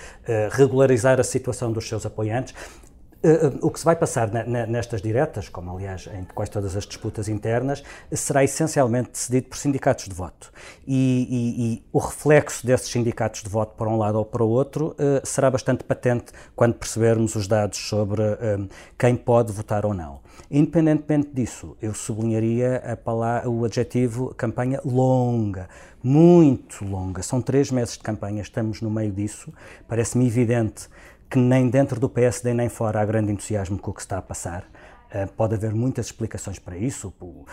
regularizar 0.52 1.20
a 1.20 1.24
situação 1.24 1.72
dos 1.72 1.88
seus 1.88 2.06
apoiantes. 2.06 2.54
Eh, 3.26 3.46
eh, 3.46 3.58
o 3.60 3.70
que 3.72 3.80
se 3.80 3.84
vai 3.84 3.96
passar 3.96 4.30
nestas 4.68 5.02
diretas, 5.02 5.48
como 5.48 5.72
aliás 5.72 6.08
em 6.16 6.22
quase 6.32 6.52
todas 6.52 6.76
as 6.76 6.86
disputas 6.86 7.28
internas, 7.28 7.82
será 8.12 8.44
essencialmente 8.44 9.10
decidido 9.10 9.48
por 9.48 9.58
sindicatos 9.58 10.04
de 10.04 10.14
voto. 10.14 10.52
E, 10.86 11.26
e, 11.28 11.64
e 11.64 11.84
o 11.92 11.98
reflexo 11.98 12.64
desses 12.64 12.88
sindicatos 12.88 13.42
de 13.42 13.48
voto 13.48 13.74
para 13.76 13.88
um 13.88 13.98
lado 13.98 14.18
ou 14.18 14.24
para 14.24 14.44
o 14.44 14.48
outro 14.48 14.94
eh, 14.96 15.20
será 15.24 15.50
bastante 15.50 15.82
patente 15.82 16.26
quando 16.54 16.74
percebermos 16.74 17.34
os 17.34 17.48
dados 17.48 17.78
sobre 17.78 18.22
quem 18.96 19.16
pode 19.16 19.52
votar 19.52 19.84
ou 19.84 19.92
não. 19.92 20.20
Independentemente 20.50 21.28
disso, 21.32 21.76
eu 21.82 21.92
sublinharia 21.94 22.76
a 22.76 22.96
palavra, 22.96 23.50
o 23.50 23.64
adjetivo 23.64 24.34
campanha 24.36 24.80
longa, 24.84 25.68
muito 26.02 26.84
longa. 26.84 27.22
São 27.22 27.42
três 27.42 27.70
meses 27.70 27.96
de 27.96 28.04
campanha, 28.04 28.42
estamos 28.42 28.80
no 28.80 28.90
meio 28.90 29.10
disso. 29.10 29.52
Parece-me 29.88 30.26
evidente 30.26 30.88
que 31.28 31.38
nem 31.38 31.68
dentro 31.68 31.98
do 31.98 32.08
PSD 32.08 32.54
nem 32.54 32.68
fora 32.68 33.00
há 33.00 33.04
grande 33.04 33.32
entusiasmo 33.32 33.78
com 33.78 33.90
o 33.90 33.94
que 33.94 34.00
está 34.00 34.18
a 34.18 34.22
passar. 34.22 34.64
Uh, 35.06 35.32
pode 35.34 35.54
haver 35.54 35.72
muitas 35.72 36.06
explicações 36.06 36.58
para 36.58 36.76
isso. 36.76 37.14
Uh, 37.20 37.26
uh, 37.26 37.46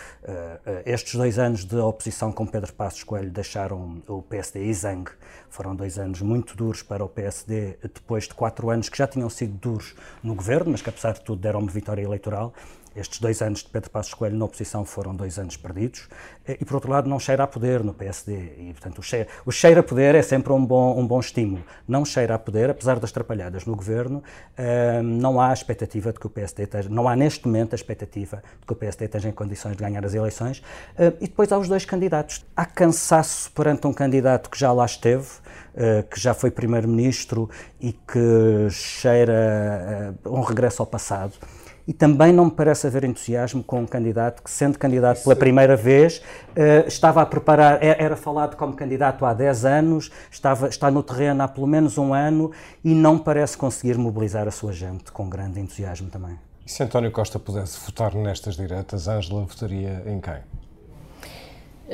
estes 0.84 1.14
dois 1.14 1.38
anos 1.38 1.64
de 1.64 1.76
oposição 1.76 2.32
com 2.32 2.46
Pedro 2.46 2.72
Passos 2.72 3.04
Coelho 3.04 3.30
deixaram 3.30 4.02
o 4.08 4.22
PSD 4.22 4.64
exangue. 4.66 5.12
Foram 5.48 5.74
dois 5.74 5.98
anos 5.98 6.20
muito 6.20 6.56
duros 6.56 6.82
para 6.82 7.04
o 7.04 7.08
PSD, 7.08 7.78
depois 7.82 8.24
de 8.24 8.34
quatro 8.34 8.70
anos 8.70 8.88
que 8.88 8.98
já 8.98 9.06
tinham 9.06 9.30
sido 9.30 9.54
duros 9.54 9.94
no 10.22 10.34
governo, 10.34 10.72
mas 10.72 10.82
que 10.82 10.90
apesar 10.90 11.12
de 11.12 11.20
tudo 11.20 11.40
deram 11.40 11.60
uma 11.60 11.70
vitória 11.70 12.02
eleitoral. 12.02 12.52
Estes 12.96 13.18
dois 13.18 13.42
anos 13.42 13.64
de 13.64 13.68
Pedro 13.70 13.90
Passos 13.90 14.14
Coelho 14.14 14.36
na 14.36 14.44
oposição 14.44 14.84
foram 14.84 15.16
dois 15.16 15.36
anos 15.36 15.56
perdidos 15.56 16.08
eh, 16.46 16.56
e, 16.60 16.64
por 16.64 16.76
outro 16.76 16.90
lado, 16.90 17.08
não 17.08 17.18
cheira 17.18 17.42
a 17.42 17.46
poder 17.46 17.82
no 17.82 17.92
PSD. 17.92 18.54
E, 18.58 18.72
portanto, 18.72 18.98
o 18.98 19.02
cheiro, 19.02 19.28
o 19.44 19.50
cheiro 19.50 19.80
a 19.80 19.82
poder 19.82 20.14
é 20.14 20.22
sempre 20.22 20.52
um 20.52 20.64
bom, 20.64 20.96
um 20.98 21.04
bom 21.04 21.18
estímulo. 21.18 21.64
Não 21.88 22.04
cheira 22.04 22.36
a 22.36 22.38
poder, 22.38 22.70
apesar 22.70 23.00
das 23.00 23.10
atrapalhadas 23.10 23.64
no 23.64 23.74
governo, 23.74 24.18
uh, 24.18 25.02
não 25.02 25.40
há 25.40 25.52
expectativa 25.52 26.12
de 26.12 26.20
que 26.20 26.26
o 26.26 26.30
PSD 26.30 26.62
esteja, 26.62 26.88
não 26.88 27.08
há 27.08 27.16
neste 27.16 27.46
momento 27.46 27.72
a 27.72 27.76
expectativa 27.76 28.42
de 28.60 28.66
que 28.66 28.72
o 28.72 28.76
PSD 28.76 29.06
esteja 29.06 29.28
em 29.28 29.32
condições 29.32 29.76
de 29.76 29.82
ganhar 29.82 30.04
as 30.04 30.14
eleições. 30.14 30.58
Uh, 30.58 31.16
e 31.20 31.26
depois 31.26 31.50
há 31.50 31.58
os 31.58 31.68
dois 31.68 31.84
candidatos. 31.84 32.44
Há 32.56 32.64
cansaço 32.64 33.50
perante 33.50 33.88
um 33.88 33.92
candidato 33.92 34.48
que 34.48 34.58
já 34.58 34.72
lá 34.72 34.84
esteve, 34.84 35.26
que 36.08 36.20
já 36.20 36.32
foi 36.32 36.52
primeiro-ministro 36.52 37.50
e 37.80 37.92
que 37.92 38.68
cheira 38.70 40.14
um 40.24 40.40
regresso 40.40 40.80
ao 40.80 40.86
passado 40.86 41.32
e 41.86 41.92
também 41.92 42.32
não 42.32 42.46
me 42.46 42.50
parece 42.50 42.86
haver 42.86 43.04
entusiasmo 43.04 43.62
com 43.62 43.80
um 43.80 43.86
candidato 43.86 44.42
que, 44.42 44.50
sendo 44.50 44.78
candidato 44.78 45.22
pela 45.22 45.36
primeira 45.36 45.76
vez, 45.76 46.18
uh, 46.18 46.86
estava 46.86 47.22
a 47.22 47.26
preparar, 47.26 47.82
é, 47.82 48.02
era 48.02 48.16
falado 48.16 48.56
como 48.56 48.74
candidato 48.74 49.24
há 49.24 49.34
10 49.34 49.64
anos, 49.64 50.10
estava, 50.30 50.68
está 50.68 50.90
no 50.90 51.02
terreno 51.02 51.42
há 51.42 51.48
pelo 51.48 51.66
menos 51.66 51.98
um 51.98 52.14
ano 52.14 52.50
e 52.82 52.94
não 52.94 53.18
parece 53.18 53.56
conseguir 53.56 53.98
mobilizar 53.98 54.48
a 54.48 54.50
sua 54.50 54.72
gente 54.72 55.12
com 55.12 55.28
grande 55.28 55.60
entusiasmo 55.60 56.08
também. 56.08 56.38
E 56.66 56.70
se 56.70 56.82
António 56.82 57.10
Costa 57.10 57.38
pudesse 57.38 57.78
votar 57.84 58.14
nestas 58.14 58.56
diretas, 58.56 59.06
Ângela 59.06 59.44
votaria 59.44 60.02
em 60.06 60.18
quem? 60.20 60.38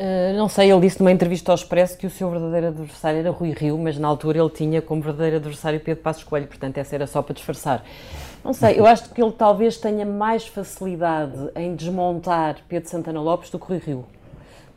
Uh, 0.00 0.34
não 0.34 0.48
sei, 0.48 0.72
ele 0.72 0.80
disse 0.80 0.98
numa 0.98 1.12
entrevista 1.12 1.52
ao 1.52 1.54
Expresso 1.54 1.98
que 1.98 2.06
o 2.06 2.10
seu 2.10 2.30
verdadeiro 2.30 2.68
adversário 2.68 3.18
era 3.18 3.30
Rui 3.30 3.52
Rio, 3.52 3.76
mas 3.76 3.98
na 3.98 4.08
altura 4.08 4.38
ele 4.38 4.48
tinha 4.48 4.80
como 4.80 5.02
verdadeiro 5.02 5.36
adversário 5.36 5.78
Pedro 5.78 6.02
Passos 6.02 6.24
Coelho, 6.24 6.46
portanto 6.46 6.78
essa 6.78 6.94
era 6.94 7.06
só 7.06 7.20
para 7.20 7.34
disfarçar. 7.34 7.84
Não 8.42 8.54
sei, 8.54 8.80
eu 8.80 8.86
acho 8.86 9.10
que 9.10 9.22
ele 9.22 9.32
talvez 9.32 9.76
tenha 9.76 10.06
mais 10.06 10.46
facilidade 10.46 11.50
em 11.54 11.74
desmontar 11.74 12.56
Pedro 12.66 12.88
Santana 12.88 13.20
Lopes 13.20 13.50
do 13.50 13.58
que 13.58 13.66
Rui 13.66 13.76
Rio. 13.76 14.06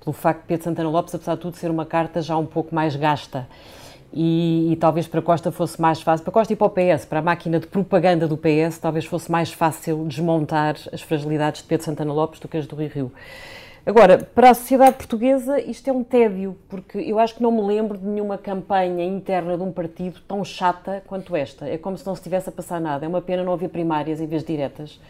Pelo 0.03 0.11
facto 0.11 0.41
de 0.41 0.47
Pedro 0.47 0.65
Santana 0.65 0.89
Lopes, 0.89 1.15
apesar 1.15 1.35
de 1.35 1.41
tudo, 1.41 1.55
ser 1.55 1.71
uma 1.71 1.85
carta 1.85 2.21
já 2.21 2.35
um 2.35 2.45
pouco 2.45 2.75
mais 2.75 2.93
gasta. 2.97 3.47
E, 4.11 4.73
e, 4.73 4.75
talvez 4.75 5.07
para 5.07 5.21
Costa 5.21 5.53
fosse 5.53 5.81
mais 5.81 6.01
fácil, 6.01 6.25
para 6.25 6.33
Costa 6.33 6.51
e 6.51 6.55
para 6.57 6.67
o 6.67 6.69
PS, 6.69 7.05
para 7.05 7.19
a 7.19 7.21
máquina 7.21 7.61
de 7.61 7.67
propaganda 7.67 8.27
do 8.27 8.35
PS, 8.35 8.77
talvez 8.77 9.05
fosse 9.05 9.31
mais 9.31 9.53
fácil 9.53 10.03
desmontar 10.05 10.75
as 10.91 11.01
fragilidades 11.01 11.61
de 11.61 11.67
Pedro 11.69 11.85
Santana 11.85 12.11
Lopes 12.11 12.41
do 12.41 12.49
que 12.49 12.57
as 12.57 12.67
do 12.67 12.75
Rui 12.75 12.87
Rio. 12.87 13.09
Agora, 13.85 14.17
para 14.17 14.51
a 14.51 14.53
sociedade 14.53 14.95
portuguesa, 14.95 15.59
isto 15.59 15.89
é 15.89 15.91
um 15.91 16.05
tédio, 16.05 16.57
porque 16.69 16.97
eu 16.99 17.19
acho 17.19 17.35
que 17.35 17.43
não 17.43 17.51
me 17.51 17.61
lembro 17.61 17.97
de 17.97 18.05
nenhuma 18.05 18.37
campanha 18.37 19.03
interna 19.03 19.57
de 19.57 19.63
um 19.63 19.73
partido 19.73 20.21
tão 20.25 20.41
chata 20.45 21.03
quanto 21.05 21.35
esta. 21.35 21.67
É 21.67 21.77
como 21.77 21.97
se 21.97 22.05
não 22.05 22.15
se 22.15 22.21
estivesse 22.21 22.47
a 22.47 22.51
passar 22.53 22.79
nada. 22.79 23.05
É 23.05 23.09
uma 23.09 23.21
pena 23.21 23.43
não 23.43 23.51
haver 23.51 23.67
primárias 23.67 24.21
em 24.21 24.25
vez 24.25 24.41
de 24.41 24.53
diretas, 24.53 25.01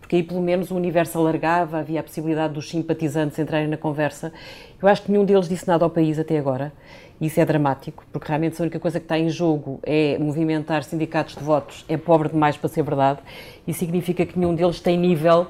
porque 0.00 0.16
aí 0.16 0.22
pelo 0.22 0.40
menos 0.40 0.70
o 0.70 0.76
universo 0.76 1.18
alargava, 1.18 1.80
havia 1.80 2.00
a 2.00 2.02
possibilidade 2.02 2.54
dos 2.54 2.70
simpatizantes 2.70 3.38
entrarem 3.38 3.68
na 3.68 3.76
conversa. 3.76 4.32
Eu 4.80 4.88
acho 4.88 5.02
que 5.02 5.12
nenhum 5.12 5.26
deles 5.26 5.46
disse 5.46 5.68
nada 5.68 5.84
ao 5.84 5.90
país 5.90 6.18
até 6.18 6.38
agora. 6.38 6.72
Isso 7.20 7.38
é 7.38 7.44
dramático, 7.44 8.02
porque 8.10 8.28
realmente 8.28 8.58
a 8.58 8.62
única 8.62 8.80
coisa 8.80 8.98
que 8.98 9.04
está 9.04 9.18
em 9.18 9.28
jogo 9.28 9.78
é 9.82 10.16
movimentar 10.18 10.84
sindicatos 10.84 11.36
de 11.36 11.44
votos. 11.44 11.84
É 11.86 11.98
pobre 11.98 12.30
demais 12.30 12.56
para 12.56 12.70
ser 12.70 12.82
verdade 12.82 13.20
e 13.66 13.74
significa 13.74 14.24
que 14.24 14.38
nenhum 14.38 14.54
deles 14.54 14.80
tem 14.80 14.96
nível 14.96 15.48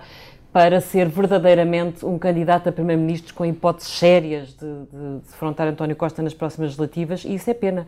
para 0.53 0.81
ser 0.81 1.09
verdadeiramente 1.09 2.05
um 2.05 2.19
candidato 2.19 2.69
a 2.69 2.73
primeiro-ministro 2.73 3.33
com 3.35 3.45
hipóteses 3.45 3.91
sérias 3.91 4.49
de, 4.49 4.67
de, 4.67 5.21
de 5.21 5.35
António 5.71 5.97
Costa 5.97 6.23
nas 6.23 6.35
próximas 6.35 6.69
legislativas, 6.69 7.25
e 7.25 7.35
isso 7.35 7.51
é 7.51 7.55
pena. 7.55 7.87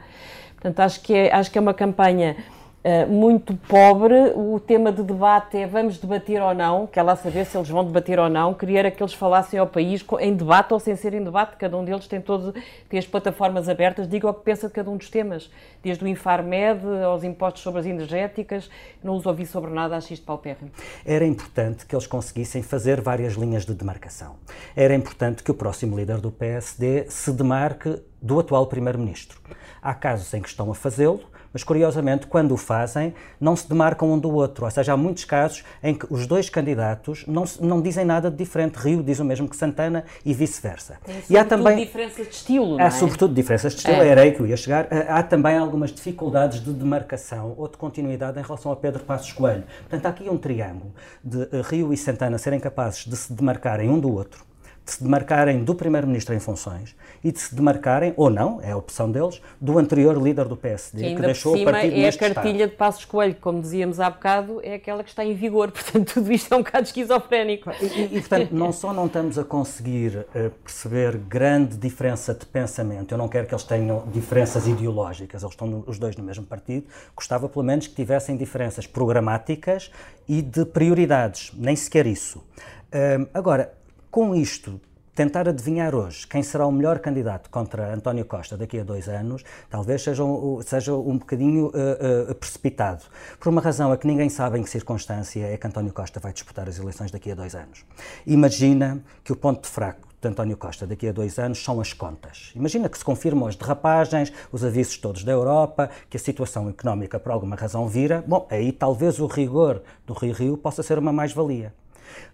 Portanto, 0.55 0.81
acho 0.81 1.01
que 1.03 1.13
é, 1.13 1.35
acho 1.35 1.51
que 1.51 1.59
é 1.59 1.61
uma 1.61 1.75
campanha 1.75 2.37
Uh, 2.85 3.11
muito 3.11 3.57
pobre. 3.57 4.15
O 4.35 4.61
tema 4.61 4.93
de 4.93 5.03
debate 5.03 5.57
é 5.57 5.67
vamos 5.67 5.97
debater 5.97 6.43
ou 6.43 6.53
não, 6.53 6.87
quer 6.87 7.03
lá 7.03 7.17
saber 7.17 7.47
se 7.47 7.57
eles 7.57 7.71
vão 7.71 7.83
debater 7.83 8.19
ou 8.19 8.29
não. 8.29 8.53
Queria 8.53 8.91
que 8.91 9.03
eles 9.03 9.15
falassem 9.15 9.59
ao 9.59 9.67
país 9.67 10.05
em 10.21 10.35
debate 10.35 10.75
ou 10.75 10.79
sem 10.79 10.95
ser 10.95 11.15
em 11.15 11.25
debate. 11.25 11.57
Cada 11.57 11.79
um 11.79 11.83
deles 11.83 12.07
tem, 12.07 12.21
todo, 12.21 12.55
tem 12.91 12.99
as 12.99 13.07
plataformas 13.07 13.71
abertas, 13.71 14.07
diga 14.07 14.29
o 14.29 14.35
que 14.35 14.45
pensa 14.45 14.69
de 14.69 14.75
cada 14.75 14.91
um 14.91 14.99
dos 14.99 15.09
temas, 15.09 15.51
desde 15.83 16.05
o 16.05 16.07
Infarmed 16.07 16.85
aos 17.07 17.25
impostos 17.25 17.63
sobre 17.63 17.81
as 17.81 17.87
energéticas. 17.87 18.69
Não 19.03 19.17
os 19.17 19.25
ouvi 19.25 19.47
sobre 19.47 19.71
nada, 19.71 19.97
acho 19.97 20.13
isto 20.13 20.27
paupérrimo. 20.27 20.71
Era 21.07 21.25
importante 21.25 21.87
que 21.87 21.95
eles 21.95 22.07
conseguissem 22.07 22.63
fazer 22.63 23.01
várias 23.01 23.33
linhas 23.33 23.65
de 23.65 23.73
demarcação. 23.73 24.37
Era 24.77 24.95
importante 24.95 25.43
que 25.43 25.51
o 25.51 25.55
próximo 25.55 25.97
líder 25.97 26.19
do 26.19 26.31
PSD 26.31 27.07
se 27.09 27.33
demarque 27.33 27.99
do 28.21 28.39
atual 28.39 28.67
Primeiro-Ministro. 28.67 29.41
Há 29.81 29.95
casos 29.95 30.33
em 30.35 30.43
que 30.43 30.49
estão 30.49 30.71
a 30.71 30.75
fazê-lo, 30.75 31.33
mas 31.55 31.63
curiosamente, 31.63 32.27
quando 32.27 32.53
o 32.53 32.57
fazem, 32.57 33.15
não 33.41 33.55
se 33.55 33.69
demarcam 33.69 34.13
um 34.13 34.19
do 34.19 34.35
outro. 34.35 34.65
Ou 34.65 34.71
seja, 34.71 34.93
há 34.93 34.97
muitos 34.97 35.25
casos 35.25 35.63
em 35.81 35.95
que 35.95 36.05
os 36.11 36.27
dois 36.27 36.51
candidatos 36.51 37.25
não, 37.29 37.45
não 37.61 37.81
dizem 37.81 38.05
nada 38.05 38.29
de 38.29 38.37
diferente. 38.37 38.75
Rio 38.75 39.03
diz 39.03 39.21
o 39.21 39.25
mesmo 39.25 39.49
que 39.49 39.57
Santana 39.57 40.05
e 40.25 40.35
vice-versa. 40.35 40.99
E 41.31 41.39
há 41.39 41.45
também 41.45 41.77
diferenças 41.77 42.27
de 42.27 42.35
estilo, 42.35 42.73
não 42.73 42.81
é? 42.81 42.85
Há 42.85 42.91
sobretudo 42.91 43.33
diferenças 43.33 43.73
de 43.73 43.79
estilo, 43.79 44.03
é. 44.03 44.09
era 44.09 44.23
aí 44.23 44.33
que 44.33 44.41
eu 44.41 44.47
ia 44.47 44.57
chegar. 44.57 44.89
Há 45.09 45.23
também 45.23 45.57
algumas 45.57 45.93
dificuldades 45.93 46.61
de 46.63 46.73
demarcação 46.73 47.55
ou 47.57 47.69
de 47.69 47.77
continuidade 47.77 48.39
em 48.39 48.43
relação 48.43 48.73
a 48.73 48.77
Pedro 48.77 49.05
Passos 49.05 49.33
Coelho. 49.33 49.63
Portanto, 49.89 50.07
há 50.07 50.09
aqui 50.09 50.29
um 50.29 50.37
triângulo 50.37 50.93
de 51.23 51.43
eh, 51.43 51.63
Rio 51.63 51.93
e 51.93 51.97
Santana 51.97 52.37
serem 52.37 52.59
capazes 52.59 53.07
de 53.07 53.17
se 53.17 53.33
demarcarem 53.33 53.89
um 53.89 54.01
do 54.01 54.13
outro 54.13 54.45
de 54.85 54.93
se 54.93 55.03
demarcarem 55.03 55.65
do 55.65 55.75
Primeiro-Ministro 55.75 56.35
em 56.35 56.39
funções 56.39 56.95
e 57.23 57.33
de 57.33 57.41
se 57.41 57.55
demarcarem, 57.55 58.13
ou 58.17 58.29
não, 58.29 58.61
é 58.61 58.73
a 58.73 58.77
opção 58.77 59.11
deles, 59.11 59.41
do 59.59 59.79
anterior 59.79 60.21
líder 60.23 60.45
do 60.45 60.57
PSD, 60.57 61.03
que, 61.03 61.15
que 61.15 61.23
deixou 61.23 61.57
o 61.57 61.65
partido 61.65 61.97
é 61.97 62.09
a 62.09 62.13
cartilha 62.13 62.53
estado. 62.53 62.71
de 62.71 62.77
Passos 62.77 63.05
Coelho, 63.07 63.37
como 63.41 63.63
dizíamos 63.63 63.99
há 63.99 64.11
bocado, 64.11 64.61
é 64.63 64.75
aquela 64.75 65.03
que 65.03 65.09
está 65.09 65.25
em 65.25 65.35
vigor, 65.35 65.73
portanto 65.73 66.13
tudo 66.13 66.31
isto 66.31 66.53
é 66.53 66.57
um 66.57 66.63
bocado 66.63 66.87
esquizofrénico. 66.87 67.71
E, 67.81 67.87
e, 67.87 68.05
e 68.05 68.21
portanto, 68.21 68.51
não 68.53 68.73
só 68.73 68.93
não 68.93 69.07
estamos 69.07 69.39
a 69.39 69.45
conseguir 69.45 70.19
uh, 70.19 70.51
perceber 70.63 71.17
grande 71.17 71.79
diferença 71.79 72.35
de 72.35 72.45
pensamento, 72.45 73.13
eu 73.13 73.19
não 73.19 73.29
quero 73.29 73.47
que 73.47 73.55
eles 73.55 73.65
tenham 73.65 74.05
diferenças 74.13 74.67
ideológicas, 74.67 75.43
eles 75.43 75.55
estão 75.55 75.67
no, 75.67 75.85
os 75.87 75.99
dois 75.99 76.15
no 76.17 76.23
mesmo 76.23 76.45
partido, 76.45 76.87
gostava 77.17 77.49
pelo 77.49 77.65
menos 77.65 77.87
que 77.87 77.95
tivessem 77.95 78.37
diferenças 78.37 78.87
programáticas 78.87 79.91
e 80.29 80.43
de 80.43 80.67
prioridades, 80.67 81.53
nem 81.57 81.75
sequer 81.75 82.07
isso. 82.07 82.39
Uh, 82.39 83.27
agora, 83.33 83.73
com 84.15 84.33
isto, 84.33 84.81
tentar 85.13 85.49
adivinhar 85.49 85.93
hoje 85.93 86.25
quem 86.25 86.41
será 86.41 86.65
o 86.65 86.71
melhor 86.71 87.01
candidato 87.01 87.51
contra 87.51 87.93
António 87.93 88.25
Costa 88.25 88.57
daqui 88.57 88.79
a 88.79 88.85
dois 88.85 89.09
anos, 89.09 89.43
talvez 89.69 90.03
seja 90.03 90.23
um, 90.23 90.63
seja 90.63 90.95
um 90.95 91.19
bocadinho 91.19 91.67
uh, 91.67 92.31
uh, 92.31 92.35
precipitado. 92.37 93.03
Por 93.41 93.49
uma 93.49 93.61
razão 93.61 93.93
é 93.93 93.97
que 93.97 94.07
ninguém 94.07 94.29
sabe 94.29 94.57
em 94.57 94.63
que 94.63 94.71
circunstância 94.71 95.45
é 95.45 95.57
que 95.57 95.67
António 95.67 95.93
Costa 95.93 96.21
vai 96.21 96.33
disputar 96.33 96.69
as 96.69 96.79
eleições 96.79 97.11
daqui 97.11 97.33
a 97.33 97.35
dois 97.35 97.57
anos. 97.57 97.85
Imagina 98.25 99.03
que 99.25 99.33
o 99.33 99.37
ponto 99.37 99.67
fraco 99.67 100.07
de 100.23 100.29
António 100.29 100.57
Costa 100.57 100.87
daqui 100.87 101.09
a 101.09 101.13
dois 101.13 101.37
anos 101.41 101.59
são 101.65 101.81
as 101.81 101.93
contas. 101.93 102.53
Imagina 102.55 102.89
que 102.89 102.97
se 102.97 103.05
confirmam 103.05 103.49
as 103.49 103.57
derrapagens, 103.57 104.33
os 104.53 104.65
avisos 104.65 104.97
todos 104.97 105.25
da 105.25 105.33
Europa, 105.33 105.91
que 106.09 106.17
a 106.17 106.21
situação 106.21 106.69
económica 106.69 107.19
por 107.19 107.33
alguma 107.33 107.57
razão 107.57 107.89
vira. 107.89 108.23
Bom, 108.25 108.47
aí 108.49 108.71
talvez 108.71 109.19
o 109.19 109.27
rigor 109.27 109.83
do 110.07 110.13
Rio 110.13 110.35
Rio 110.35 110.57
possa 110.57 110.85
ser 110.85 111.01
uma 111.01 111.13
mais-valia. 111.13 111.75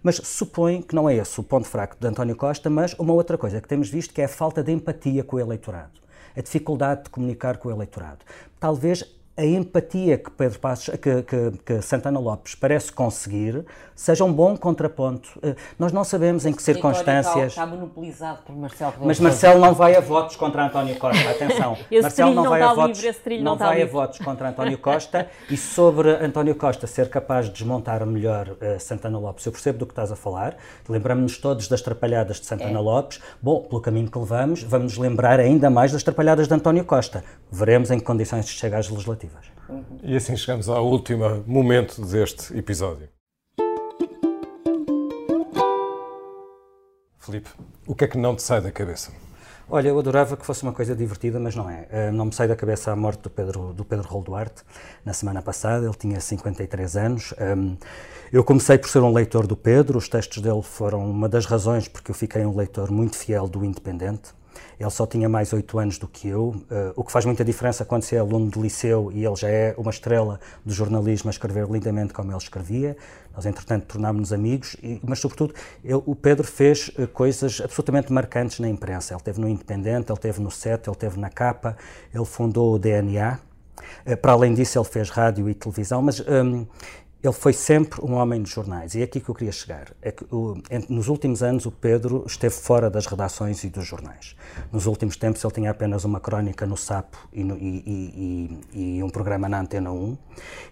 Mas 0.01 0.15
supõe 0.17 0.81
que 0.81 0.95
não 0.95 1.09
é 1.09 1.15
esse 1.15 1.39
o 1.39 1.43
ponto 1.43 1.67
fraco 1.67 1.95
de 1.99 2.07
António 2.07 2.35
Costa, 2.35 2.69
mas 2.69 2.93
uma 2.93 3.13
outra 3.13 3.37
coisa 3.37 3.61
que 3.61 3.67
temos 3.67 3.89
visto 3.89 4.13
que 4.13 4.21
é 4.21 4.25
a 4.25 4.29
falta 4.29 4.63
de 4.63 4.71
empatia 4.71 5.23
com 5.23 5.35
o 5.35 5.39
eleitorado, 5.39 5.99
a 6.35 6.41
dificuldade 6.41 7.03
de 7.03 7.09
comunicar 7.09 7.57
com 7.57 7.69
o 7.69 7.71
eleitorado. 7.71 8.19
Talvez 8.59 9.03
a 9.41 9.45
empatia 9.45 10.19
que 10.19 10.29
Pedro 10.29 10.59
Passos, 10.59 10.95
que, 10.97 11.23
que, 11.23 11.51
que, 11.65 11.81
Santana 11.81 12.19
Lopes 12.19 12.53
parece 12.53 12.91
conseguir 12.91 13.65
seja 13.95 14.23
um 14.23 14.31
bom 14.31 14.55
contraponto. 14.55 15.39
Eh, 15.41 15.55
nós 15.77 15.91
não 15.91 16.03
sabemos 16.03 16.45
em 16.45 16.53
que 16.53 16.61
circunstâncias. 16.61 17.53
Está 17.53 17.65
monopolizado 17.65 18.39
por 18.45 18.55
Marcelo 18.55 18.93
Mas 19.01 19.19
Marcelo 19.19 19.59
não 19.59 19.73
vai 19.73 19.95
a 19.95 19.99
votos 19.99 20.35
contra 20.35 20.65
António 20.65 20.95
Costa. 20.97 21.29
Atenção, 21.29 21.77
Marcelo 22.01 22.33
não, 22.33 22.43
não 22.43 22.49
vai, 22.49 22.61
a 22.61 22.73
votos, 22.73 23.03
livre, 23.03 23.37
não, 23.37 23.51
não 23.51 23.57
vai 23.57 23.81
a 23.81 23.85
votos 23.85 24.19
contra 24.19 24.49
António 24.49 24.77
Costa 24.77 25.27
e 25.49 25.57
sobre 25.57 26.09
António 26.11 26.55
Costa 26.55 26.85
ser 26.85 27.09
capaz 27.09 27.47
de 27.47 27.53
desmontar 27.53 28.05
melhor 28.05 28.49
uh, 28.49 28.79
Santana 28.79 29.17
Lopes. 29.17 29.45
Eu 29.45 29.51
percebo 29.51 29.79
do 29.79 29.85
que 29.87 29.91
estás 29.91 30.11
a 30.11 30.15
falar. 30.15 30.55
Lembramos-nos 30.87 31.37
todos 31.37 31.67
das 31.67 31.81
trapalhadas 31.81 32.39
de 32.39 32.45
Santana 32.45 32.77
é. 32.77 32.81
Lopes. 32.81 33.19
Bom, 33.41 33.61
pelo 33.63 33.81
caminho 33.81 34.09
que 34.09 34.19
levamos, 34.19 34.61
vamos 34.63 34.93
nos 34.93 34.97
lembrar 34.97 35.39
ainda 35.39 35.69
mais 35.69 35.91
das 35.91 36.03
trapalhadas 36.03 36.47
de 36.47 36.53
António 36.53 36.85
Costa. 36.85 37.23
Veremos 37.51 37.89
em 37.91 37.99
que 37.99 38.05
condições 38.05 38.47
chega 38.47 38.77
às 38.77 38.89
legislativas. 38.89 39.30
E 40.03 40.15
assim 40.15 40.35
chegamos 40.35 40.67
ao 40.67 40.85
último 40.85 41.43
momento 41.45 42.01
deste 42.05 42.57
episódio. 42.57 43.07
Filipe, 47.19 47.49
o 47.85 47.95
que 47.95 48.05
é 48.05 48.07
que 48.07 48.17
não 48.17 48.35
te 48.35 48.41
sai 48.41 48.61
da 48.61 48.71
cabeça? 48.71 49.11
Olha, 49.69 49.87
eu 49.87 49.97
adorava 49.97 50.35
que 50.35 50.45
fosse 50.45 50.63
uma 50.63 50.73
coisa 50.73 50.93
divertida, 50.93 51.39
mas 51.39 51.55
não 51.55 51.69
é. 51.69 51.87
Uh, 51.89 52.11
não 52.11 52.25
me 52.25 52.33
sai 52.33 52.45
da 52.45 52.57
cabeça 52.57 52.91
a 52.91 52.95
morte 52.95 53.21
do 53.21 53.29
Pedro, 53.29 53.71
do 53.71 53.85
Pedro 53.85 54.21
Duarte, 54.21 54.63
na 55.05 55.13
semana 55.13 55.41
passada, 55.41 55.85
ele 55.85 55.95
tinha 55.95 56.19
53 56.19 56.97
anos. 56.97 57.33
Um, 57.39 57.77
eu 58.33 58.43
comecei 58.43 58.77
por 58.77 58.89
ser 58.89 58.99
um 58.99 59.13
leitor 59.13 59.47
do 59.47 59.55
Pedro, 59.55 59.97
os 59.97 60.09
textos 60.09 60.41
dele 60.41 60.61
foram 60.61 61.09
uma 61.09 61.29
das 61.29 61.45
razões 61.45 61.87
porque 61.87 62.11
eu 62.11 62.15
fiquei 62.15 62.45
um 62.45 62.53
leitor 62.53 62.91
muito 62.91 63.15
fiel 63.15 63.47
do 63.47 63.63
Independente. 63.63 64.33
Ele 64.79 64.89
só 64.89 65.05
tinha 65.05 65.29
mais 65.29 65.53
oito 65.53 65.77
anos 65.77 65.97
do 65.97 66.07
que 66.07 66.27
eu, 66.27 66.49
uh, 66.49 66.65
o 66.95 67.03
que 67.03 67.11
faz 67.11 67.25
muita 67.25 67.45
diferença 67.45 67.85
quando 67.85 68.03
se 68.03 68.15
é 68.15 68.19
aluno 68.19 68.49
de 68.49 68.59
liceu 68.59 69.11
e 69.13 69.25
ele 69.25 69.35
já 69.35 69.49
é 69.49 69.75
uma 69.77 69.91
estrela 69.91 70.39
do 70.65 70.73
jornalismo 70.73 71.29
a 71.29 71.31
escrever 71.31 71.67
lindamente 71.69 72.13
como 72.13 72.31
ele 72.31 72.37
escrevia. 72.37 72.97
Nós, 73.35 73.45
entretanto, 73.45 73.85
tornámos-nos 73.85 74.33
amigos, 74.33 74.75
e, 74.83 74.99
mas, 75.03 75.19
sobretudo, 75.19 75.53
ele, 75.83 76.01
o 76.05 76.15
Pedro 76.15 76.45
fez 76.45 76.89
uh, 76.89 77.07
coisas 77.07 77.61
absolutamente 77.61 78.11
marcantes 78.11 78.59
na 78.59 78.67
imprensa. 78.67 79.13
Ele 79.13 79.19
esteve 79.19 79.39
no 79.39 79.47
Independente, 79.47 80.11
ele 80.11 80.17
esteve 80.17 80.41
no 80.41 80.51
SET, 80.51 80.87
ele 80.87 80.95
esteve 80.95 81.19
na 81.19 81.29
Capa, 81.29 81.77
ele 82.13 82.25
fundou 82.25 82.75
o 82.75 82.79
DNA. 82.79 83.39
Uh, 84.05 84.17
para 84.17 84.33
além 84.33 84.53
disso, 84.53 84.77
ele 84.77 84.85
fez 84.85 85.09
rádio 85.09 85.49
e 85.49 85.53
televisão, 85.53 86.01
mas 86.01 86.19
um, 86.21 86.65
ele 87.23 87.33
foi 87.33 87.53
sempre 87.53 88.03
um 88.03 88.13
homem 88.13 88.41
dos 88.41 88.51
jornais 88.51 88.95
e 88.95 89.01
é 89.01 89.03
aqui 89.03 89.19
que 89.19 89.29
eu 89.29 89.35
queria 89.35 89.51
chegar. 89.51 89.93
É 90.01 90.11
que 90.11 90.25
o, 90.31 90.57
nos 90.89 91.07
últimos 91.07 91.43
anos 91.43 91.67
o 91.67 91.71
Pedro 91.71 92.23
esteve 92.25 92.55
fora 92.55 92.89
das 92.89 93.05
redações 93.05 93.63
e 93.63 93.69
dos 93.69 93.85
jornais. 93.85 94.35
Nos 94.71 94.87
últimos 94.87 95.15
tempos 95.15 95.43
ele 95.43 95.53
tinha 95.53 95.69
apenas 95.69 96.03
uma 96.03 96.19
crónica 96.19 96.65
no 96.65 96.75
Sapo 96.75 97.17
e, 97.31 97.43
no, 97.43 97.55
e, 97.57 98.59
e, 98.73 98.97
e 98.97 99.03
um 99.03 99.09
programa 99.09 99.47
na 99.47 99.61
Antena 99.61 99.91
1. 99.91 100.17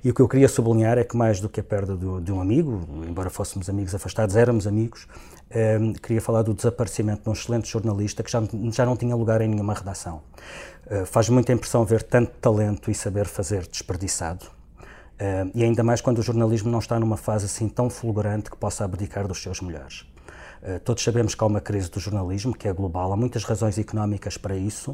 E 0.04 0.10
o 0.10 0.14
que 0.14 0.22
eu 0.22 0.28
queria 0.28 0.48
sublinhar 0.48 0.98
é 0.98 1.04
que 1.04 1.16
mais 1.16 1.40
do 1.40 1.48
que 1.48 1.60
a 1.60 1.64
perda 1.64 1.96
do, 1.96 2.20
de 2.20 2.32
um 2.32 2.42
amigo, 2.42 2.84
embora 3.08 3.30
fôssemos 3.30 3.70
amigos 3.70 3.94
afastados, 3.94 4.36
éramos 4.36 4.66
amigos, 4.66 5.08
um, 5.52 5.58
ehm, 5.58 5.94
queria 5.94 6.22
falar 6.22 6.42
do 6.42 6.54
desaparecimento 6.56 7.24
de 7.24 7.30
um 7.30 7.34
excelente 7.34 7.70
jornalista 7.70 8.24
que 8.24 8.32
já, 8.32 8.42
já 8.72 8.86
não 8.86 8.98
tinha 8.98 9.16
lugar 9.16 9.40
em 9.42 9.48
nenhuma 9.48 9.76
redação. 9.76 10.24
Uh, 10.88 11.06
faz 11.06 11.30
muita 11.30 11.54
impressão 11.54 11.86
ver 11.86 12.02
tanto 12.02 12.32
talento 12.40 12.90
e 12.90 12.96
saber 12.96 13.28
fazer 13.28 13.68
desperdiçado 13.68 14.59
Uh, 15.20 15.52
e 15.54 15.64
ainda 15.64 15.84
mais 15.84 16.00
quando 16.00 16.20
o 16.20 16.22
jornalismo 16.22 16.72
não 16.72 16.80
está 16.80 16.98
numa 16.98 17.18
fase 17.18 17.46
assim 17.46 17.68
tão 17.68 17.90
fulgurante 17.90 18.50
que 18.50 18.56
possa 18.56 18.86
abdicar 18.86 19.28
dos 19.28 19.44
seus 19.44 19.60
melhores. 19.60 20.02
Uh, 20.64 20.80
todos 20.84 21.04
sabemos 21.04 21.36
que 21.36 21.44
há 21.44 21.48
uma 21.48 21.60
crise 21.60 21.92
do 21.92 22.00
jornalismo, 22.00 22.56
que 22.56 22.70
é 22.70 22.74
global, 22.74 23.12
há 23.12 23.18
muitas 23.18 23.44
razões 23.44 23.78
económicas 23.78 24.38
para 24.38 24.56
isso. 24.56 24.92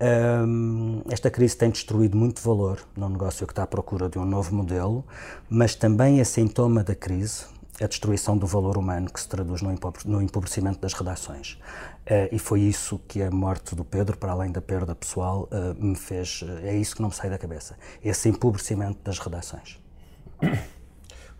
Uh, 0.00 1.02
esta 1.10 1.30
crise 1.30 1.54
tem 1.56 1.68
destruído 1.68 2.16
muito 2.16 2.40
valor 2.40 2.78
num 2.96 3.10
negócio 3.10 3.46
que 3.46 3.52
está 3.52 3.64
à 3.64 3.66
procura 3.66 4.08
de 4.08 4.18
um 4.18 4.24
novo 4.24 4.54
modelo, 4.54 5.04
mas 5.48 5.74
também 5.74 6.20
é 6.20 6.24
sintoma 6.24 6.82
da 6.82 6.94
crise 6.94 7.44
a 7.80 7.86
destruição 7.86 8.36
do 8.36 8.46
valor 8.46 8.76
humano 8.76 9.10
que 9.10 9.18
se 9.18 9.28
traduz 9.28 9.62
no 10.04 10.22
empobrecimento 10.22 10.78
das 10.80 10.92
redações. 10.92 11.58
Uh, 12.06 12.28
e 12.32 12.38
foi 12.38 12.60
isso 12.60 13.00
que 13.08 13.22
a 13.22 13.30
morte 13.30 13.74
do 13.74 13.84
Pedro, 13.84 14.16
para 14.16 14.32
além 14.32 14.52
da 14.52 14.60
perda 14.60 14.94
pessoal, 14.94 15.48
uh, 15.50 15.82
me 15.82 15.96
fez. 15.96 16.42
Uh, 16.42 16.58
é 16.64 16.76
isso 16.76 16.94
que 16.94 17.02
não 17.02 17.08
me 17.08 17.14
sai 17.14 17.30
da 17.30 17.38
cabeça. 17.38 17.76
Esse 18.04 18.28
empobrecimento 18.28 18.98
das 19.02 19.18
redações. 19.18 19.78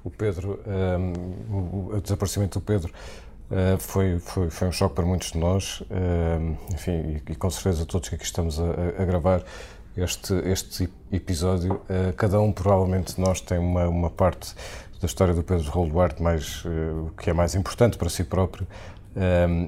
O 0.02 0.10
Pedro, 0.10 0.58
um, 0.66 1.54
o, 1.54 1.96
o, 1.96 2.00
desaparecimento 2.00 2.58
do 2.58 2.64
Pedro 2.64 2.90
foi, 3.78 4.18
foi, 4.18 4.48
foi 4.48 4.68
um 4.68 4.72
choque 4.72 4.94
para 4.94 5.04
muitos 5.04 5.32
de 5.32 5.38
nós. 5.38 5.82
enfim, 6.72 7.20
e, 7.28 7.32
e, 7.32 7.36
com 7.36 7.50
certeza 7.50 7.84
todos 7.84 8.08
que 8.08 8.14
aqui 8.14 8.24
estamos 8.24 8.58
a, 8.58 8.64
a 8.98 9.04
gravar 9.04 9.44
este, 9.94 10.32
este 10.48 10.88
episódio, 11.12 11.82
cada 12.16 12.40
um 12.40 12.50
provavelmente 12.50 13.16
de 13.16 13.20
nós 13.20 13.42
tem 13.42 13.58
uma, 13.58 13.86
uma 13.88 14.08
parte 14.08 14.54
da 15.00 15.06
história 15.06 15.32
do 15.32 15.42
Pedro 15.42 15.70
Rolo 15.70 15.90
Duarte 15.90 16.22
mais, 16.22 16.62
que 17.16 17.30
é 17.30 17.32
mais 17.32 17.54
importante 17.54 17.96
para 17.96 18.08
si 18.08 18.22
próprio, 18.22 18.66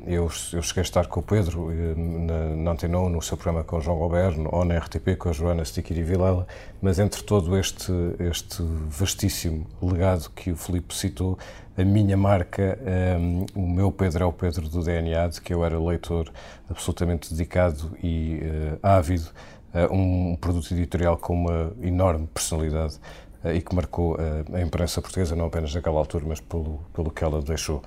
eu, 0.06 0.30
eu, 0.52 0.62
cheguei 0.62 0.80
a 0.80 0.82
estar 0.82 1.06
com 1.08 1.18
o 1.18 1.22
Pedro 1.22 1.70
eh, 1.72 1.94
na, 1.96 2.56
na 2.56 2.70
Antenou, 2.70 3.08
no 3.08 3.20
seu 3.20 3.36
programa 3.36 3.64
com 3.64 3.76
o 3.76 3.80
João 3.80 3.98
Goberno, 3.98 4.48
ou 4.52 4.64
na 4.64 4.78
RTP 4.78 5.16
com 5.18 5.30
a 5.30 5.32
Joana 5.32 5.64
Stiquiri 5.64 6.02
Vilela, 6.04 6.46
mas 6.80 7.00
entre 7.00 7.22
todo 7.24 7.58
este, 7.58 7.92
este 8.20 8.62
vastíssimo 8.88 9.66
legado 9.82 10.30
que 10.30 10.52
o 10.52 10.56
Filipe 10.56 10.94
citou, 10.94 11.36
a 11.76 11.84
minha 11.84 12.16
marca, 12.16 12.78
um, 13.18 13.46
o 13.54 13.66
meu 13.66 13.90
Pedro 13.90 14.22
é 14.22 14.26
o 14.26 14.32
Pedro 14.32 14.68
do 14.68 14.82
DNA, 14.82 15.26
de 15.26 15.40
que 15.40 15.52
eu 15.52 15.64
era 15.64 15.78
leitor 15.78 16.30
absolutamente 16.70 17.30
dedicado 17.30 17.96
e 18.00 18.42
uh, 18.44 18.78
ávido, 18.80 19.26
uh, 19.74 19.92
um 19.92 20.36
produto 20.36 20.72
editorial 20.72 21.16
com 21.16 21.34
uma 21.34 21.72
enorme 21.82 22.28
personalidade 22.32 23.00
e 23.44 23.60
que 23.60 23.74
marcou 23.74 24.16
a 24.52 24.60
imprensa 24.60 25.00
portuguesa, 25.00 25.34
não 25.34 25.46
apenas 25.46 25.74
naquela 25.74 25.98
altura, 25.98 26.24
mas 26.28 26.40
pelo, 26.40 26.80
pelo 26.92 27.10
que 27.10 27.24
ela 27.24 27.40
deixou. 27.42 27.82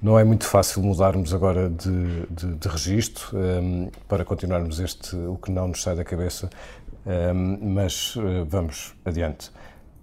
Não 0.00 0.18
é 0.18 0.24
muito 0.24 0.44
fácil 0.44 0.82
mudarmos 0.82 1.32
agora 1.32 1.70
de, 1.70 2.26
de, 2.26 2.54
de 2.54 2.68
registro 2.68 3.36
um, 3.36 3.90
para 4.06 4.24
continuarmos 4.24 4.78
este, 4.78 5.16
o 5.16 5.36
que 5.36 5.50
não 5.50 5.68
nos 5.68 5.82
sai 5.82 5.96
da 5.96 6.04
cabeça, 6.04 6.50
um, 7.06 7.72
mas 7.74 8.14
uh, 8.16 8.44
vamos 8.46 8.94
adiante. 9.04 9.50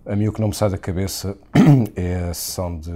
A 0.06 0.18
mim 0.18 0.28
o 0.28 0.34
que 0.34 0.42
não 0.42 0.50
me 0.50 0.54
sai 0.54 0.70
da 0.70 0.78
cabeça 0.78 1.38
é 1.96 2.28
a 2.30 2.34
sessão 2.34 2.78
de, 2.78 2.92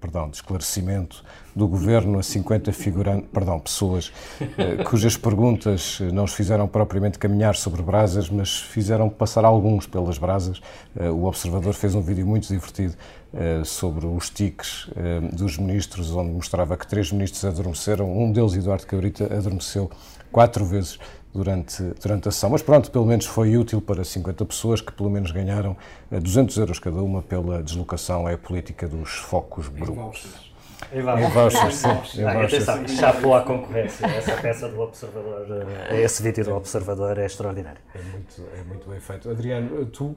perdão, 0.00 0.28
de 0.28 0.34
esclarecimento 0.34 1.24
do 1.54 1.68
governo 1.68 2.18
a 2.18 2.24
50 2.24 2.72
figurantes, 2.72 3.30
perdão, 3.32 3.60
pessoas 3.60 4.12
eh, 4.58 4.82
cujas 4.82 5.16
perguntas 5.16 6.00
não 6.12 6.24
os 6.24 6.32
fizeram 6.32 6.66
propriamente 6.66 7.20
caminhar 7.20 7.54
sobre 7.54 7.82
brasas, 7.82 8.28
mas 8.28 8.58
fizeram 8.58 9.08
passar 9.08 9.44
alguns 9.44 9.86
pelas 9.86 10.18
brasas. 10.18 10.60
Eh, 10.98 11.08
o 11.08 11.24
Observador 11.24 11.72
fez 11.74 11.94
um 11.94 12.00
vídeo 12.00 12.26
muito 12.26 12.48
divertido 12.48 12.96
eh, 13.32 13.62
sobre 13.62 14.06
os 14.06 14.30
tiques 14.30 14.88
eh, 14.96 15.20
dos 15.32 15.58
ministros, 15.58 16.10
onde 16.16 16.32
mostrava 16.32 16.76
que 16.76 16.86
três 16.86 17.12
ministros 17.12 17.44
adormeceram, 17.44 18.10
um 18.10 18.32
deles, 18.32 18.54
Eduardo 18.54 18.86
Cabrita, 18.86 19.24
adormeceu 19.24 19.90
quatro 20.32 20.64
vezes 20.64 20.98
durante, 21.34 21.82
durante 22.00 22.28
a 22.28 22.30
sessão. 22.30 22.50
Mas 22.50 22.62
pronto, 22.62 22.90
pelo 22.90 23.06
menos 23.06 23.26
foi 23.26 23.56
útil 23.56 23.80
para 23.80 24.04
50 24.04 24.44
pessoas 24.44 24.80
que 24.80 24.92
pelo 24.92 25.10
menos 25.10 25.30
ganharam 25.30 25.76
200 26.10 26.56
eh, 26.56 26.60
euros 26.60 26.78
cada 26.78 27.02
uma 27.02 27.22
pela 27.22 27.62
deslocação 27.62 28.26
à 28.26 28.36
política 28.36 28.88
dos 28.88 29.10
focos 29.10 29.68
brutos. 29.68 30.48
Em 30.92 31.02
vouchers, 31.02 31.74
sim. 32.06 32.24
Atenção, 32.24 32.86
chapou 32.88 33.34
à 33.34 33.42
concorrência. 33.42 34.06
Essa 34.06 34.36
peça 34.36 34.68
do 34.68 34.80
Observador, 34.80 35.46
eh, 35.90 36.02
esse 36.02 36.22
vídeo 36.22 36.44
do 36.44 36.54
Observador 36.54 37.18
é 37.18 37.26
extraordinário. 37.26 37.80
É 37.94 38.00
muito, 38.00 38.42
é 38.58 38.62
muito 38.62 38.88
bem 38.88 39.00
feito. 39.00 39.28
Adriano, 39.28 39.86
tu 39.86 40.16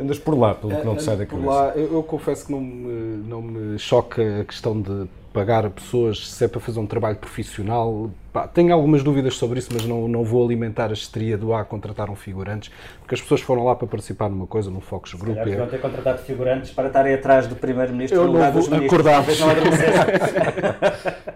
andas 0.00 0.18
por 0.18 0.36
lá, 0.36 0.54
pelo 0.54 0.76
que 0.76 0.84
não 0.84 0.96
te 0.96 1.02
sai 1.02 1.16
da 1.16 1.26
cabeça. 1.26 1.46
Por 1.46 1.52
lá, 1.52 1.68
eu, 1.76 1.92
eu 1.92 2.02
confesso 2.02 2.46
que 2.46 2.52
não 2.52 2.60
me, 2.60 3.28
não 3.28 3.42
me 3.42 3.78
choca 3.78 4.40
a 4.40 4.44
questão 4.44 4.80
de 4.80 5.06
pagar 5.32 5.66
a 5.66 5.70
pessoas 5.70 6.28
se 6.28 6.44
é 6.44 6.48
para 6.48 6.60
fazer 6.60 6.80
um 6.80 6.86
trabalho 6.86 7.16
profissional. 7.16 8.10
Pá, 8.34 8.48
tenho 8.48 8.74
algumas 8.74 9.04
dúvidas 9.04 9.36
sobre 9.36 9.60
isso, 9.60 9.70
mas 9.72 9.86
não, 9.86 10.08
não 10.08 10.24
vou 10.24 10.44
alimentar 10.44 10.90
a 10.90 10.92
histeria 10.92 11.38
do 11.38 11.54
A 11.54 11.64
contratar 11.64 12.10
um 12.10 12.16
figurantes, 12.16 12.68
porque 12.98 13.14
as 13.14 13.20
pessoas 13.20 13.40
foram 13.40 13.62
lá 13.62 13.76
para 13.76 13.86
participar 13.86 14.28
numa 14.28 14.44
coisa, 14.44 14.72
num 14.72 14.80
Focus 14.80 15.14
Group. 15.14 15.38
Se 15.44 15.54
vão 15.54 15.68
ter 15.68 15.80
contratado 15.80 16.18
figurantes 16.18 16.72
para 16.72 16.88
estarem 16.88 17.14
atrás 17.14 17.46
do 17.46 17.54
Primeiro-Ministro 17.54 18.24
no 18.24 18.32
lugar 18.32 18.50
dos 18.50 18.66
ministros. 18.66 19.04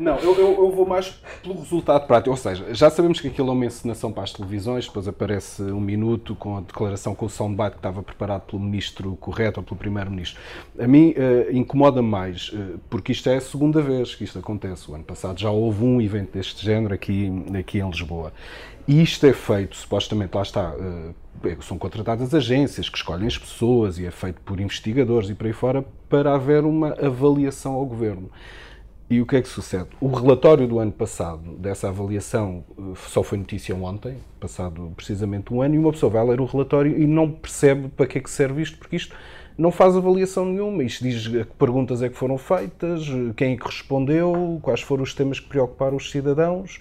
Não, 0.00 0.16
não 0.16 0.18
eu, 0.18 0.34
eu, 0.40 0.56
eu, 0.58 0.72
vou 0.72 0.84
mais 0.84 1.22
pelo 1.40 1.60
resultado 1.60 2.04
prático. 2.04 2.30
Ou 2.30 2.36
seja, 2.36 2.74
já 2.74 2.90
sabemos 2.90 3.20
que 3.20 3.28
aquilo 3.28 3.50
é 3.50 3.52
uma 3.52 3.66
encenação 3.66 4.10
para 4.10 4.24
as 4.24 4.32
televisões, 4.32 4.88
depois 4.88 5.06
aparece 5.06 5.62
um 5.62 5.80
minuto 5.80 6.34
com 6.34 6.56
a 6.56 6.60
declaração 6.62 7.14
com 7.14 7.26
o 7.26 7.30
soundbite 7.30 7.74
que 7.74 7.76
estava 7.76 8.02
preparado 8.02 8.42
pelo 8.42 8.60
Ministro 8.60 9.14
correto 9.20 9.60
ou 9.60 9.64
pelo 9.64 9.76
Primeiro-Ministro. 9.76 10.40
A 10.76 10.88
mim 10.88 11.10
uh, 11.10 11.56
incomoda 11.56 12.02
mais, 12.02 12.48
uh, 12.48 12.80
porque 12.90 13.12
isto 13.12 13.30
é 13.30 13.36
a 13.36 13.40
segunda 13.40 13.80
vez 13.80 14.16
que 14.16 14.24
isto 14.24 14.36
acontece. 14.40 14.90
O 14.90 14.96
ano 14.96 15.04
passado 15.04 15.38
já 15.38 15.52
houve 15.52 15.84
um 15.84 16.00
evento 16.00 16.32
deste 16.32 16.66
género 16.66 16.87
aqui, 16.92 17.30
aqui 17.58 17.78
em 17.78 17.88
Lisboa. 17.88 18.32
E 18.86 19.02
isto 19.02 19.26
é 19.26 19.32
feito, 19.32 19.76
supostamente, 19.76 20.34
lá 20.34 20.42
está, 20.42 20.74
eh, 21.44 21.56
são 21.60 21.76
contratadas 21.78 22.34
agências 22.34 22.88
que 22.88 22.96
escolhem 22.96 23.26
as 23.26 23.36
pessoas 23.36 23.98
e 23.98 24.06
é 24.06 24.10
feito 24.10 24.40
por 24.40 24.58
investigadores 24.60 25.28
e 25.28 25.34
por 25.34 25.46
aí 25.46 25.52
fora 25.52 25.84
para 26.08 26.34
haver 26.34 26.64
uma 26.64 26.94
avaliação 26.94 27.74
ao 27.74 27.84
governo. 27.84 28.30
E 29.10 29.22
o 29.22 29.26
que 29.26 29.36
é 29.36 29.42
que 29.42 29.48
sucede? 29.48 29.88
O 30.00 30.08
relatório 30.08 30.68
do 30.68 30.78
ano 30.78 30.92
passado, 30.92 31.56
dessa 31.56 31.88
avaliação, 31.88 32.64
eh, 32.78 32.82
só 33.08 33.22
foi 33.22 33.38
notícia 33.38 33.74
ontem, 33.74 34.16
passado 34.40 34.92
precisamente 34.96 35.52
um 35.52 35.62
ano, 35.62 35.74
e 35.74 35.78
uma 35.78 35.92
pessoa 35.92 36.10
vai 36.10 36.26
ler 36.26 36.40
o 36.40 36.44
relatório 36.44 36.98
e 36.98 37.06
não 37.06 37.30
percebe 37.30 37.88
para 37.88 38.06
que 38.06 38.18
é 38.18 38.20
que 38.20 38.30
serve 38.30 38.62
isto, 38.62 38.78
porque 38.78 38.96
isto 38.96 39.14
não 39.58 39.72
faz 39.72 39.96
avaliação 39.96 40.46
nenhuma. 40.46 40.84
Isto 40.84 41.02
diz 41.02 41.26
que 41.26 41.44
perguntas 41.58 42.00
é 42.00 42.08
que 42.08 42.16
foram 42.16 42.38
feitas, 42.38 43.02
quem 43.36 43.54
é 43.54 43.56
que 43.56 43.66
respondeu, 43.66 44.60
quais 44.62 44.80
foram 44.80 45.02
os 45.02 45.12
temas 45.12 45.40
que 45.40 45.48
preocuparam 45.48 45.96
os 45.96 46.10
cidadãos. 46.10 46.80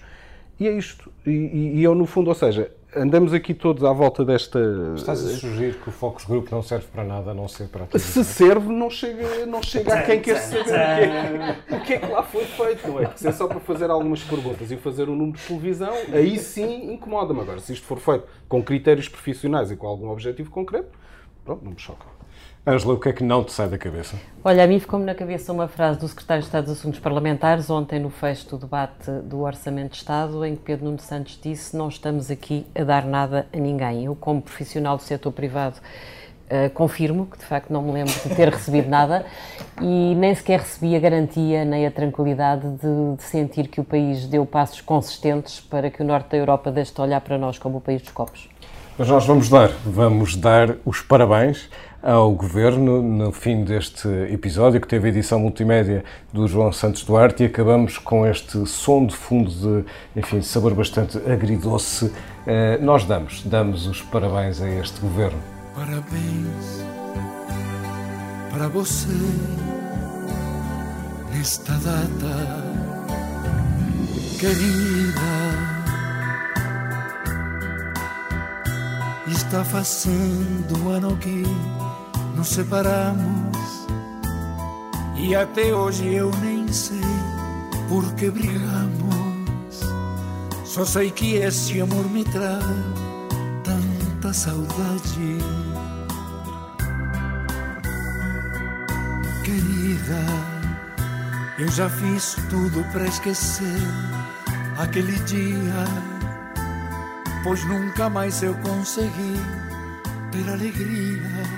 E 0.60 0.66
é 0.66 0.72
isto. 0.72 1.10
E, 1.26 1.30
e 1.74 1.84
eu, 1.84 1.94
no 1.94 2.06
fundo, 2.06 2.28
ou 2.28 2.34
seja, 2.34 2.70
andamos 2.94 3.32
aqui 3.32 3.54
todos 3.54 3.84
à 3.84 3.92
volta 3.92 4.24
desta. 4.24 4.60
Estás 4.96 5.24
a 5.24 5.28
sugerir 5.30 5.74
que 5.74 5.88
o 5.88 5.92
Focus 5.92 6.24
Group 6.24 6.50
não 6.50 6.62
serve 6.62 6.86
para 6.86 7.04
nada 7.04 7.32
a 7.32 7.34
não 7.34 7.48
ser 7.48 7.68
para. 7.68 7.86
Se 7.98 8.24
serve, 8.24 8.68
não 8.68 8.90
chega, 8.90 9.46
não 9.46 9.62
chega 9.62 9.94
a 9.94 10.02
quem 10.02 10.20
quer 10.20 10.36
saber 10.36 10.60
o 10.60 10.64
que, 10.64 10.72
é, 10.72 11.76
o 11.76 11.80
que 11.80 11.92
é 11.94 11.98
que 11.98 12.06
lá 12.06 12.22
foi 12.22 12.44
feito, 12.44 12.88
não 12.88 13.00
é? 13.00 13.10
Se 13.14 13.28
é 13.28 13.32
só 13.32 13.46
para 13.46 13.60
fazer 13.60 13.90
algumas 13.90 14.22
perguntas 14.22 14.70
e 14.70 14.76
fazer 14.76 15.08
um 15.08 15.14
número 15.14 15.38
de 15.38 15.46
televisão, 15.46 15.92
aí 16.12 16.38
sim 16.38 16.92
incomoda-me. 16.92 17.40
Agora, 17.40 17.60
se 17.60 17.72
isto 17.72 17.86
for 17.86 17.98
feito 17.98 18.24
com 18.48 18.62
critérios 18.62 19.08
profissionais 19.08 19.70
e 19.70 19.76
com 19.76 19.86
algum 19.86 20.10
objetivo 20.10 20.50
concreto, 20.50 20.90
pronto, 21.44 21.64
não 21.64 21.72
me 21.72 21.78
choca. 21.78 22.17
Ângela, 22.68 22.92
o 22.92 23.00
que 23.00 23.08
é 23.08 23.12
que 23.14 23.24
não 23.24 23.42
te 23.42 23.50
sai 23.50 23.66
da 23.66 23.78
cabeça? 23.78 24.14
Olha, 24.44 24.62
a 24.62 24.66
mim 24.66 24.78
ficou-me 24.78 25.06
na 25.06 25.14
cabeça 25.14 25.50
uma 25.54 25.68
frase 25.68 25.98
do 25.98 26.06
Secretário 26.06 26.42
de 26.42 26.48
Estado 26.48 26.66
dos 26.66 26.78
Assuntos 26.78 27.00
Parlamentares, 27.00 27.70
ontem 27.70 27.98
no 27.98 28.10
fecho 28.10 28.46
do 28.50 28.58
debate 28.58 29.10
do 29.24 29.40
Orçamento 29.40 29.92
de 29.92 29.96
Estado, 29.96 30.44
em 30.44 30.54
que 30.54 30.60
Pedro 30.60 30.84
Nuno 30.84 30.98
Santos 30.98 31.40
disse: 31.42 31.74
Não 31.74 31.88
estamos 31.88 32.30
aqui 32.30 32.66
a 32.78 32.84
dar 32.84 33.06
nada 33.06 33.46
a 33.54 33.56
ninguém. 33.56 34.04
Eu, 34.04 34.14
como 34.14 34.42
profissional 34.42 34.98
do 34.98 35.02
setor 35.02 35.32
privado, 35.32 35.76
uh, 35.78 36.68
confirmo 36.74 37.24
que 37.24 37.38
de 37.38 37.44
facto 37.46 37.72
não 37.72 37.80
me 37.82 37.90
lembro 37.90 38.12
de 38.12 38.34
ter 38.34 38.50
recebido 38.50 38.90
nada 38.90 39.24
e 39.80 40.14
nem 40.14 40.34
sequer 40.34 40.60
recebi 40.60 40.94
a 40.94 41.00
garantia 41.00 41.64
nem 41.64 41.86
a 41.86 41.90
tranquilidade 41.90 42.68
de, 42.68 43.16
de, 43.16 43.22
sentir 43.22 43.68
que 43.68 43.80
o 43.80 43.84
país 43.84 44.26
deu 44.26 44.44
passos 44.44 44.82
consistentes 44.82 45.58
para 45.58 45.90
que 45.90 46.02
o 46.02 46.04
norte 46.04 46.32
da 46.32 46.36
Europa 46.36 46.70
deixe 46.70 46.92
de 46.92 47.00
olhar 47.00 47.22
para 47.22 47.38
nós 47.38 47.58
como 47.58 47.78
o 47.78 47.80
país 47.80 48.02
dos 48.02 48.10
copos. 48.10 48.46
Mas 48.98 49.08
nós 49.08 49.24
vamos 49.24 49.48
dar, 49.48 49.70
vamos 49.86 50.36
dar 50.36 50.74
os 50.84 51.00
parabéns 51.00 51.70
ao 52.02 52.32
Governo 52.32 53.02
no 53.02 53.32
fim 53.32 53.64
deste 53.64 54.08
episódio, 54.32 54.80
que 54.80 54.86
teve 54.86 55.08
a 55.08 55.10
edição 55.10 55.40
multimédia 55.40 56.04
do 56.32 56.46
João 56.46 56.72
Santos 56.72 57.04
Duarte, 57.04 57.42
e 57.42 57.46
acabamos 57.46 57.98
com 57.98 58.26
este 58.26 58.64
som 58.66 59.04
de 59.04 59.16
fundo 59.16 59.50
de, 59.50 59.84
enfim, 60.16 60.40
sabor 60.40 60.74
bastante 60.74 61.18
agridoce. 61.18 62.12
Eh, 62.46 62.78
nós 62.80 63.04
damos, 63.04 63.42
damos 63.44 63.86
os 63.86 64.02
parabéns 64.02 64.60
a 64.60 64.68
este 64.68 65.00
Governo. 65.00 65.38
Parabéns 65.74 66.84
para 68.52 68.68
você 68.68 69.08
nesta 71.32 71.72
data 71.74 72.64
querida. 74.38 75.78
Está 79.28 79.62
fazendo 79.62 80.88
ano 80.90 81.16
que 81.18 81.44
nos 82.38 82.50
separamos 82.50 83.58
e 85.16 85.34
até 85.34 85.74
hoje 85.74 86.14
eu 86.14 86.30
nem 86.40 86.72
sei 86.72 87.00
por 87.88 88.14
que 88.14 88.30
brigamos. 88.30 89.80
Só 90.64 90.84
sei 90.84 91.10
que 91.10 91.34
esse 91.34 91.80
amor 91.80 92.08
me 92.08 92.24
traz 92.24 92.62
tanta 93.64 94.32
saudade. 94.32 95.38
Querida, 99.42 100.24
eu 101.58 101.68
já 101.68 101.90
fiz 101.90 102.36
tudo 102.48 102.84
para 102.92 103.06
esquecer 103.08 103.82
aquele 104.78 105.18
dia, 105.24 105.84
pois 107.42 107.64
nunca 107.64 108.08
mais 108.08 108.40
eu 108.44 108.54
consegui 108.58 109.34
ter 110.30 110.48
alegria 110.48 111.57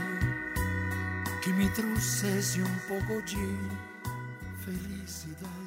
trouxesse 1.74 2.60
um 2.62 2.78
pouco 2.88 3.22
de 3.22 3.36
felicidade. 4.64 5.59